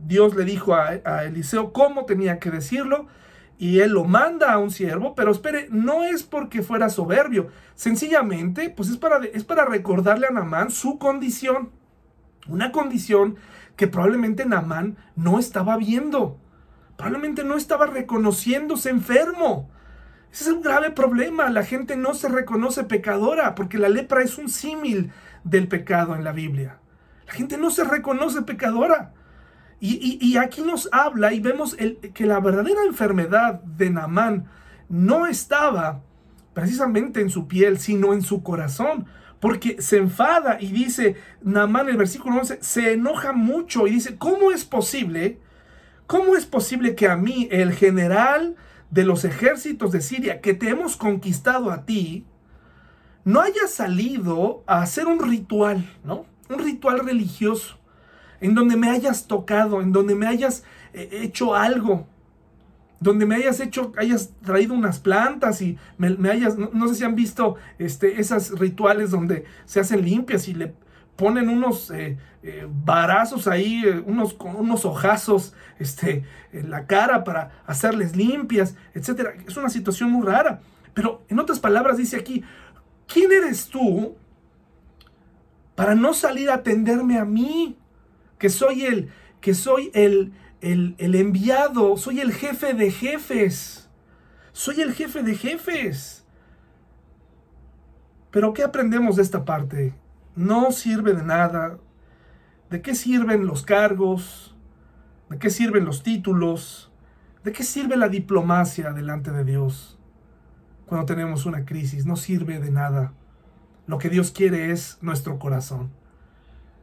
Dios 0.06 0.36
le 0.36 0.46
dijo 0.46 0.76
a, 0.76 1.00
a 1.04 1.26
Eliseo 1.26 1.74
cómo 1.74 2.06
tenía 2.06 2.40
que 2.40 2.52
decirlo 2.52 3.08
y 3.58 3.80
él 3.80 3.92
lo 3.92 4.04
manda 4.04 4.52
a 4.52 4.60
un 4.60 4.70
siervo, 4.70 5.16
pero 5.16 5.32
espere, 5.32 5.68
no 5.72 6.04
es 6.04 6.24
porque 6.24 6.62
fuera 6.62 6.90
soberbio, 6.90 7.48
sencillamente, 7.74 8.70
pues 8.70 8.90
es 8.90 8.98
para, 8.98 9.26
es 9.26 9.44
para 9.44 9.66
recordarle 9.66 10.28
a 10.28 10.32
Namán 10.32 10.70
su 10.70 11.00
condición, 11.00 11.72
una 12.48 12.72
condición 12.72 13.36
que 13.76 13.88
probablemente 13.88 14.46
Namán 14.46 14.98
no 15.16 15.40
estaba 15.40 15.76
viendo, 15.78 16.40
probablemente 16.98 17.44
no 17.44 17.58
estaba 17.58 17.88
reconociéndose 17.88 18.90
enfermo. 18.90 19.70
Ese 20.32 20.46
es 20.46 20.56
un 20.56 20.62
grave 20.62 20.92
problema, 20.92 21.50
la 21.50 21.64
gente 21.64 21.96
no 21.96 22.14
se 22.14 22.28
reconoce 22.30 22.84
pecadora, 22.84 23.56
porque 23.56 23.80
la 23.80 23.90
lepra 23.90 24.22
es 24.22 24.38
un 24.38 24.50
símil 24.50 25.12
del 25.44 25.68
pecado 25.68 26.16
en 26.16 26.24
la 26.24 26.32
Biblia. 26.32 26.80
La 27.26 27.34
gente 27.34 27.58
no 27.58 27.72
se 27.72 27.84
reconoce 27.84 28.42
pecadora. 28.44 29.14
Y, 29.80 30.38
aquí 30.38 30.62
nos 30.62 30.90
habla 30.92 31.34
y 31.34 31.40
vemos 31.40 31.76
que 32.14 32.26
la 32.26 32.40
verdadera 32.40 32.84
enfermedad 32.84 33.62
de 33.62 33.92
Namán 33.92 34.48
no 34.90 35.28
estaba 35.28 36.02
precisamente 36.54 37.22
en 37.22 37.30
su 37.30 37.48
piel, 37.48 37.78
sino 37.78 38.14
en 38.14 38.24
su 38.24 38.42
corazón. 38.42 39.06
Porque 39.40 39.80
se 39.80 39.98
enfada 39.98 40.58
y 40.60 40.72
dice, 40.72 41.16
Namán, 41.44 41.90
el 41.90 41.98
versículo 41.98 42.40
11, 42.40 42.58
se 42.62 42.94
enoja 42.94 43.34
mucho 43.34 43.86
y 43.86 43.92
dice, 43.92 44.18
¿cómo 44.18 44.52
es 44.52 44.66
posible? 44.66 45.40
¿Cómo 46.08 46.36
es 46.36 46.48
posible 46.48 46.96
que 46.96 47.08
a 47.08 47.16
mí, 47.16 47.48
el 47.52 47.72
general 47.74 48.56
de 48.90 49.04
los 49.04 49.26
ejércitos 49.26 49.92
de 49.92 50.02
Siria, 50.02 50.42
que 50.42 50.56
te 50.56 50.70
hemos 50.70 50.98
conquistado 50.98 51.70
a 51.70 51.86
ti, 51.86 52.26
no 53.26 53.42
haya 53.42 53.68
salido 53.68 54.64
a 54.66 54.82
hacer 54.82 55.06
un 55.06 55.20
ritual, 55.20 55.88
¿no? 56.04 56.26
Un 56.50 56.60
ritual 56.60 57.06
religioso 57.06 57.78
en 58.42 58.56
donde 58.56 58.76
me 58.76 58.90
hayas 58.90 59.28
tocado, 59.28 59.82
en 59.82 59.92
donde 59.92 60.16
me 60.16 60.28
hayas 60.28 60.64
eh, 60.94 61.10
hecho 61.12 61.56
algo, 61.56 62.08
donde 63.00 63.26
me 63.26 63.36
hayas 63.36 63.60
hecho, 63.60 63.94
hayas 63.98 64.32
traído 64.44 64.74
unas 64.74 65.00
plantas 65.00 65.62
y 65.62 65.78
me, 65.98 66.30
hayas, 66.30 66.58
no, 66.58 66.88
sé 66.88 66.96
si 66.96 67.04
han 67.04 67.16
visto 67.16 67.56
este, 67.78 68.20
esas 68.20 68.52
rituales 68.52 69.12
donde 69.12 69.46
se 69.66 69.80
hacen 69.80 70.04
limpias 70.04 70.48
y 70.48 70.54
le 70.54 70.74
ponen 71.16 71.50
unos 71.50 71.92
eh, 71.92 72.18
eh, 72.44 72.68
varazos 72.86 73.48
ahí, 73.48 73.84
unos, 74.06 74.36
unos 74.40 74.86
ojazos 74.86 75.54
este, 75.80 76.24
en 76.54 76.70
la 76.70 76.86
cara 76.86 77.24
para 77.24 77.62
hacerles 77.66 78.16
limpias, 78.16 78.76
etc. 78.94 79.30
Es 79.48 79.58
una 79.58 79.70
situación 79.70 80.12
muy 80.12 80.26
rara. 80.26 80.62
Pero 80.94 81.24
en 81.28 81.40
otras 81.40 81.60
palabras 81.60 81.98
dice 81.98 82.18
aquí, 82.18 82.44
¿quién 83.08 83.32
eres 83.32 83.68
tú 83.68 84.16
para 85.76 85.94
no 85.94 86.14
salir 86.14 86.50
a 86.50 86.56
atenderme 86.56 87.20
a 87.20 87.26
mí? 87.26 87.78
Que 88.38 88.50
soy 88.50 88.86
el, 88.86 89.10
que 89.42 89.54
soy 89.54 89.92
el, 89.94 90.34
el, 90.62 90.96
el 90.98 91.16
enviado, 91.16 91.98
soy 91.98 92.20
el 92.20 92.34
jefe 92.34 92.74
de 92.74 92.92
jefes, 92.92 93.90
soy 94.54 94.82
el 94.82 94.94
jefe 94.94 95.24
de 95.24 95.36
jefes. 95.36 96.26
Pero 98.32 98.54
¿qué 98.54 98.64
aprendemos 98.64 99.16
de 99.16 99.24
esta 99.24 99.46
parte? 99.46 99.94
No 100.36 100.72
sirve 100.72 101.14
de 101.14 101.24
nada. 101.24 101.80
¿De 102.70 102.82
qué 102.82 102.94
sirven 102.94 103.48
los 103.48 103.64
cargos? 103.64 104.56
¿De 105.30 105.40
qué 105.40 105.50
sirven 105.50 105.86
los 105.86 106.04
títulos? 106.04 106.92
¿De 107.44 107.52
qué 107.52 107.64
sirve 107.64 107.96
la 107.98 108.10
diplomacia 108.10 108.92
delante 108.92 109.32
de 109.32 109.44
Dios? 109.44 109.98
Cuando 110.86 111.06
tenemos 111.06 111.46
una 111.46 111.66
crisis, 111.66 112.06
no 112.06 112.16
sirve 112.16 112.60
de 112.60 112.72
nada. 112.72 113.14
Lo 113.88 113.98
que 113.98 114.10
Dios 114.10 114.32
quiere 114.32 114.72
es 114.72 114.98
nuestro 115.02 115.40
corazón. 115.40 115.92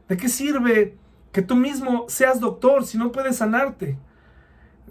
¿De 0.09 0.17
qué 0.17 0.27
sirve 0.27 0.97
que 1.35 1.41
tú 1.41 1.57
mismo 1.57 2.05
seas 2.07 2.39
doctor 2.39 2.85
si 2.85 2.97
no 2.97 3.11
puedes 3.11 3.35
sanarte. 3.35 3.97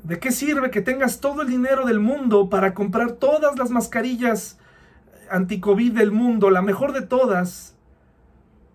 ¿De 0.03 0.18
qué 0.18 0.30
sirve 0.30 0.70
que 0.70 0.82
tengas 0.82 1.20
todo 1.20 1.40
el 1.40 1.49
dinero 1.49 1.86
del 1.86 2.01
mundo 2.01 2.51
para 2.51 2.74
comprar 2.74 3.12
todas 3.12 3.59
las 3.59 3.70
mascarillas 3.70 4.59
anti-COVID 5.30 5.95
del 5.95 6.12
mundo, 6.12 6.51
la 6.51 6.61
mejor 6.61 6.92
de 6.92 7.01
todas, 7.01 7.78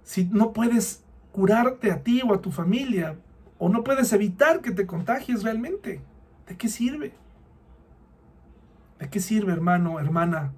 si 0.01 0.25
no 0.25 0.51
puedes 0.51 1.03
curarte 1.31 1.91
a 1.91 2.01
ti 2.01 2.23
o 2.27 2.33
a 2.33 2.41
tu 2.41 2.49
familia 2.49 3.19
o 3.59 3.69
no 3.69 3.83
puedes 3.83 4.11
evitar 4.13 4.61
que 4.61 4.71
te 4.71 4.87
contagies 4.87 5.43
realmente? 5.43 6.01
¿De 6.47 6.57
qué 6.57 6.69
sirve? 6.69 7.13
¿De 8.97 9.11
qué 9.11 9.19
sirve, 9.19 9.53
hermano, 9.53 9.99
hermana? 9.99 10.53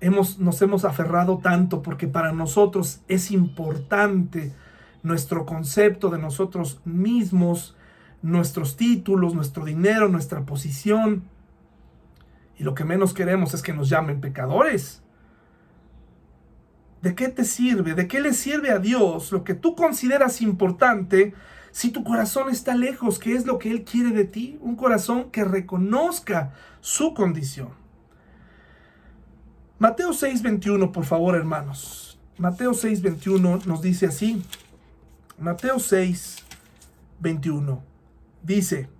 Hemos, 0.00 0.38
nos 0.38 0.62
hemos 0.62 0.84
aferrado 0.84 1.38
tanto 1.38 1.82
porque 1.82 2.06
para 2.06 2.30
nosotros 2.30 3.02
es 3.08 3.32
importante 3.32 4.54
nuestro 5.02 5.46
concepto 5.46 6.10
de 6.10 6.18
nosotros 6.18 6.80
mismos, 6.84 7.76
nuestros 8.22 8.76
títulos, 8.76 9.34
nuestro 9.34 9.64
dinero, 9.64 10.08
nuestra 10.08 10.44
posición. 10.44 11.24
Y 12.58 12.64
lo 12.64 12.74
que 12.74 12.84
menos 12.84 13.14
queremos 13.14 13.54
es 13.54 13.62
que 13.62 13.72
nos 13.72 13.88
llamen 13.88 14.20
pecadores. 14.20 15.02
¿De 17.02 17.14
qué 17.14 17.28
te 17.28 17.44
sirve? 17.44 17.94
¿De 17.94 18.06
qué 18.06 18.20
le 18.20 18.34
sirve 18.34 18.70
a 18.70 18.78
Dios 18.78 19.32
lo 19.32 19.42
que 19.42 19.54
tú 19.54 19.74
consideras 19.74 20.42
importante 20.42 21.32
si 21.70 21.90
tu 21.90 22.04
corazón 22.04 22.50
está 22.50 22.74
lejos? 22.74 23.18
¿Qué 23.18 23.34
es 23.34 23.46
lo 23.46 23.58
que 23.58 23.70
Él 23.70 23.84
quiere 23.84 24.10
de 24.10 24.24
ti? 24.24 24.58
Un 24.60 24.76
corazón 24.76 25.30
que 25.30 25.44
reconozca 25.44 26.52
su 26.80 27.14
condición. 27.14 27.70
Mateo 29.78 30.10
6:21, 30.10 30.92
por 30.92 31.06
favor, 31.06 31.34
hermanos. 31.34 32.20
Mateo 32.36 32.72
6:21 32.72 33.64
nos 33.64 33.80
dice 33.80 34.06
así. 34.06 34.42
Mateo 35.40 35.78
6, 35.78 36.36
21. 37.18 37.82
Dice, 38.42 38.90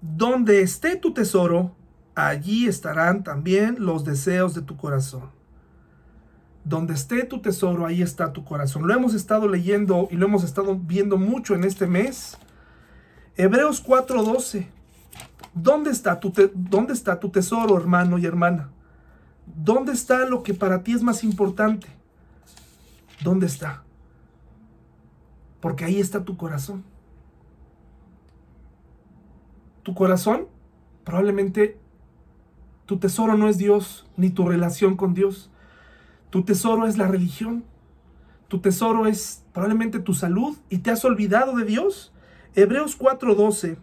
donde 0.00 0.62
esté 0.62 0.94
tu 0.94 1.12
tesoro, 1.12 1.74
allí 2.14 2.68
estarán 2.68 3.24
también 3.24 3.76
los 3.80 4.04
deseos 4.04 4.54
de 4.54 4.62
tu 4.62 4.76
corazón. 4.76 5.30
Donde 6.62 6.94
esté 6.94 7.24
tu 7.24 7.40
tesoro, 7.40 7.86
ahí 7.86 8.02
está 8.02 8.32
tu 8.32 8.44
corazón. 8.44 8.86
Lo 8.86 8.94
hemos 8.94 9.14
estado 9.14 9.48
leyendo 9.48 10.06
y 10.10 10.16
lo 10.16 10.26
hemos 10.26 10.44
estado 10.44 10.76
viendo 10.76 11.16
mucho 11.16 11.56
en 11.56 11.64
este 11.64 11.88
mes. 11.88 12.38
Hebreos 13.36 13.82
4:12. 13.84 14.68
¿Dónde 15.54 15.90
está, 15.90 16.20
tu 16.20 16.32
¿Dónde 16.54 16.92
está 16.92 17.18
tu 17.18 17.30
tesoro, 17.30 17.76
hermano 17.76 18.16
y 18.16 18.26
hermana? 18.26 18.70
¿Dónde 19.44 19.92
está 19.92 20.24
lo 20.24 20.44
que 20.44 20.54
para 20.54 20.84
ti 20.84 20.92
es 20.92 21.02
más 21.02 21.24
importante? 21.24 21.97
¿Dónde 23.22 23.46
está? 23.46 23.84
Porque 25.60 25.84
ahí 25.84 26.00
está 26.00 26.24
tu 26.24 26.36
corazón. 26.36 26.84
Tu 29.82 29.94
corazón, 29.94 30.46
probablemente 31.04 31.78
tu 32.86 32.98
tesoro 32.98 33.36
no 33.36 33.48
es 33.48 33.58
Dios, 33.58 34.06
ni 34.16 34.30
tu 34.30 34.48
relación 34.48 34.96
con 34.96 35.14
Dios. 35.14 35.50
Tu 36.30 36.42
tesoro 36.44 36.86
es 36.86 36.96
la 36.96 37.06
religión. 37.06 37.64
Tu 38.48 38.60
tesoro 38.60 39.06
es 39.06 39.44
probablemente 39.52 39.98
tu 39.98 40.14
salud 40.14 40.56
y 40.70 40.78
te 40.78 40.90
has 40.90 41.04
olvidado 41.04 41.56
de 41.56 41.64
Dios. 41.64 42.12
Hebreos 42.54 42.96
4:12. 42.98 43.76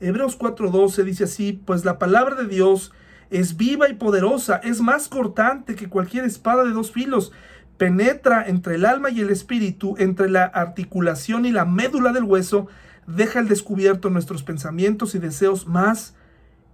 Hebreos 0.00 0.38
4:12 0.38 1.04
dice 1.04 1.24
así, 1.24 1.52
pues 1.52 1.84
la 1.84 1.98
palabra 1.98 2.34
de 2.34 2.46
Dios 2.46 2.92
es 3.30 3.56
viva 3.56 3.88
y 3.88 3.94
poderosa, 3.94 4.56
es 4.56 4.80
más 4.80 5.08
cortante 5.08 5.74
que 5.74 5.88
cualquier 5.88 6.24
espada 6.24 6.64
de 6.64 6.72
dos 6.72 6.92
filos 6.92 7.32
penetra 7.76 8.46
entre 8.46 8.76
el 8.76 8.84
alma 8.84 9.10
y 9.10 9.20
el 9.20 9.30
espíritu, 9.30 9.96
entre 9.98 10.30
la 10.30 10.44
articulación 10.44 11.46
y 11.46 11.52
la 11.52 11.64
médula 11.64 12.12
del 12.12 12.24
hueso, 12.24 12.68
deja 13.06 13.40
al 13.40 13.48
descubierto 13.48 14.10
nuestros 14.10 14.42
pensamientos 14.42 15.14
y 15.14 15.18
deseos 15.18 15.66
más 15.66 16.14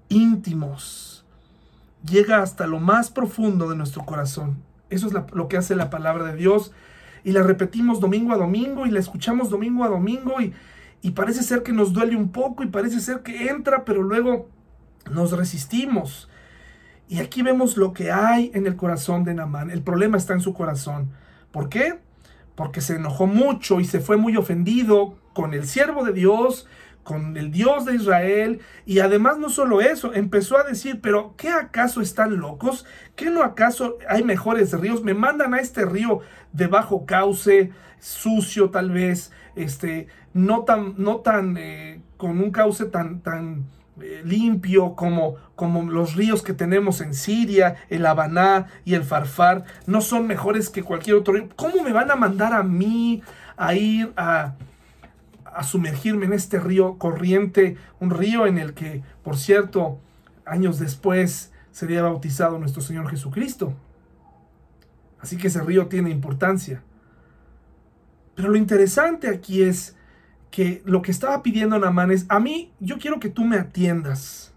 íntimos. 0.09 1.25
Llega 2.05 2.43
hasta 2.43 2.67
lo 2.67 2.81
más 2.81 3.11
profundo 3.11 3.69
de 3.69 3.77
nuestro 3.77 4.05
corazón. 4.05 4.63
Eso 4.89 5.07
es 5.07 5.13
lo 5.13 5.49
que 5.49 5.57
hace 5.57 5.77
la 5.77 5.91
palabra 5.91 6.25
de 6.25 6.37
Dios. 6.37 6.73
y 7.23 7.33
la 7.33 7.43
repetimos 7.43 8.01
domingo 8.01 8.33
a 8.33 8.39
domingo 8.39 8.87
y 8.87 8.91
la 8.91 8.99
escuchamos 8.99 9.51
domingo 9.51 9.85
a 9.85 9.89
domingo 9.89 10.41
y, 10.41 10.55
y 11.03 11.11
parece 11.11 11.43
ser 11.43 11.63
que 11.63 11.71
nos 11.71 11.93
duele 11.93 12.17
un 12.17 12.33
poco 12.33 12.63
y 12.63 12.69
parece 12.69 12.99
ser 12.99 13.21
que 13.21 13.49
entra, 13.49 13.85
pero 13.85 14.03
luego 14.03 14.49
nos 15.13 15.33
resistimos. 15.33 16.30
Y 17.11 17.19
aquí 17.19 17.43
vemos 17.43 17.77
lo 17.77 17.93
que 17.93 18.13
hay 18.13 18.53
en 18.55 18.69
el 18.69 18.77
corazón 18.77 19.25
de 19.25 19.35
Namán. 19.35 19.73
El 19.73 19.83
problema 19.83 20.17
está 20.17 20.33
en 20.33 20.41
su 20.41 20.55
corazón. 20.55 21.11
¿Por 21.51 21.69
qué? 21.69 21.99
Porque 22.55 22.81
se 22.81 22.95
enojó 22.95 23.27
mucho 23.27 23.81
y 23.81 23.85
se 23.85 23.99
fue 23.99 24.17
muy 24.17 24.37
ofendido 24.37 25.19
con 25.33 25.53
el 25.53 25.67
siervo 25.67 26.05
de 26.05 26.13
Dios, 26.13 26.69
con 27.03 27.37
el 27.37 27.51
Dios 27.51 27.85
de 27.85 27.97
Israel. 27.97 28.61
Y 28.87 29.01
además 29.01 29.39
no 29.39 29.49
solo 29.51 29.81
eso, 29.81 30.15
empezó 30.15 30.57
a 30.57 30.63
decir, 30.63 31.01
pero 31.01 31.35
¿qué 31.37 31.49
acaso 31.49 32.01
están 32.01 32.37
locos? 32.37 32.87
¿Qué 33.17 33.29
no 33.29 33.43
acaso 33.43 33.99
hay 34.09 34.23
mejores 34.23 34.73
ríos? 34.73 35.03
Me 35.03 35.15
mandan 35.15 35.53
a 35.53 35.59
este 35.59 35.85
río 35.87 36.21
de 36.53 36.69
bajo 36.69 37.07
cauce, 37.07 37.73
sucio 37.99 38.71
tal 38.71 38.93
vez, 38.93 39.33
este, 39.57 40.07
no 40.33 40.63
tan, 40.63 40.95
no 40.97 41.17
tan, 41.17 41.57
eh, 41.57 42.03
con 42.17 42.39
un 42.39 42.53
cauce 42.53 42.85
tan, 42.85 43.19
tan 43.21 43.65
eh, 44.01 44.23
limpio 44.25 44.95
como, 44.95 45.37
como 45.57 45.83
los 45.83 46.15
ríos 46.15 46.43
que 46.43 46.55
tenemos 46.55 47.01
en 47.01 47.15
Siria, 47.15 47.77
el 47.89 48.07
Habaná 48.07 48.67
y 48.85 48.95
el 48.95 49.05
Farfar, 49.05 49.65
no 49.87 50.01
son 50.01 50.27
mejores 50.27 50.71
que 50.71 50.83
cualquier 50.83 51.17
otro 51.17 51.35
río. 51.35 51.49
¿Cómo 51.57 51.83
me 51.83 51.93
van 51.93 52.11
a 52.11 52.17
mandar 52.17 52.53
a 52.53 52.63
mí 52.63 53.23
a 53.57 53.75
ir 53.75 54.13
a, 54.17 54.55
a 55.45 55.63
sumergirme 55.65 56.27
en 56.27 56.33
este 56.33 56.59
río 56.61 56.99
corriente, 56.99 57.77
un 57.99 58.11
río 58.11 58.47
en 58.47 58.59
el 58.59 58.75
que, 58.75 59.03
por 59.23 59.37
cierto, 59.37 59.99
años 60.47 60.79
después 60.79 61.53
sería 61.73 62.03
bautizado 62.03 62.59
nuestro 62.59 62.83
Señor 62.83 63.09
Jesucristo? 63.11 63.75
Así 65.21 65.37
que 65.37 65.49
ese 65.49 65.61
río 65.61 65.89
tiene 65.89 66.11
importancia. 66.11 66.83
Pero 68.35 68.49
lo 68.49 68.57
interesante 68.57 69.29
aquí 69.29 69.63
es 69.63 69.97
que 70.51 70.83
lo 70.85 71.03
que 71.03 71.11
estaba 71.11 71.43
pidiendo 71.43 71.79
Namán 71.79 72.11
es, 72.11 72.27
a 72.29 72.41
mí, 72.41 72.73
yo 72.81 72.99
quiero 72.99 73.21
que 73.21 73.29
tú 73.29 73.45
me 73.45 73.57
atiendas. 73.57 74.53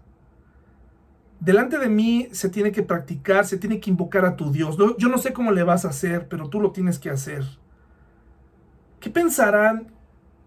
Delante 1.40 1.78
de 1.78 1.88
mí 1.88 2.28
se 2.32 2.48
tiene 2.48 2.72
que 2.72 2.82
practicar, 2.82 3.46
se 3.46 3.58
tiene 3.58 3.80
que 3.80 3.90
invocar 3.90 4.24
a 4.24 4.36
tu 4.36 4.50
Dios. 4.50 4.76
Yo 4.98 5.08
no 5.08 5.18
sé 5.18 5.32
cómo 5.32 5.52
le 5.52 5.62
vas 5.62 5.84
a 5.84 5.90
hacer, 5.90 6.28
pero 6.28 6.48
tú 6.48 6.60
lo 6.60 6.72
tienes 6.72 6.98
que 6.98 7.10
hacer. 7.10 7.44
¿Qué 8.98 9.10
pensarán 9.10 9.88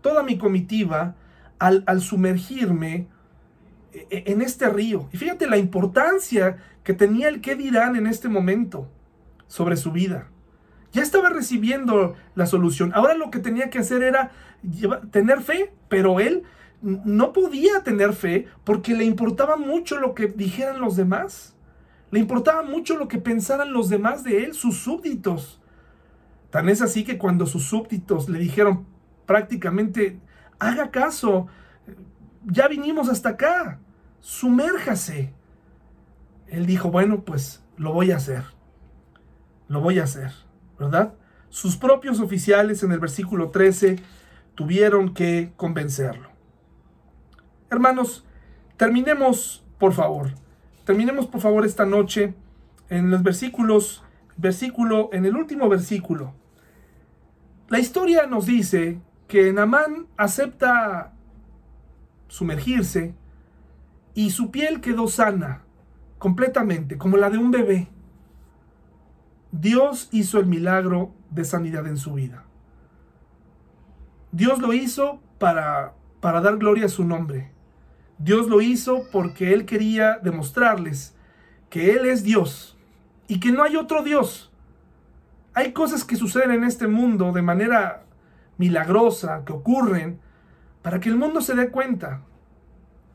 toda 0.01 0.23
mi 0.23 0.37
comitiva 0.37 1.15
al, 1.59 1.83
al 1.85 2.01
sumergirme 2.01 3.07
e, 3.93 4.07
e, 4.09 4.31
en 4.31 4.41
este 4.41 4.67
río? 4.69 5.07
Y 5.13 5.17
fíjate 5.17 5.47
la 5.47 5.57
importancia 5.57 6.57
que 6.83 6.93
tenía 6.93 7.29
el 7.29 7.41
qué 7.41 7.55
dirán 7.55 7.95
en 7.95 8.07
este 8.07 8.27
momento 8.27 8.89
sobre 9.47 9.77
su 9.77 9.91
vida. 9.91 10.29
Ya 10.93 11.03
estaba 11.03 11.29
recibiendo 11.29 12.15
la 12.33 12.47
solución. 12.47 12.91
Ahora 12.95 13.13
lo 13.13 13.29
que 13.29 13.39
tenía 13.39 13.69
que 13.69 13.79
hacer 13.79 14.01
era 14.01 14.31
tener 15.11 15.41
fe, 15.41 15.73
pero 15.89 16.19
él 16.19 16.43
no 16.81 17.33
podía 17.33 17.83
tener 17.83 18.13
fe 18.13 18.47
porque 18.63 18.95
le 18.95 19.05
importaba 19.05 19.57
mucho 19.57 19.99
lo 19.99 20.13
que 20.13 20.27
dijeran 20.27 20.79
los 20.79 20.95
demás. 20.95 21.55
Le 22.11 22.19
importaba 22.19 22.63
mucho 22.63 22.97
lo 22.97 23.07
que 23.07 23.17
pensaran 23.17 23.73
los 23.73 23.89
demás 23.89 24.23
de 24.23 24.43
él, 24.43 24.53
sus 24.53 24.77
súbditos. 24.77 25.61
Tan 26.49 26.69
es 26.69 26.81
así 26.81 27.03
que 27.03 27.17
cuando 27.17 27.45
sus 27.45 27.63
súbditos 27.63 28.29
le 28.29 28.39
dijeron 28.39 28.85
prácticamente, 29.25 30.19
haga 30.59 30.91
caso, 30.91 31.47
ya 32.45 32.67
vinimos 32.67 33.09
hasta 33.09 33.29
acá, 33.29 33.79
sumérjase. 34.21 35.33
Él 36.47 36.65
dijo, 36.65 36.89
bueno, 36.89 37.25
pues 37.25 37.63
lo 37.75 37.91
voy 37.91 38.11
a 38.11 38.17
hacer, 38.17 38.43
lo 39.67 39.81
voy 39.81 39.99
a 39.99 40.05
hacer. 40.05 40.31
¿verdad? 40.77 41.13
Sus 41.49 41.75
propios 41.77 42.19
oficiales 42.19 42.83
en 42.83 42.91
el 42.91 42.99
versículo 42.99 43.49
13 43.49 43.97
tuvieron 44.57 45.13
que 45.13 45.53
convencerlo. 45.55 46.29
Hermanos, 47.69 48.25
terminemos, 48.75 49.63
por 49.77 49.93
favor. 49.93 50.31
Terminemos, 50.83 51.27
por 51.27 51.41
favor, 51.41 51.63
esta 51.63 51.85
noche 51.85 52.33
en 52.89 53.11
los 53.11 53.21
versículos, 53.21 54.03
versículo, 54.35 55.11
en 55.13 55.27
el 55.27 55.35
último 55.35 55.69
versículo. 55.69 56.33
La 57.69 57.77
historia 57.77 58.25
nos 58.25 58.47
dice 58.47 58.99
que 59.27 59.53
Namán 59.53 60.07
acepta 60.17 61.13
sumergirse 62.27 63.13
y 64.15 64.31
su 64.31 64.49
piel 64.49 64.81
quedó 64.81 65.07
sana, 65.07 65.65
completamente, 66.17 66.97
como 66.97 67.17
la 67.17 67.29
de 67.29 67.37
un 67.37 67.51
bebé. 67.51 67.89
Dios 69.51 70.09
hizo 70.11 70.39
el 70.39 70.47
milagro 70.47 71.13
de 71.29 71.45
sanidad 71.45 71.85
en 71.85 71.97
su 71.97 72.13
vida. 72.13 72.46
Dios 74.31 74.59
lo 74.59 74.73
hizo 74.73 75.19
para, 75.37 75.93
para 76.19 76.41
dar 76.41 76.57
gloria 76.57 76.85
a 76.85 76.89
su 76.89 77.03
nombre. 77.03 77.51
Dios 78.17 78.47
lo 78.47 78.61
hizo 78.61 79.03
porque 79.11 79.53
Él 79.53 79.65
quería 79.65 80.19
demostrarles 80.23 81.15
que 81.69 81.91
Él 81.91 82.05
es 82.05 82.23
Dios 82.23 82.77
y 83.27 83.39
que 83.39 83.51
no 83.51 83.63
hay 83.63 83.75
otro 83.75 84.03
Dios. 84.03 84.51
Hay 85.53 85.73
cosas 85.73 86.03
que 86.03 86.15
suceden 86.15 86.51
en 86.51 86.63
este 86.63 86.87
mundo 86.87 87.31
de 87.31 87.41
manera 87.41 88.03
milagrosa, 88.57 89.43
que 89.45 89.53
ocurren, 89.53 90.19
para 90.81 90.99
que 90.99 91.09
el 91.09 91.17
mundo 91.17 91.41
se 91.41 91.55
dé 91.55 91.69
cuenta 91.69 92.21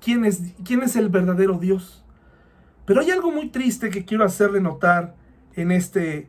quién 0.01 0.25
es, 0.25 0.55
quién 0.65 0.83
es 0.83 0.97
el 0.97 1.09
verdadero 1.09 1.59
Dios. 1.59 2.05
Pero 2.85 3.01
hay 3.01 3.11
algo 3.11 3.31
muy 3.31 3.49
triste 3.49 3.91
que 3.91 4.05
quiero 4.05 4.25
hacerle 4.25 4.61
notar 4.61 5.15
en 5.55 5.71
este, 5.71 6.29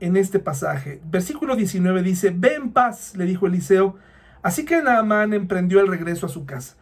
en 0.00 0.16
este 0.16 0.38
pasaje. 0.38 1.00
Versículo 1.04 1.56
19 1.56 2.02
dice, 2.02 2.32
ve 2.34 2.54
en 2.54 2.72
paz, 2.72 3.16
le 3.16 3.24
dijo 3.24 3.46
Eliseo. 3.46 3.96
Así 4.42 4.64
que 4.64 4.82
Naamán 4.82 5.32
emprendió 5.32 5.80
el 5.80 5.88
regreso 5.88 6.26
a 6.26 6.28
su 6.28 6.46
casa. 6.46 6.76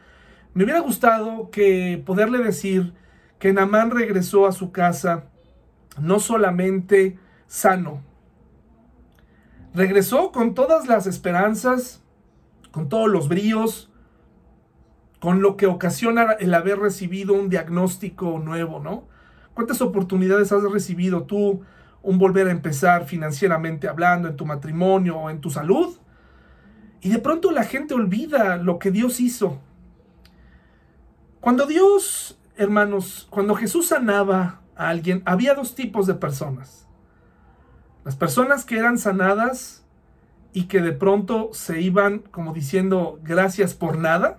Me 0.54 0.64
hubiera 0.64 0.80
gustado 0.80 1.50
que 1.50 2.02
poderle 2.04 2.38
decir 2.38 2.94
que 3.38 3.52
Naamán 3.52 3.90
regresó 3.90 4.46
a 4.46 4.52
su 4.52 4.72
casa 4.72 5.24
no 6.00 6.20
solamente 6.20 7.18
sano, 7.46 8.02
regresó 9.74 10.32
con 10.32 10.54
todas 10.54 10.86
las 10.86 11.06
esperanzas, 11.06 12.02
con 12.70 12.88
todos 12.88 13.08
los 13.08 13.28
bríos, 13.28 13.90
con 15.20 15.42
lo 15.42 15.56
que 15.56 15.66
ocasiona 15.66 16.32
el 16.32 16.52
haber 16.54 16.78
recibido 16.78 17.34
un 17.34 17.48
diagnóstico 17.48 18.38
nuevo, 18.38 18.80
¿no? 18.80 19.08
¿Cuántas 19.54 19.80
oportunidades 19.80 20.52
has 20.52 20.62
recibido 20.62 21.22
tú 21.24 21.62
un 22.07 22.18
volver 22.18 22.46
a 22.46 22.52
empezar 22.52 23.04
financieramente 23.04 23.88
hablando 23.88 24.28
en 24.28 24.36
tu 24.36 24.46
matrimonio 24.46 25.18
o 25.18 25.28
en 25.28 25.40
tu 25.40 25.50
salud? 25.50 25.98
Y 27.00 27.11
de 27.11 27.18
pronto 27.18 27.50
la 27.50 27.64
gente 27.64 27.94
olvida 27.94 28.57
lo 28.57 28.78
que 28.78 28.92
Dios 28.92 29.20
hizo. 29.20 29.61
Cuando 31.40 31.66
Dios, 31.66 32.38
hermanos, 32.57 33.26
cuando 33.30 33.54
Jesús 33.57 33.88
sanaba 33.88 34.61
a 34.76 34.88
alguien, 34.88 35.22
había 35.26 35.54
dos 35.54 35.74
tipos 35.74 36.07
de 36.07 36.14
personas. 36.14 36.86
Las 38.04 38.14
personas 38.14 38.64
que 38.64 38.78
eran 38.78 38.98
sanadas 38.98 39.84
y 40.52 40.64
que 40.64 40.80
de 40.80 40.92
pronto 40.92 41.50
se 41.52 41.80
iban 41.80 42.20
como 42.20 42.52
diciendo 42.52 43.18
gracias 43.22 43.74
por 43.74 43.98
nada. 43.98 44.38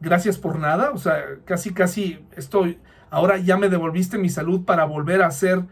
Gracias 0.00 0.36
por 0.36 0.58
nada. 0.58 0.90
O 0.90 0.98
sea, 0.98 1.22
casi, 1.46 1.72
casi 1.72 2.24
estoy, 2.36 2.78
ahora 3.10 3.38
ya 3.38 3.56
me 3.56 3.70
devolviste 3.70 4.18
mi 4.18 4.28
salud 4.28 4.66
para 4.66 4.84
volver 4.84 5.22
a 5.22 5.28
hacer 5.28 5.64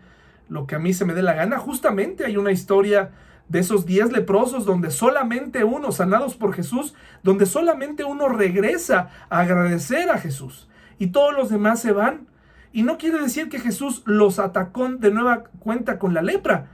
lo 0.49 0.67
que 0.67 0.75
a 0.75 0.79
mí 0.79 0.93
se 0.93 1.05
me 1.05 1.15
dé 1.15 1.23
la 1.23 1.35
gana. 1.35 1.59
Justamente 1.59 2.25
hay 2.25 2.37
una 2.37 2.53
historia 2.53 3.11
de 3.49 3.61
esos 3.61 3.87
diez 3.87 4.13
leprosos 4.13 4.65
donde 4.65 4.91
solamente 4.91 5.65
uno, 5.65 5.93
sanados 5.93 6.35
por 6.35 6.53
Jesús, 6.53 6.95
donde 7.23 7.47
solamente 7.47 8.05
uno 8.05 8.29
regresa 8.29 9.11
a 9.31 9.41
agradecer 9.41 10.11
a 10.11 10.19
Jesús 10.19 10.69
y 10.99 11.09
todos 11.09 11.35
los 11.35 11.51
demás 11.51 11.81
se 11.81 11.93
van. 11.93 12.27
Y 12.73 12.83
no 12.83 12.99
quiere 12.99 13.19
decir 13.19 13.49
que 13.49 13.59
Jesús 13.59 14.03
los 14.05 14.39
atacó 14.39 14.89
de 14.89 15.11
nueva 15.11 15.45
cuenta 15.61 15.99
con 15.99 16.13
la 16.13 16.23
lepra. 16.23 16.69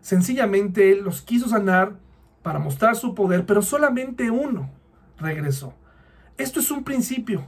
Sencillamente 0.00 0.92
Él 0.92 1.02
los 1.02 1.22
quiso 1.22 1.48
sanar 1.48 1.94
para 2.42 2.58
mostrar 2.58 2.94
su 2.94 3.14
poder, 3.14 3.46
pero 3.46 3.62
solamente 3.62 4.30
uno 4.30 4.70
regresó. 5.18 5.74
Esto 6.36 6.60
es 6.60 6.70
un 6.70 6.84
principio 6.84 7.46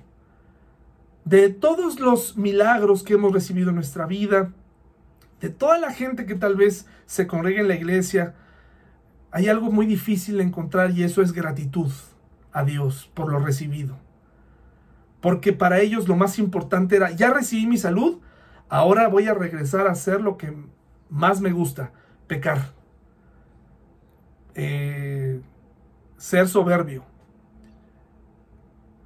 de 1.25 1.51
todos 1.51 2.01
los 2.01 2.39
milagros 2.39 3.03
que 3.03 3.15
hemos 3.15 3.33
recibido 3.33 3.69
en 3.69 3.75
nuestra 3.75 4.07
vida, 4.07 4.53
de 5.41 5.51
toda 5.51 5.79
la 5.79 5.93
gente 5.93 6.27
que 6.27 6.35
tal 6.35 6.57
vez 6.57 6.87
se 7.07 7.27
congrega 7.27 7.61
en 7.61 7.69
la 7.69 7.75
iglesia, 7.75 8.35
hay 9.31 9.49
algo 9.49 9.71
muy 9.71 9.87
difícil 9.87 10.39
de 10.39 10.45
encontrar 10.45 10.91
y 10.91 11.03
eso 11.03 11.23
es 11.23 11.33
gratitud 11.33 11.93
a 12.53 12.65
Dios 12.65 13.11
por 13.15 13.31
lo 13.31 13.39
recibido. 13.39 13.97
Porque 15.21 15.53
para 15.53 15.81
ellos 15.81 16.09
lo 16.09 16.17
más 16.17 16.39
importante 16.39 16.97
era, 16.97 17.11
ya 17.11 17.33
recibí 17.33 17.67
mi 17.67 17.77
salud, 17.77 18.21
ahora 18.69 19.09
voy 19.09 19.29
a 19.29 19.35
regresar 19.35 19.87
a 19.87 19.93
hacer 19.93 20.21
lo 20.21 20.37
que 20.37 20.55
más 21.09 21.41
me 21.41 21.53
gusta, 21.53 21.93
pecar, 22.27 22.73
eh, 24.55 25.41
ser 26.17 26.49
soberbio, 26.49 27.05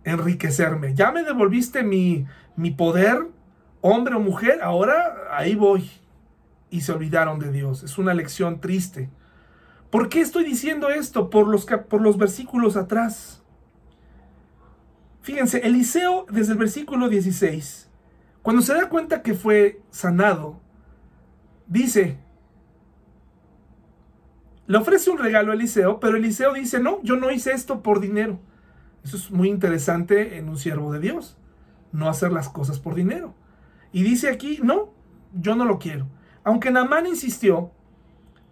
enriquecerme. 0.05 0.95
Ya 0.95 1.13
me 1.13 1.23
devolviste 1.23 1.83
mi, 1.83 2.27
mi 2.57 2.71
poder, 2.71 3.29
hombre 3.81 4.15
o 4.15 4.21
mujer, 4.21 4.61
ahora 4.63 5.29
ahí 5.31 5.55
voy. 5.55 5.91
Y 6.73 6.81
se 6.81 6.91
olvidaron 6.91 7.39
de 7.39 7.53
Dios. 7.53 7.85
Es 7.85 7.99
una 7.99 8.15
lección 8.15 8.61
triste. 8.61 9.11
¿Por 9.91 10.09
qué 10.09 10.23
estoy 10.23 10.43
diciendo 10.43 10.89
esto? 10.89 11.29
Por 11.29 11.47
los, 11.47 11.67
por 11.67 12.01
los 12.01 12.17
versículos 12.17 12.77
atrás. 12.77 13.43
Fíjense, 15.21 15.59
Eliseo 15.59 16.25
desde 16.31 16.53
el 16.53 16.59
versículo 16.59 17.11
16, 17.11 17.91
cuando 18.41 18.63
se 18.63 18.73
da 18.73 18.89
cuenta 18.89 19.23
que 19.23 19.35
fue 19.35 19.83
sanado, 19.91 20.61
dice, 21.67 22.19
le 24.67 24.79
ofrece 24.79 25.11
un 25.11 25.19
regalo 25.19 25.53
a 25.53 25.55
Eliseo, 25.55 26.01
pero 26.01 26.17
Eliseo 26.17 26.55
dice, 26.55 26.81
no, 26.81 27.01
yo 27.03 27.17
no 27.17 27.31
hice 27.31 27.53
esto 27.53 27.83
por 27.83 28.01
dinero. 28.01 28.41
Eso 29.05 29.19
es 29.19 29.31
muy 29.31 29.51
interesante 29.51 30.39
en 30.39 30.49
un 30.49 30.57
siervo 30.57 30.91
de 30.91 31.01
Dios, 31.01 31.37
no 31.93 32.09
hacer 32.09 32.33
las 32.33 32.49
cosas 32.49 32.81
por 32.81 32.95
dinero. 32.95 33.35
Y 33.93 34.03
dice 34.05 34.31
aquí, 34.31 34.59
no, 34.63 34.95
yo 35.35 35.55
no 35.55 35.67
lo 35.67 35.79
quiero. 35.79 36.09
Aunque 36.45 36.71
Naamán 36.71 37.07
insistió, 37.07 37.71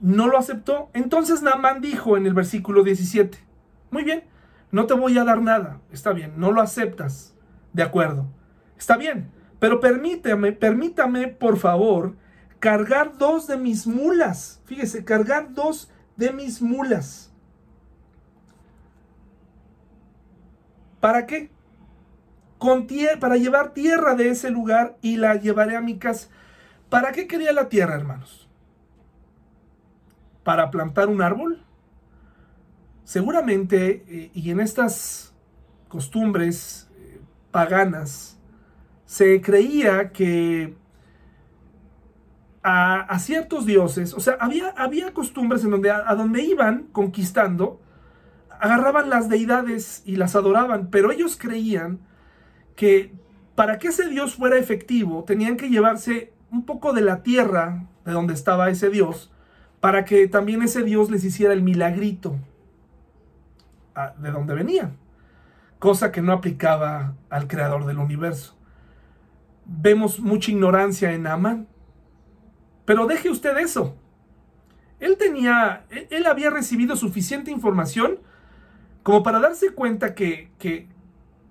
no 0.01 0.29
lo 0.29 0.39
aceptó. 0.39 0.91
Entonces 0.95 1.43
Naamán 1.43 1.81
dijo 1.81 2.17
en 2.17 2.27
el 2.27 2.35
versículo 2.35 2.83
17, 2.83 3.39
muy 3.91 4.05
bien, 4.05 4.25
no 4.71 4.87
te 4.87 4.95
voy 4.95 5.19
a 5.19 5.25
dar 5.25 5.43
nada, 5.43 5.81
está 5.91 6.13
bien, 6.13 6.35
no 6.37 6.53
lo 6.53 6.61
aceptas, 6.61 7.35
de 7.73 7.83
acuerdo, 7.83 8.27
está 8.79 8.97
bien, 8.97 9.31
pero 9.59 9.81
permítame, 9.81 10.53
permítame 10.53 11.29
por 11.29 11.57
favor 11.57 12.15
cargar 12.61 13.17
dos 13.19 13.47
de 13.47 13.57
mis 13.57 13.87
mulas, 13.87 14.61
fíjese, 14.67 15.05
cargar 15.05 15.55
dos 15.55 15.91
de 16.17 16.33
mis 16.33 16.63
mulas. 16.63 17.33
¿Para 21.01 21.27
qué? 21.27 21.51
Con 22.59 22.87
para 23.19 23.37
llevar 23.37 23.73
tierra 23.73 24.15
de 24.15 24.29
ese 24.29 24.51
lugar 24.51 24.99
y 25.01 25.17
la 25.17 25.37
llevaré 25.37 25.77
a 25.77 25.81
mi 25.81 25.99
casa. 25.99 26.29
¿Para 26.91 27.13
qué 27.13 27.29
quería 27.29 27.53
la 27.53 27.69
tierra, 27.69 27.95
hermanos? 27.95 28.49
¿Para 30.43 30.71
plantar 30.71 31.09
un 31.09 31.23
árbol? 31.23 31.63
Seguramente, 33.05 34.05
eh, 34.09 34.31
y 34.35 34.51
en 34.51 34.61
estas 34.61 35.33
costumbres 35.89 36.91
eh, 36.97 37.21
paganas, 37.53 38.39
se 39.07 39.41
creía 39.41 40.11
que 40.11 40.77
a, 42.63 43.19
ciertos 43.19 43.67
dioses, 43.67 44.13
o 44.13 44.21
sea, 44.21 44.37
había, 44.39 44.69
había 44.71 45.15
costumbres 45.15 45.65
en 45.65 45.71
donde 45.71 45.91
a, 45.91 46.15
donde 46.15 46.43
iban 46.43 46.89
conquistando, 46.93 47.81
agarraban 48.61 49.09
las 49.09 49.29
deidades 49.29 50.03
y 50.05 50.17
las 50.17 50.37
adoraban, 50.37 50.91
pero 50.91 51.11
ellos 51.11 51.37
creían 51.41 52.01
que 52.77 53.13
para 53.55 53.79
que 53.79 53.89
ese 53.89 54.09
dios 54.09 54.35
fuera 54.35 54.59
efectivo, 54.59 55.25
tenían 55.25 55.57
que 55.57 55.71
llevarse 55.71 56.33
un 56.51 56.65
poco 56.65 56.93
de 56.93 57.01
la 57.01 57.23
tierra 57.23 57.87
de 58.05 58.13
donde 58.13 58.35
estaba 58.35 58.71
ese 58.71 58.91
dios, 58.91 59.33
para 59.81 60.05
que 60.05 60.29
también 60.29 60.63
ese 60.63 60.83
dios 60.83 61.11
les 61.11 61.25
hiciera 61.25 61.53
el 61.53 61.63
milagrito 61.63 62.37
de 64.19 64.31
donde 64.31 64.55
venían, 64.55 64.97
cosa 65.79 66.13
que 66.13 66.23
no 66.23 66.33
aplicaba 66.33 67.15
al 67.29 67.49
creador 67.49 67.87
del 67.87 67.99
universo. 67.99 68.57
Vemos 69.67 70.21
mucha 70.21 70.51
ignorancia 70.51 71.13
en 71.13 71.27
Amán, 71.27 71.69
pero 72.85 73.07
deje 73.07 73.31
usted 73.31 73.57
eso. 73.59 73.97
Él 74.99 75.17
tenía, 75.17 75.85
él 76.11 76.27
había 76.27 76.51
recibido 76.51 76.97
suficiente 76.97 77.51
información 77.51 78.19
como 79.03 79.23
para 79.23 79.41
darse 79.41 79.73
cuenta 79.73 80.15
que, 80.15 80.51
que, 80.59 80.89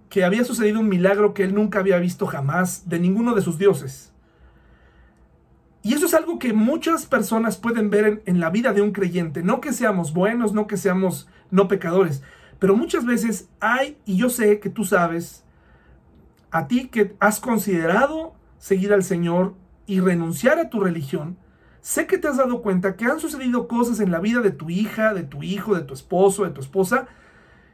que 0.09 0.23
había 0.23 0.43
sucedido 0.43 0.79
un 0.79 0.89
milagro 0.89 1.33
que 1.33 1.43
él 1.43 1.55
nunca 1.55 1.79
había 1.79 1.97
visto 1.97 2.27
jamás 2.27 2.87
de 2.87 2.99
ninguno 2.99 3.33
de 3.33 3.41
sus 3.41 3.57
dioses. 3.57 4.08
Y 5.81 5.93
eso 5.93 6.07
es 6.07 6.13
algo 6.13 6.39
que 6.39 6.53
muchas 6.53 7.05
personas 7.05 7.57
pueden 7.57 7.89
ver 7.89 8.21
en, 8.25 8.39
la 8.39 8.49
vida 8.49 8.73
de 8.73 8.81
un 8.81 8.91
creyente. 8.91 9.43
No 9.43 9.61
que 9.61 9.71
seamos 9.71 10.13
buenos, 10.13 10.53
no 10.53 10.67
que 10.67 10.77
seamos 10.77 11.27
no 11.51 11.67
pecadores. 11.67 12.21
Pero 12.59 12.75
muchas 12.75 13.05
veces 13.05 13.49
hay, 13.61 13.97
y 14.05 14.17
yo 14.17 14.29
sé 14.29 14.59
que 14.59 14.69
tú 14.69 14.83
sabes, 14.83 15.45
a 16.51 16.67
ti 16.67 16.89
que 16.89 17.15
has 17.19 17.39
considerado 17.39 18.33
seguir 18.57 18.91
al 18.91 19.03
Señor, 19.03 19.53
y 19.89 20.01
renunciar 20.01 20.59
a 20.59 20.69
tu 20.69 20.81
religión, 20.81 21.35
sé 21.81 22.05
que 22.05 22.19
te 22.19 22.27
has 22.27 22.37
dado 22.37 22.61
cuenta 22.61 22.95
que 22.95 23.05
han 23.05 23.19
sucedido 23.19 23.67
cosas 23.67 23.99
en 23.99 24.11
la 24.11 24.19
vida 24.19 24.39
de 24.39 24.51
tu 24.51 24.69
hija, 24.69 25.15
de 25.15 25.23
tu 25.23 25.41
hijo, 25.41 25.73
de 25.73 25.81
tu 25.81 25.95
esposo, 25.95 26.43
de 26.43 26.51
tu 26.51 26.61
esposa, 26.61 27.07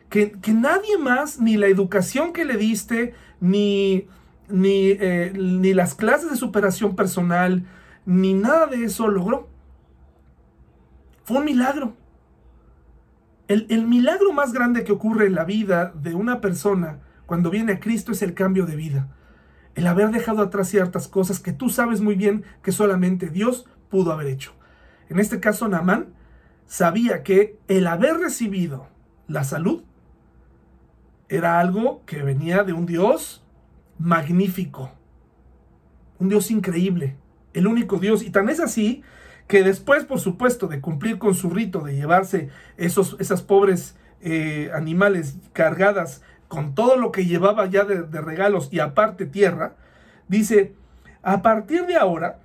que, 0.09 0.31
nadie 0.53 0.97
más, 0.97 1.41
ni 1.41 1.57
la 1.57 1.67
educación 1.67 2.31
que 2.31 2.45
le 2.45 2.55
diste, 2.55 3.13
ni, 3.41 4.07
ni, 4.47 4.91
eh, 4.91 5.33
ni 5.35 5.73
las 5.73 5.93
clases 5.93 6.29
de 6.29 6.37
superación 6.37 6.95
personal, 6.95 7.65
ni 8.05 8.33
nada 8.33 8.67
de 8.67 8.85
eso 8.85 9.07
logró. 9.07 9.49
Fue 11.23 11.37
un 11.37 11.45
milagro. 11.45 11.95
El, 13.47 13.67
el, 13.69 13.85
milagro 13.85 14.33
más 14.33 14.53
grande 14.53 14.83
que 14.83 14.91
ocurre 14.91 15.27
en 15.27 15.35
la 15.35 15.45
vida 15.45 15.91
de 15.95 16.15
una 16.15 16.41
persona 16.41 16.99
cuando 17.25 17.49
viene 17.49 17.73
a 17.73 17.79
Cristo 17.79 18.11
es 18.11 18.21
el 18.23 18.33
cambio 18.33 18.65
de 18.65 18.75
vida 18.75 19.07
el 19.75 19.87
haber 19.87 20.09
dejado 20.11 20.41
atrás 20.41 20.69
ciertas 20.69 21.07
cosas 21.07 21.39
que 21.39 21.53
tú 21.53 21.69
sabes 21.69 22.01
muy 22.01 22.15
bien 22.15 22.43
que 22.63 22.71
solamente 22.71 23.29
Dios 23.29 23.67
pudo 23.89 24.11
haber 24.11 24.27
hecho. 24.27 24.53
En 25.09 25.19
este 25.19 25.39
caso, 25.39 25.67
Naamán 25.67 26.13
sabía 26.65 27.23
que 27.23 27.59
el 27.67 27.85
haber 27.85 28.17
recibido 28.17 28.87
la 29.27 29.43
salud 29.43 29.83
era 31.27 31.59
algo 31.59 32.03
que 32.05 32.23
venía 32.23 32.63
de 32.63 32.73
un 32.73 32.85
Dios 32.85 33.43
magnífico, 33.99 34.91
un 36.19 36.29
Dios 36.29 36.51
increíble, 36.51 37.17
el 37.55 37.67
único 37.67 37.97
Dios. 37.97 38.21
Y 38.21 38.29
tan 38.29 38.49
es 38.49 38.59
así 38.59 39.03
que 39.47 39.63
después, 39.63 40.05
por 40.05 40.19
supuesto, 40.19 40.67
de 40.67 40.81
cumplir 40.81 41.17
con 41.17 41.33
su 41.33 41.49
rito 41.49 41.81
de 41.81 41.95
llevarse 41.95 42.49
esos, 42.77 43.15
esas 43.19 43.41
pobres 43.41 43.95
eh, 44.21 44.71
animales 44.73 45.35
cargadas 45.53 46.21
con 46.47 46.75
todo 46.75 46.97
lo 46.97 47.11
que 47.11 47.25
llevaba 47.25 47.65
ya 47.65 47.83
de, 47.85 48.21
regalos 48.21 48.69
y 48.71 48.79
aparte 48.79 49.25
tierra, 49.25 49.75
dice, 50.27 50.73
a 51.21 51.41
partir 51.41 51.85
de 51.85 51.95
ahora, 51.95 52.39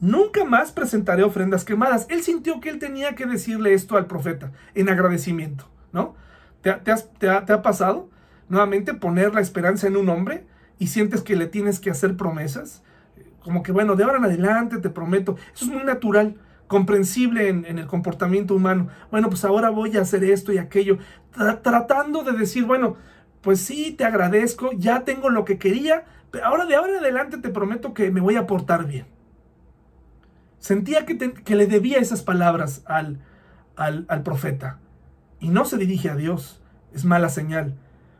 nunca 0.00 0.44
más 0.44 0.72
presentaré 0.72 1.22
ofrendas 1.22 1.64
quemadas. 1.64 2.06
Él 2.10 2.22
sintió 2.22 2.60
que 2.60 2.68
él 2.68 2.78
tenía 2.78 3.14
que 3.14 3.26
decirle 3.26 3.74
esto 3.74 3.96
al 3.96 4.06
profeta 4.06 4.52
en 4.74 4.88
agradecimiento, 4.88 5.68
¿no? 5.92 6.14
¿Te, 6.62 6.72
te, 7.18 7.28
ha, 7.28 7.62
pasado 7.62 8.10
nuevamente 8.48 8.92
poner 8.94 9.34
la 9.34 9.40
esperanza 9.40 9.86
en 9.86 9.96
un 9.96 10.08
hombre 10.08 10.44
y 10.78 10.88
sientes 10.88 11.22
que 11.22 11.36
le 11.36 11.46
tienes 11.46 11.78
que 11.78 11.90
hacer 11.90 12.16
promesas? 12.16 12.82
Como 13.46 13.62
que, 13.62 13.70
bueno, 13.70 13.94
de 13.94 14.02
ahora 14.02 14.18
en 14.18 14.24
adelante 14.24 14.78
te 14.78 14.90
prometo. 14.90 15.36
Eso 15.54 15.66
es 15.66 15.70
muy 15.70 15.84
natural 15.84 16.34
comprensible 16.66 17.48
en, 17.48 17.64
el 17.64 17.86
comportamiento 17.86 18.56
humano. 18.56 18.88
Bueno, 19.12 19.28
pues 19.28 19.44
ahora 19.44 19.70
voy 19.70 19.96
a 19.96 20.00
hacer 20.00 20.24
esto 20.24 20.52
y 20.52 20.58
aquello, 20.58 20.98
tratando 21.62 22.24
de 22.24 22.32
decir, 22.32 22.64
bueno, 22.64 22.96
pues 23.42 23.60
sí, 23.60 23.92
te 23.92 24.04
agradezco, 24.04 24.72
ya 24.72 25.04
tengo 25.04 25.30
lo 25.30 25.44
que 25.44 25.58
quería, 25.58 26.06
pero 26.32 26.44
ahora 26.46 26.66
de 26.66 26.74
ahora 26.74 26.94
en 26.94 26.98
adelante 26.98 27.38
te 27.38 27.50
prometo 27.50 27.94
que 27.94 28.10
me 28.10 28.20
voy 28.20 28.34
a 28.34 28.48
portar 28.48 28.84
bien. 28.84 29.06
Sentía 30.58 31.06
que, 31.06 31.16
que 31.16 31.54
le 31.54 31.68
debía 31.68 31.98
esas 31.98 32.24
palabras 32.24 32.82
al, 32.86 33.20
al, 33.76 34.06
al 34.08 34.24
profeta 34.24 34.80
y 35.38 35.50
no 35.50 35.66
se 35.66 35.76
dirige 35.76 36.10
a 36.10 36.16
Dios. 36.16 36.60
Es 36.92 37.04
mala 37.04 37.28
señal. 37.28 37.76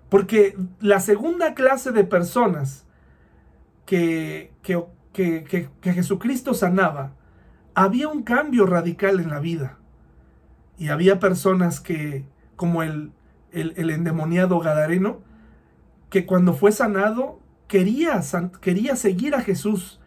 Porque 0.08 0.56
la 0.78 1.00
segunda 1.00 1.54
clase 1.54 1.90
de 1.90 2.04
personas 2.04 2.86
que, 3.86 4.52
que, 4.62 4.84
que, 5.22 5.70
que 5.80 5.92
Jesucristo 5.92 6.54
sanaba 6.54 7.12
había 7.76 8.08
un 8.08 8.22
cambio 8.22 8.64
radical 8.64 9.20
en 9.20 9.28
la 9.28 9.38
vida. 9.38 9.78
Y 10.78 10.88
había 10.88 11.20
personas 11.20 11.78
que, 11.78 12.24
como 12.56 12.82
el, 12.82 13.12
el, 13.52 13.90
endemoniado 13.90 14.58
Gadareno, 14.60 15.20
que 16.08 16.24
cuando 16.24 16.54
fue 16.54 16.72
sanado 16.72 17.38
quería, 17.68 18.22
quería 18.62 18.96
seguir 18.96 19.34
a 19.34 19.42
Jesús. 19.42 20.00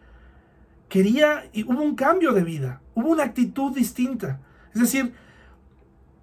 Quería, 0.88 1.48
y 1.52 1.62
hubo 1.62 1.80
un 1.80 1.94
cambio 1.94 2.32
de 2.32 2.42
vida, 2.42 2.82
hubo 2.94 3.10
una 3.10 3.22
actitud 3.22 3.72
distinta. 3.72 4.40
Es 4.74 4.80
decir, 4.80 5.14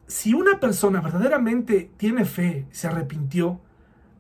si 0.06 0.34
una 0.34 0.60
persona 0.60 1.00
verdaderamente 1.00 1.92
tiene 1.96 2.26
fe, 2.26 2.68
se 2.72 2.88
arrepintió, 2.88 3.62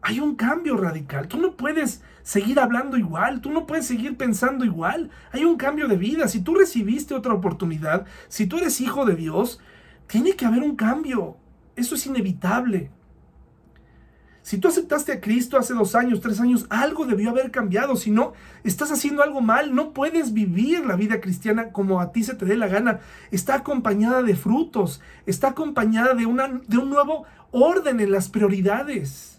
hay 0.01 0.21
un 0.21 0.35
cambio 0.35 0.77
radical. 0.77 1.27
Tú 1.27 1.37
no 1.41 1.57
puedes 1.57 2.03
seguir 2.27 2.59
hablando 2.59 2.97
igual, 2.97 3.39
tú 3.39 3.51
no 3.51 3.65
puedes 3.65 3.87
seguir 3.87 4.17
pensando 4.17 4.65
igual. 4.65 5.11
Hay 5.31 5.45
un 5.45 5.55
cambio 5.55 5.87
de 5.87 5.95
vida. 5.95 6.27
Si 6.27 6.41
tú 6.41 6.55
recibiste 6.55 7.13
otra 7.13 7.33
oportunidad, 7.33 8.05
si 8.27 8.47
tú 8.47 8.57
eres 8.57 8.81
hijo 8.81 9.05
de 9.05 9.15
Dios, 9.15 9.61
tiene 10.07 10.35
que 10.35 10.45
haber 10.45 10.61
un 10.61 10.75
cambio. 10.75 11.37
Eso 11.77 11.95
es 11.95 12.05
inevitable. 12.05 12.91
Si 14.41 14.57
tú 14.57 14.67
aceptaste 14.67 15.13
a 15.13 15.21
Cristo 15.21 15.57
hace 15.57 15.73
dos 15.73 15.95
años, 15.95 16.19
tres 16.19 16.41
años, 16.41 16.67
algo 16.69 17.05
debió 17.05 17.29
haber 17.29 17.49
cambiado. 17.49 17.95
Si 17.95 18.11
no, 18.11 18.33
estás 18.65 18.91
haciendo 18.91 19.23
algo 19.23 19.39
mal. 19.39 19.73
No 19.73 19.93
puedes 19.93 20.33
vivir 20.33 20.85
la 20.85 20.97
vida 20.97 21.21
cristiana 21.21 21.71
como 21.71 22.01
a 22.01 22.11
ti 22.11 22.25
se 22.25 22.35
te 22.35 22.43
dé 22.43 22.57
la 22.57 22.67
gana. 22.67 22.99
Está 23.31 23.55
acompañada 23.55 24.21
de 24.21 24.35
frutos. 24.35 24.99
Está 25.25 25.49
acompañada 25.49 26.13
de, 26.13 26.25
una, 26.25 26.59
de 26.67 26.77
un 26.77 26.89
nuevo 26.89 27.23
orden 27.51 28.01
en 28.01 28.11
las 28.11 28.27
prioridades. 28.27 29.37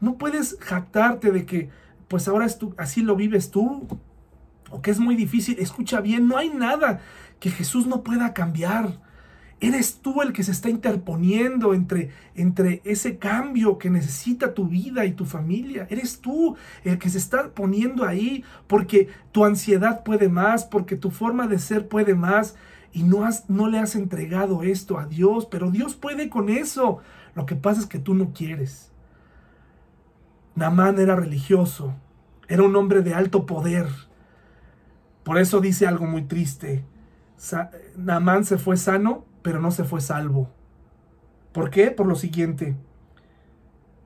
No 0.00 0.16
puedes 0.16 0.56
jactarte 0.60 1.32
de 1.32 1.44
que, 1.44 1.70
pues 2.08 2.26
ahora 2.26 2.46
es 2.46 2.58
tú, 2.58 2.74
así 2.78 3.02
lo 3.02 3.16
vives 3.16 3.50
tú, 3.50 3.86
o 4.70 4.82
que 4.82 4.90
es 4.90 4.98
muy 4.98 5.14
difícil. 5.14 5.58
Escucha 5.58 6.00
bien, 6.00 6.26
no 6.26 6.36
hay 6.36 6.50
nada 6.50 7.00
que 7.40 7.50
Jesús 7.50 7.86
no 7.86 8.02
pueda 8.02 8.32
cambiar. 8.34 9.00
Eres 9.60 9.98
tú 10.00 10.22
el 10.22 10.32
que 10.32 10.44
se 10.44 10.52
está 10.52 10.70
interponiendo 10.70 11.74
entre, 11.74 12.10
entre 12.36 12.80
ese 12.84 13.18
cambio 13.18 13.76
que 13.76 13.90
necesita 13.90 14.54
tu 14.54 14.68
vida 14.68 15.04
y 15.04 15.12
tu 15.12 15.24
familia. 15.24 15.86
Eres 15.90 16.20
tú 16.20 16.56
el 16.84 16.98
que 16.98 17.10
se 17.10 17.18
está 17.18 17.50
poniendo 17.50 18.04
ahí 18.04 18.44
porque 18.68 19.08
tu 19.32 19.44
ansiedad 19.44 20.04
puede 20.04 20.28
más, 20.28 20.64
porque 20.64 20.96
tu 20.96 21.10
forma 21.10 21.48
de 21.48 21.58
ser 21.58 21.88
puede 21.88 22.14
más 22.14 22.54
y 22.92 23.02
no, 23.02 23.24
has, 23.24 23.50
no 23.50 23.68
le 23.68 23.78
has 23.78 23.96
entregado 23.96 24.62
esto 24.62 24.96
a 24.98 25.06
Dios, 25.06 25.46
pero 25.46 25.72
Dios 25.72 25.96
puede 25.96 26.28
con 26.28 26.48
eso. 26.50 26.98
Lo 27.34 27.44
que 27.44 27.56
pasa 27.56 27.80
es 27.80 27.86
que 27.86 27.98
tú 27.98 28.14
no 28.14 28.32
quieres. 28.32 28.87
Namán 30.58 30.98
era 30.98 31.14
religioso, 31.14 31.94
era 32.48 32.64
un 32.64 32.74
hombre 32.74 33.02
de 33.02 33.14
alto 33.14 33.46
poder. 33.46 33.86
Por 35.22 35.38
eso 35.38 35.60
dice 35.60 35.86
algo 35.86 36.04
muy 36.04 36.22
triste. 36.22 36.84
Namán 37.96 38.44
se 38.44 38.58
fue 38.58 38.76
sano, 38.76 39.24
pero 39.42 39.60
no 39.60 39.70
se 39.70 39.84
fue 39.84 40.00
salvo. 40.00 40.50
¿Por 41.52 41.70
qué? 41.70 41.92
Por 41.92 42.06
lo 42.06 42.16
siguiente. 42.16 42.76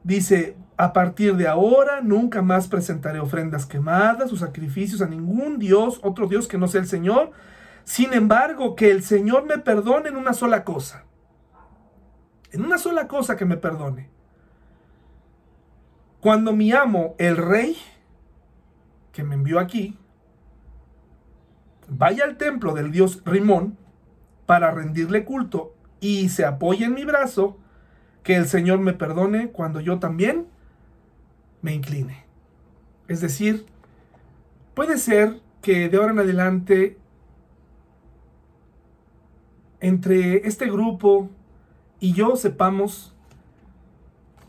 Dice, 0.05 0.57
a 0.77 0.93
partir 0.93 1.37
de 1.37 1.49
ahora 1.49 2.03
nunca 2.03 2.43
más 2.43 2.69
presentaré 2.69 3.19
ofrendas 3.19 3.65
quemadas 3.65 4.31
o 4.31 4.37
sacrificios 4.37 5.01
a 5.01 5.07
ningún 5.07 5.59
Dios, 5.59 6.01
otro 6.03 6.27
Dios 6.27 6.49
que 6.49 6.59
no 6.59 6.69
sea 6.69 6.83
el 6.83 6.87
Señor. 6.87 7.31
Sin 7.85 8.13
embargo, 8.13 8.77
que 8.77 8.91
el 8.91 9.03
Señor 9.03 9.47
me 9.47 9.57
perdone 9.57 10.11
en 10.11 10.17
una 10.17 10.35
sola 10.35 10.65
cosa. 10.65 11.05
En 12.51 12.63
una 12.63 12.77
sola 12.77 13.09
cosa 13.09 13.37
que 13.37 13.47
me 13.47 13.57
perdone. 13.57 14.11
Cuando 16.23 16.53
mi 16.53 16.71
amo, 16.71 17.17
el 17.19 17.37
rey, 17.37 17.77
que 19.13 19.25
me 19.25 19.35
envió 19.35 19.59
aquí, 19.59 19.99
vaya 21.89 22.23
al 22.23 22.37
templo 22.37 22.75
del 22.75 22.93
dios 22.93 23.23
Rimón 23.25 23.77
para 24.47 24.71
rendirle 24.71 25.25
culto 25.25 25.75
y 25.99 26.29
se 26.29 26.45
apoye 26.45 26.85
en 26.85 26.95
mi 26.95 27.05
brazo, 27.05 27.59
que 28.23 28.37
el 28.37 28.47
Señor 28.47 28.79
me 28.79 28.93
perdone 28.93 29.51
cuando 29.51 29.81
yo 29.81 29.99
también 29.99 30.47
me 31.61 31.75
incline. 31.75 32.25
Es 33.09 33.21
decir, 33.21 33.67
puede 34.75 34.99
ser 34.99 35.41
que 35.61 35.89
de 35.89 35.97
ahora 35.97 36.13
en 36.13 36.21
adelante 36.21 36.99
entre 39.81 40.47
este 40.47 40.71
grupo 40.71 41.31
y 41.99 42.13
yo 42.13 42.37
sepamos 42.37 43.13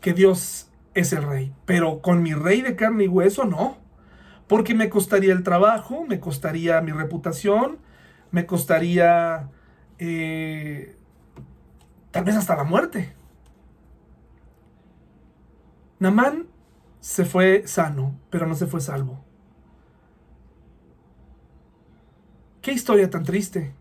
que 0.00 0.12
Dios 0.12 0.70
es 0.94 1.12
el 1.12 1.22
rey, 1.22 1.52
pero 1.64 2.00
con 2.00 2.22
mi 2.22 2.34
rey 2.34 2.62
de 2.62 2.76
carne 2.76 3.04
y 3.04 3.08
hueso 3.08 3.44
no 3.44 3.84
porque 4.46 4.74
me 4.74 4.90
costaría 4.90 5.32
el 5.32 5.42
trabajo, 5.42 6.04
me 6.06 6.20
costaría 6.20 6.80
mi 6.80 6.92
reputación, 6.92 7.78
me 8.30 8.46
costaría 8.46 9.48
eh, 9.98 10.96
tal 12.10 12.24
vez 12.24 12.36
hasta 12.36 12.56
la 12.56 12.64
muerte. 12.64 13.14
Namán 15.98 16.46
se 17.00 17.24
fue 17.24 17.66
sano, 17.66 18.18
pero 18.30 18.46
no 18.46 18.54
se 18.54 18.66
fue 18.66 18.80
salvo. 18.80 19.24
Qué 22.60 22.72
historia 22.72 23.10
tan 23.10 23.24
triste. 23.24 23.74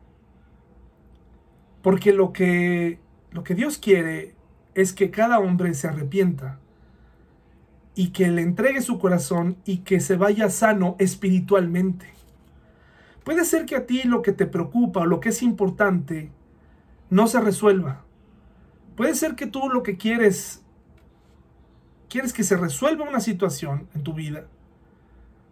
Porque 1.81 2.13
lo 2.13 2.31
que, 2.31 2.99
lo 3.31 3.43
que 3.43 3.55
Dios 3.55 3.77
quiere 3.77 4.35
es 4.73 4.93
que 4.93 5.11
cada 5.11 5.39
hombre 5.39 5.73
se 5.73 5.87
arrepienta 5.87 6.59
y 7.95 8.09
que 8.09 8.27
le 8.29 8.41
entregue 8.41 8.81
su 8.81 8.99
corazón 8.99 9.57
y 9.65 9.79
que 9.79 9.99
se 9.99 10.15
vaya 10.15 10.49
sano 10.49 10.95
espiritualmente. 10.99 12.07
Puede 13.23 13.45
ser 13.45 13.65
que 13.65 13.75
a 13.75 13.85
ti 13.85 14.03
lo 14.03 14.21
que 14.21 14.33
te 14.33 14.45
preocupa 14.45 15.01
o 15.01 15.05
lo 15.05 15.19
que 15.19 15.29
es 15.29 15.43
importante 15.43 16.31
no 17.09 17.27
se 17.27 17.39
resuelva. 17.39 18.03
Puede 18.95 19.15
ser 19.15 19.35
que 19.35 19.47
tú 19.47 19.69
lo 19.69 19.83
que 19.83 19.97
quieres, 19.97 20.63
quieres 22.09 22.33
que 22.33 22.43
se 22.43 22.57
resuelva 22.57 23.07
una 23.07 23.19
situación 23.19 23.87
en 23.95 24.03
tu 24.03 24.13
vida, 24.13 24.47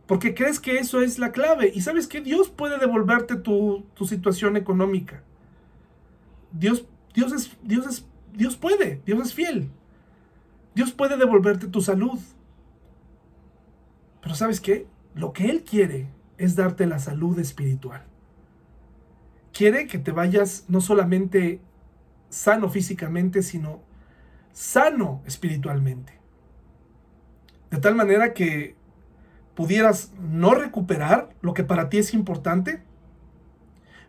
porque 0.05 0.33
crees 0.33 0.59
que 0.59 0.77
eso 0.77 1.01
es 1.01 1.17
la 1.17 1.31
clave. 1.31 1.71
Y 1.73 1.81
sabes 1.81 2.07
que 2.07 2.21
Dios 2.21 2.49
puede 2.49 2.77
devolverte 2.77 3.35
tu, 3.35 3.85
tu 3.93 4.05
situación 4.05 4.57
económica. 4.57 5.23
Dios, 6.51 6.85
Dios, 7.13 7.31
es, 7.31 7.57
Dios, 7.63 7.87
es, 7.87 8.05
Dios 8.33 8.57
puede, 8.57 9.01
Dios 9.05 9.27
es 9.27 9.33
fiel. 9.33 9.69
Dios 10.75 10.91
puede 10.91 11.17
devolverte 11.17 11.67
tu 11.67 11.81
salud. 11.81 12.19
Pero 14.21 14.35
¿sabes 14.35 14.61
qué? 14.61 14.87
Lo 15.15 15.33
que 15.33 15.49
Él 15.49 15.63
quiere 15.63 16.07
es 16.37 16.55
darte 16.55 16.85
la 16.85 16.99
salud 16.99 17.37
espiritual. 17.39 18.03
Quiere 19.53 19.87
que 19.87 19.99
te 19.99 20.11
vayas 20.11 20.65
no 20.67 20.79
solamente 20.79 21.61
sano 22.29 22.69
físicamente, 22.69 23.43
sino 23.43 23.81
sano 24.53 25.21
espiritualmente. 25.25 26.19
De 27.69 27.77
tal 27.77 27.95
manera 27.95 28.33
que 28.33 28.75
pudieras 29.55 30.13
no 30.19 30.53
recuperar 30.53 31.35
lo 31.41 31.53
que 31.53 31.63
para 31.63 31.89
ti 31.89 31.97
es 31.97 32.13
importante, 32.13 32.81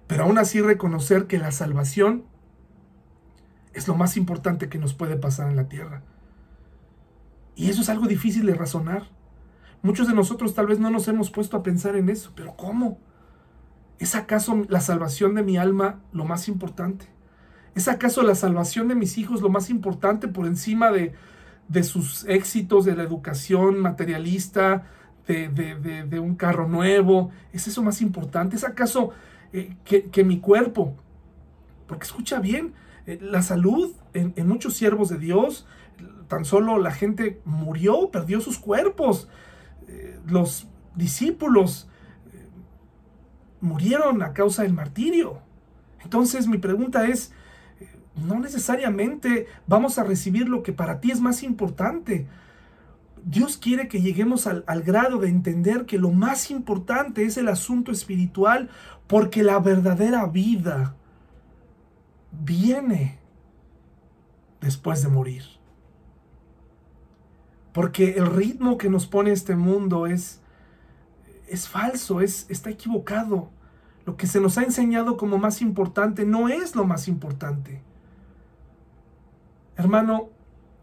pero 0.07 0.25
aún 0.25 0.39
así 0.39 0.61
reconocer 0.61 1.27
que 1.27 1.39
la 1.39 1.53
salvación 1.53 2.25
es 3.73 3.89
lo 3.89 3.95
más 3.95 4.17
importante 4.17 4.69
que 4.69 4.79
nos 4.79 4.95
puede 4.95 5.17
pasar 5.17 5.49
en 5.49 5.57
la 5.57 5.69
tierra. 5.69 6.03
Y 7.55 7.71
eso 7.71 7.83
es 7.83 7.89
algo 7.89 8.07
difícil 8.07 8.47
de 8.47 8.55
razonar. 8.55 9.09
Muchos 9.83 10.07
de 10.07 10.15
nosotros 10.15 10.55
tal 10.55 10.67
vez 10.67 10.79
no 10.79 10.91
nos 10.91 11.09
hemos 11.09 11.31
puesto 11.31 11.57
a 11.57 11.63
pensar 11.63 11.97
en 11.97 12.09
eso, 12.09 12.33
pero 12.35 12.55
¿cómo? 12.57 12.99
¿Es 13.99 14.15
acaso 14.15 14.65
la 14.69 14.81
salvación 14.81 15.35
de 15.35 15.43
mi 15.43 15.57
alma 15.57 16.01
lo 16.13 16.25
más 16.25 16.49
importante? 16.49 17.07
¿Es 17.75 17.89
acaso 17.89 18.23
la 18.23 18.35
salvación 18.35 18.89
de 18.89 18.95
mis 18.95 19.19
hijos 19.19 19.41
lo 19.41 19.49
más 19.49 19.71
importante 19.71 20.29
por 20.29 20.47
encima 20.47 20.91
de, 20.91 21.15
sus 21.83 22.25
éxitos, 22.27 22.85
de 22.85 22.95
la 22.95 23.03
educación 23.03 23.79
materialista, 23.81 24.87
de, 25.27 26.21
un 26.21 26.37
carro 26.37 26.69
nuevo? 26.69 27.31
¿Es 27.53 27.67
eso 27.67 27.83
más 27.83 28.03
importante? 28.03 28.57
¿Es 28.57 28.65
acaso 28.65 29.11
eh, 29.53 29.77
que, 29.85 30.25
mi 30.25 30.39
cuerpo? 30.39 30.97
Porque 31.87 32.05
escucha 32.05 32.39
bien, 32.39 32.75
eh, 33.07 33.19
la 33.21 33.43
salud 33.43 33.93
en 34.15 34.47
muchos 34.47 34.75
siervos 34.75 35.09
de 35.09 35.19
Dios, 35.19 35.67
tan 36.29 36.45
solo 36.47 36.79
la 36.79 36.93
gente 36.93 37.43
murió, 37.45 38.11
perdió 38.11 38.41
sus 38.41 38.59
cuerpos. 38.59 39.29
Eh, 39.87 40.19
los 40.27 40.67
discípulos 40.95 41.89
eh, 42.33 42.49
murieron 43.61 44.23
a 44.23 44.33
causa 44.33 44.63
del 44.63 44.73
martirio. 44.73 45.41
Entonces 46.03 46.47
mi 46.47 46.59
pregunta 46.59 47.07
es, 47.07 47.33
eh, 47.81 47.89
no 48.17 48.39
necesariamente 48.39 49.47
vamos 49.67 49.99
a 49.99 50.05
recibir 50.05 50.49
lo 50.49 50.63
que 50.63 50.73
para 50.73 51.01
ti 51.01 51.11
es 51.11 51.21
más 51.21 51.43
importante. 51.43 52.27
Dios 53.25 53.59
quiere 53.59 53.87
que 53.87 54.01
lleguemos 54.01 54.47
al, 54.47 54.65
al, 54.67 54.83
grado 54.83 55.19
de 55.19 55.29
entender 55.29 55.85
que 55.85 55.99
lo 55.99 56.11
más 56.11 56.51
importante 56.51 57.25
es 57.25 57.37
el 57.37 57.49
asunto 57.49 57.93
espiritual, 57.93 58.71
porque 59.07 59.43
la 59.43 59.59
verdadera 59.59 60.25
vida 60.25 60.97
viene 62.33 63.19
después 64.63 65.03
de 65.03 65.09
morir. 65.09 65.52
Porque 67.73 68.17
el 68.19 68.27
ritmo 68.27 68.77
que 68.77 68.91
nos 68.91 69.07
pone 69.07 69.33
este 69.33 69.57
mundo 69.57 70.07
es, 70.07 70.41
es 71.49 71.69
falso, 71.69 72.21
es, 72.21 72.47
está 72.51 72.71
equivocado. 72.71 73.51
Lo 74.05 74.17
que 74.17 74.27
se 74.27 74.41
nos 74.41 74.59
ha 74.59 74.63
enseñado 74.63 75.17
como 75.17 75.39
más 75.39 75.63
importante 75.63 76.27
no 76.27 76.49
es 76.49 76.77
lo 76.77 76.85
más 76.85 77.09
importante. 77.09 77.81
Hermano, 79.77 80.29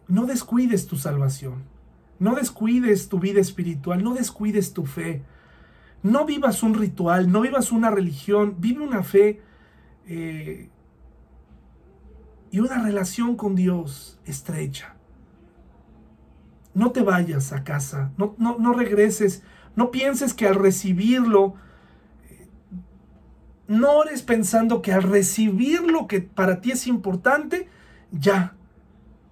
no 0.07 0.25
descuides 0.25 0.87
tu 0.87 0.97
salvación. 0.97 1.63
No 2.17 2.35
descuides 2.35 3.07
tu 3.07 3.19
vida 3.19 3.39
espiritual, 3.39 4.03
no 4.03 4.13
descuides 4.13 4.73
tu 4.73 4.85
fe. 4.85 5.21
No 6.01 6.25
vivas 6.25 6.63
un 6.63 6.73
ritual, 6.73 7.31
no 7.31 7.41
vivas 7.41 7.71
una 7.71 7.91
religión, 7.91 8.55
vive 8.59 8.81
una 8.81 9.03
fe 9.03 9.41
eh, 10.07 10.69
y 12.51 12.59
una 12.59 12.81
relación 12.81 13.35
con 13.35 13.55
Dios 13.55 14.19
estrecha 14.25 14.95
no 16.73 16.91
te 16.91 17.01
vayas 17.01 17.51
a 17.51 17.63
casa, 17.63 18.11
no, 18.17 18.35
no, 18.37 18.73
regreses, 18.73 19.43
no 19.75 19.91
pienses 19.91 20.33
que 20.33 20.47
al 20.47 20.55
recibirlo, 20.55 21.55
no 23.67 23.91
ores 23.93 24.21
pensando 24.21 24.81
que 24.81 24.93
al 24.93 25.03
recibir 25.03 25.81
lo 25.81 26.07
que 26.07 26.21
para 26.21 26.61
ti 26.61 26.71
es 26.71 26.87
importante, 26.87 27.67
ya, 28.11 28.55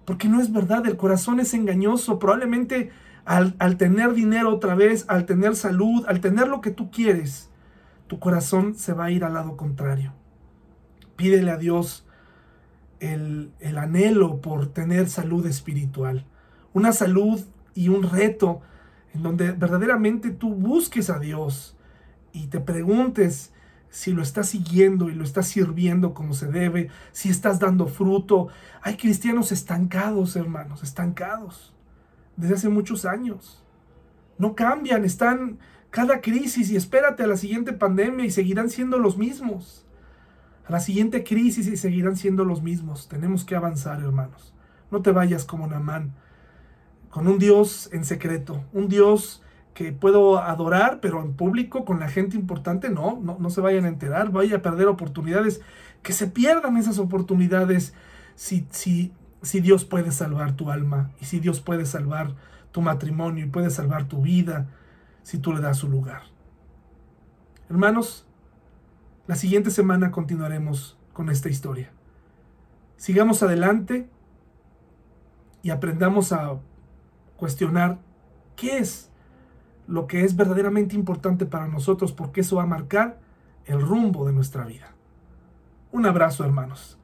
porque 0.04 0.28
no 0.28 0.40
es 0.40 0.52
verdad, 0.52 0.86
el 0.86 0.96
corazón 0.96 1.40
es 1.40 1.54
engañoso, 1.54 2.18
probablemente 2.18 2.90
al, 3.24 3.54
al 3.58 3.76
tener 3.76 4.14
dinero 4.14 4.54
otra 4.54 4.74
vez, 4.74 5.04
al 5.08 5.26
tener 5.26 5.54
salud, 5.54 6.04
al 6.08 6.20
tener 6.20 6.48
lo 6.48 6.60
que 6.60 6.70
tú 6.70 6.90
quieres, 6.90 7.50
tu 8.06 8.18
corazón 8.18 8.74
se 8.74 8.94
va 8.94 9.06
a 9.06 9.10
ir 9.10 9.24
al 9.24 9.34
lado 9.34 9.56
contrario. 9.56 10.14
Pídele 11.16 11.50
a 11.50 11.56
Dios 11.56 12.06
el, 13.00 13.52
el 13.60 13.76
anhelo 13.76 14.40
por 14.40 14.68
tener 14.68 15.08
salud 15.08 15.46
espiritual 15.46 16.24
una 16.78 16.92
salud 16.92 17.40
y 17.74 17.88
un 17.88 18.02
reto 18.02 18.62
en 19.14 19.22
donde 19.22 19.52
verdaderamente 19.52 20.30
tú 20.30 20.54
busques 20.54 21.10
a 21.10 21.18
Dios 21.18 21.76
y 22.32 22.46
te 22.46 22.60
preguntes 22.60 23.52
si 23.90 24.12
lo 24.12 24.22
estás 24.22 24.48
siguiendo 24.48 25.08
y 25.08 25.14
lo 25.14 25.24
estás 25.24 25.48
sirviendo 25.48 26.14
como 26.14 26.34
se 26.34 26.46
debe, 26.46 26.88
si 27.12 27.30
estás 27.30 27.58
dando 27.58 27.86
fruto. 27.86 28.48
Hay 28.82 28.96
cristianos 28.96 29.50
estancados, 29.50 30.36
hermanos, 30.36 30.82
estancados, 30.82 31.74
desde 32.36 32.54
hace 32.54 32.68
muchos 32.68 33.04
años. 33.04 33.62
No 34.38 34.54
cambian, 34.54 35.04
están 35.04 35.58
cada 35.90 36.20
crisis 36.20 36.70
y 36.70 36.76
espérate 36.76 37.24
a 37.24 37.26
la 37.26 37.36
siguiente 37.36 37.72
pandemia 37.72 38.24
y 38.24 38.30
seguirán 38.30 38.70
siendo 38.70 38.98
los 38.98 39.16
mismos. 39.16 39.84
A 40.66 40.72
la 40.72 40.80
siguiente 40.80 41.24
crisis 41.24 41.66
y 41.66 41.76
seguirán 41.76 42.16
siendo 42.16 42.44
los 42.44 42.62
mismos. 42.62 43.08
Tenemos 43.08 43.44
que 43.44 43.56
avanzar, 43.56 44.00
hermanos. 44.00 44.52
No 44.90 45.00
te 45.02 45.12
vayas 45.12 45.44
como 45.44 45.66
Namán, 45.66 46.14
con 47.10 47.26
un 47.26 47.38
Dios 47.38 47.88
en 47.92 48.04
secreto, 48.04 48.64
un 48.72 48.88
Dios 48.88 49.42
que 49.74 49.92
puedo 49.92 50.38
adorar, 50.38 50.98
pero 51.00 51.22
en 51.22 51.34
público, 51.34 51.84
con 51.84 52.00
la 52.00 52.08
gente 52.08 52.36
importante, 52.36 52.90
no, 52.90 53.20
no, 53.22 53.36
no 53.38 53.50
se 53.50 53.60
vayan 53.60 53.84
a 53.84 53.88
enterar, 53.88 54.32
vaya 54.32 54.56
a 54.56 54.62
perder 54.62 54.88
oportunidades, 54.88 55.60
que 56.02 56.12
se 56.12 56.26
pierdan 56.26 56.76
esas 56.76 56.98
oportunidades 56.98 57.94
si, 58.34 58.66
si, 58.70 59.12
si 59.42 59.60
Dios 59.60 59.84
puede 59.84 60.10
salvar 60.10 60.56
tu 60.56 60.70
alma 60.70 61.10
y 61.20 61.26
si 61.26 61.38
Dios 61.40 61.60
puede 61.60 61.86
salvar 61.86 62.34
tu 62.72 62.82
matrimonio 62.82 63.44
y 63.44 63.48
puede 63.48 63.70
salvar 63.70 64.08
tu 64.08 64.22
vida 64.22 64.68
si 65.22 65.38
tú 65.38 65.52
le 65.52 65.60
das 65.60 65.78
su 65.78 65.88
lugar. 65.88 66.22
Hermanos, 67.70 68.26
la 69.26 69.36
siguiente 69.36 69.70
semana 69.70 70.10
continuaremos 70.10 70.98
con 71.12 71.28
esta 71.28 71.48
historia. 71.48 71.90
Sigamos 72.96 73.42
adelante 73.42 74.08
y 75.62 75.70
aprendamos 75.70 76.32
a 76.32 76.58
cuestionar 77.38 77.98
qué 78.56 78.78
es 78.78 79.10
lo 79.86 80.06
que 80.06 80.24
es 80.24 80.36
verdaderamente 80.36 80.94
importante 80.94 81.46
para 81.46 81.66
nosotros 81.66 82.12
porque 82.12 82.42
eso 82.42 82.56
va 82.56 82.64
a 82.64 82.66
marcar 82.66 83.20
el 83.64 83.80
rumbo 83.80 84.26
de 84.26 84.34
nuestra 84.34 84.64
vida. 84.64 84.92
Un 85.92 86.04
abrazo 86.04 86.44
hermanos. 86.44 86.98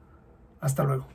Hasta 0.59 0.83
luego. 0.83 1.14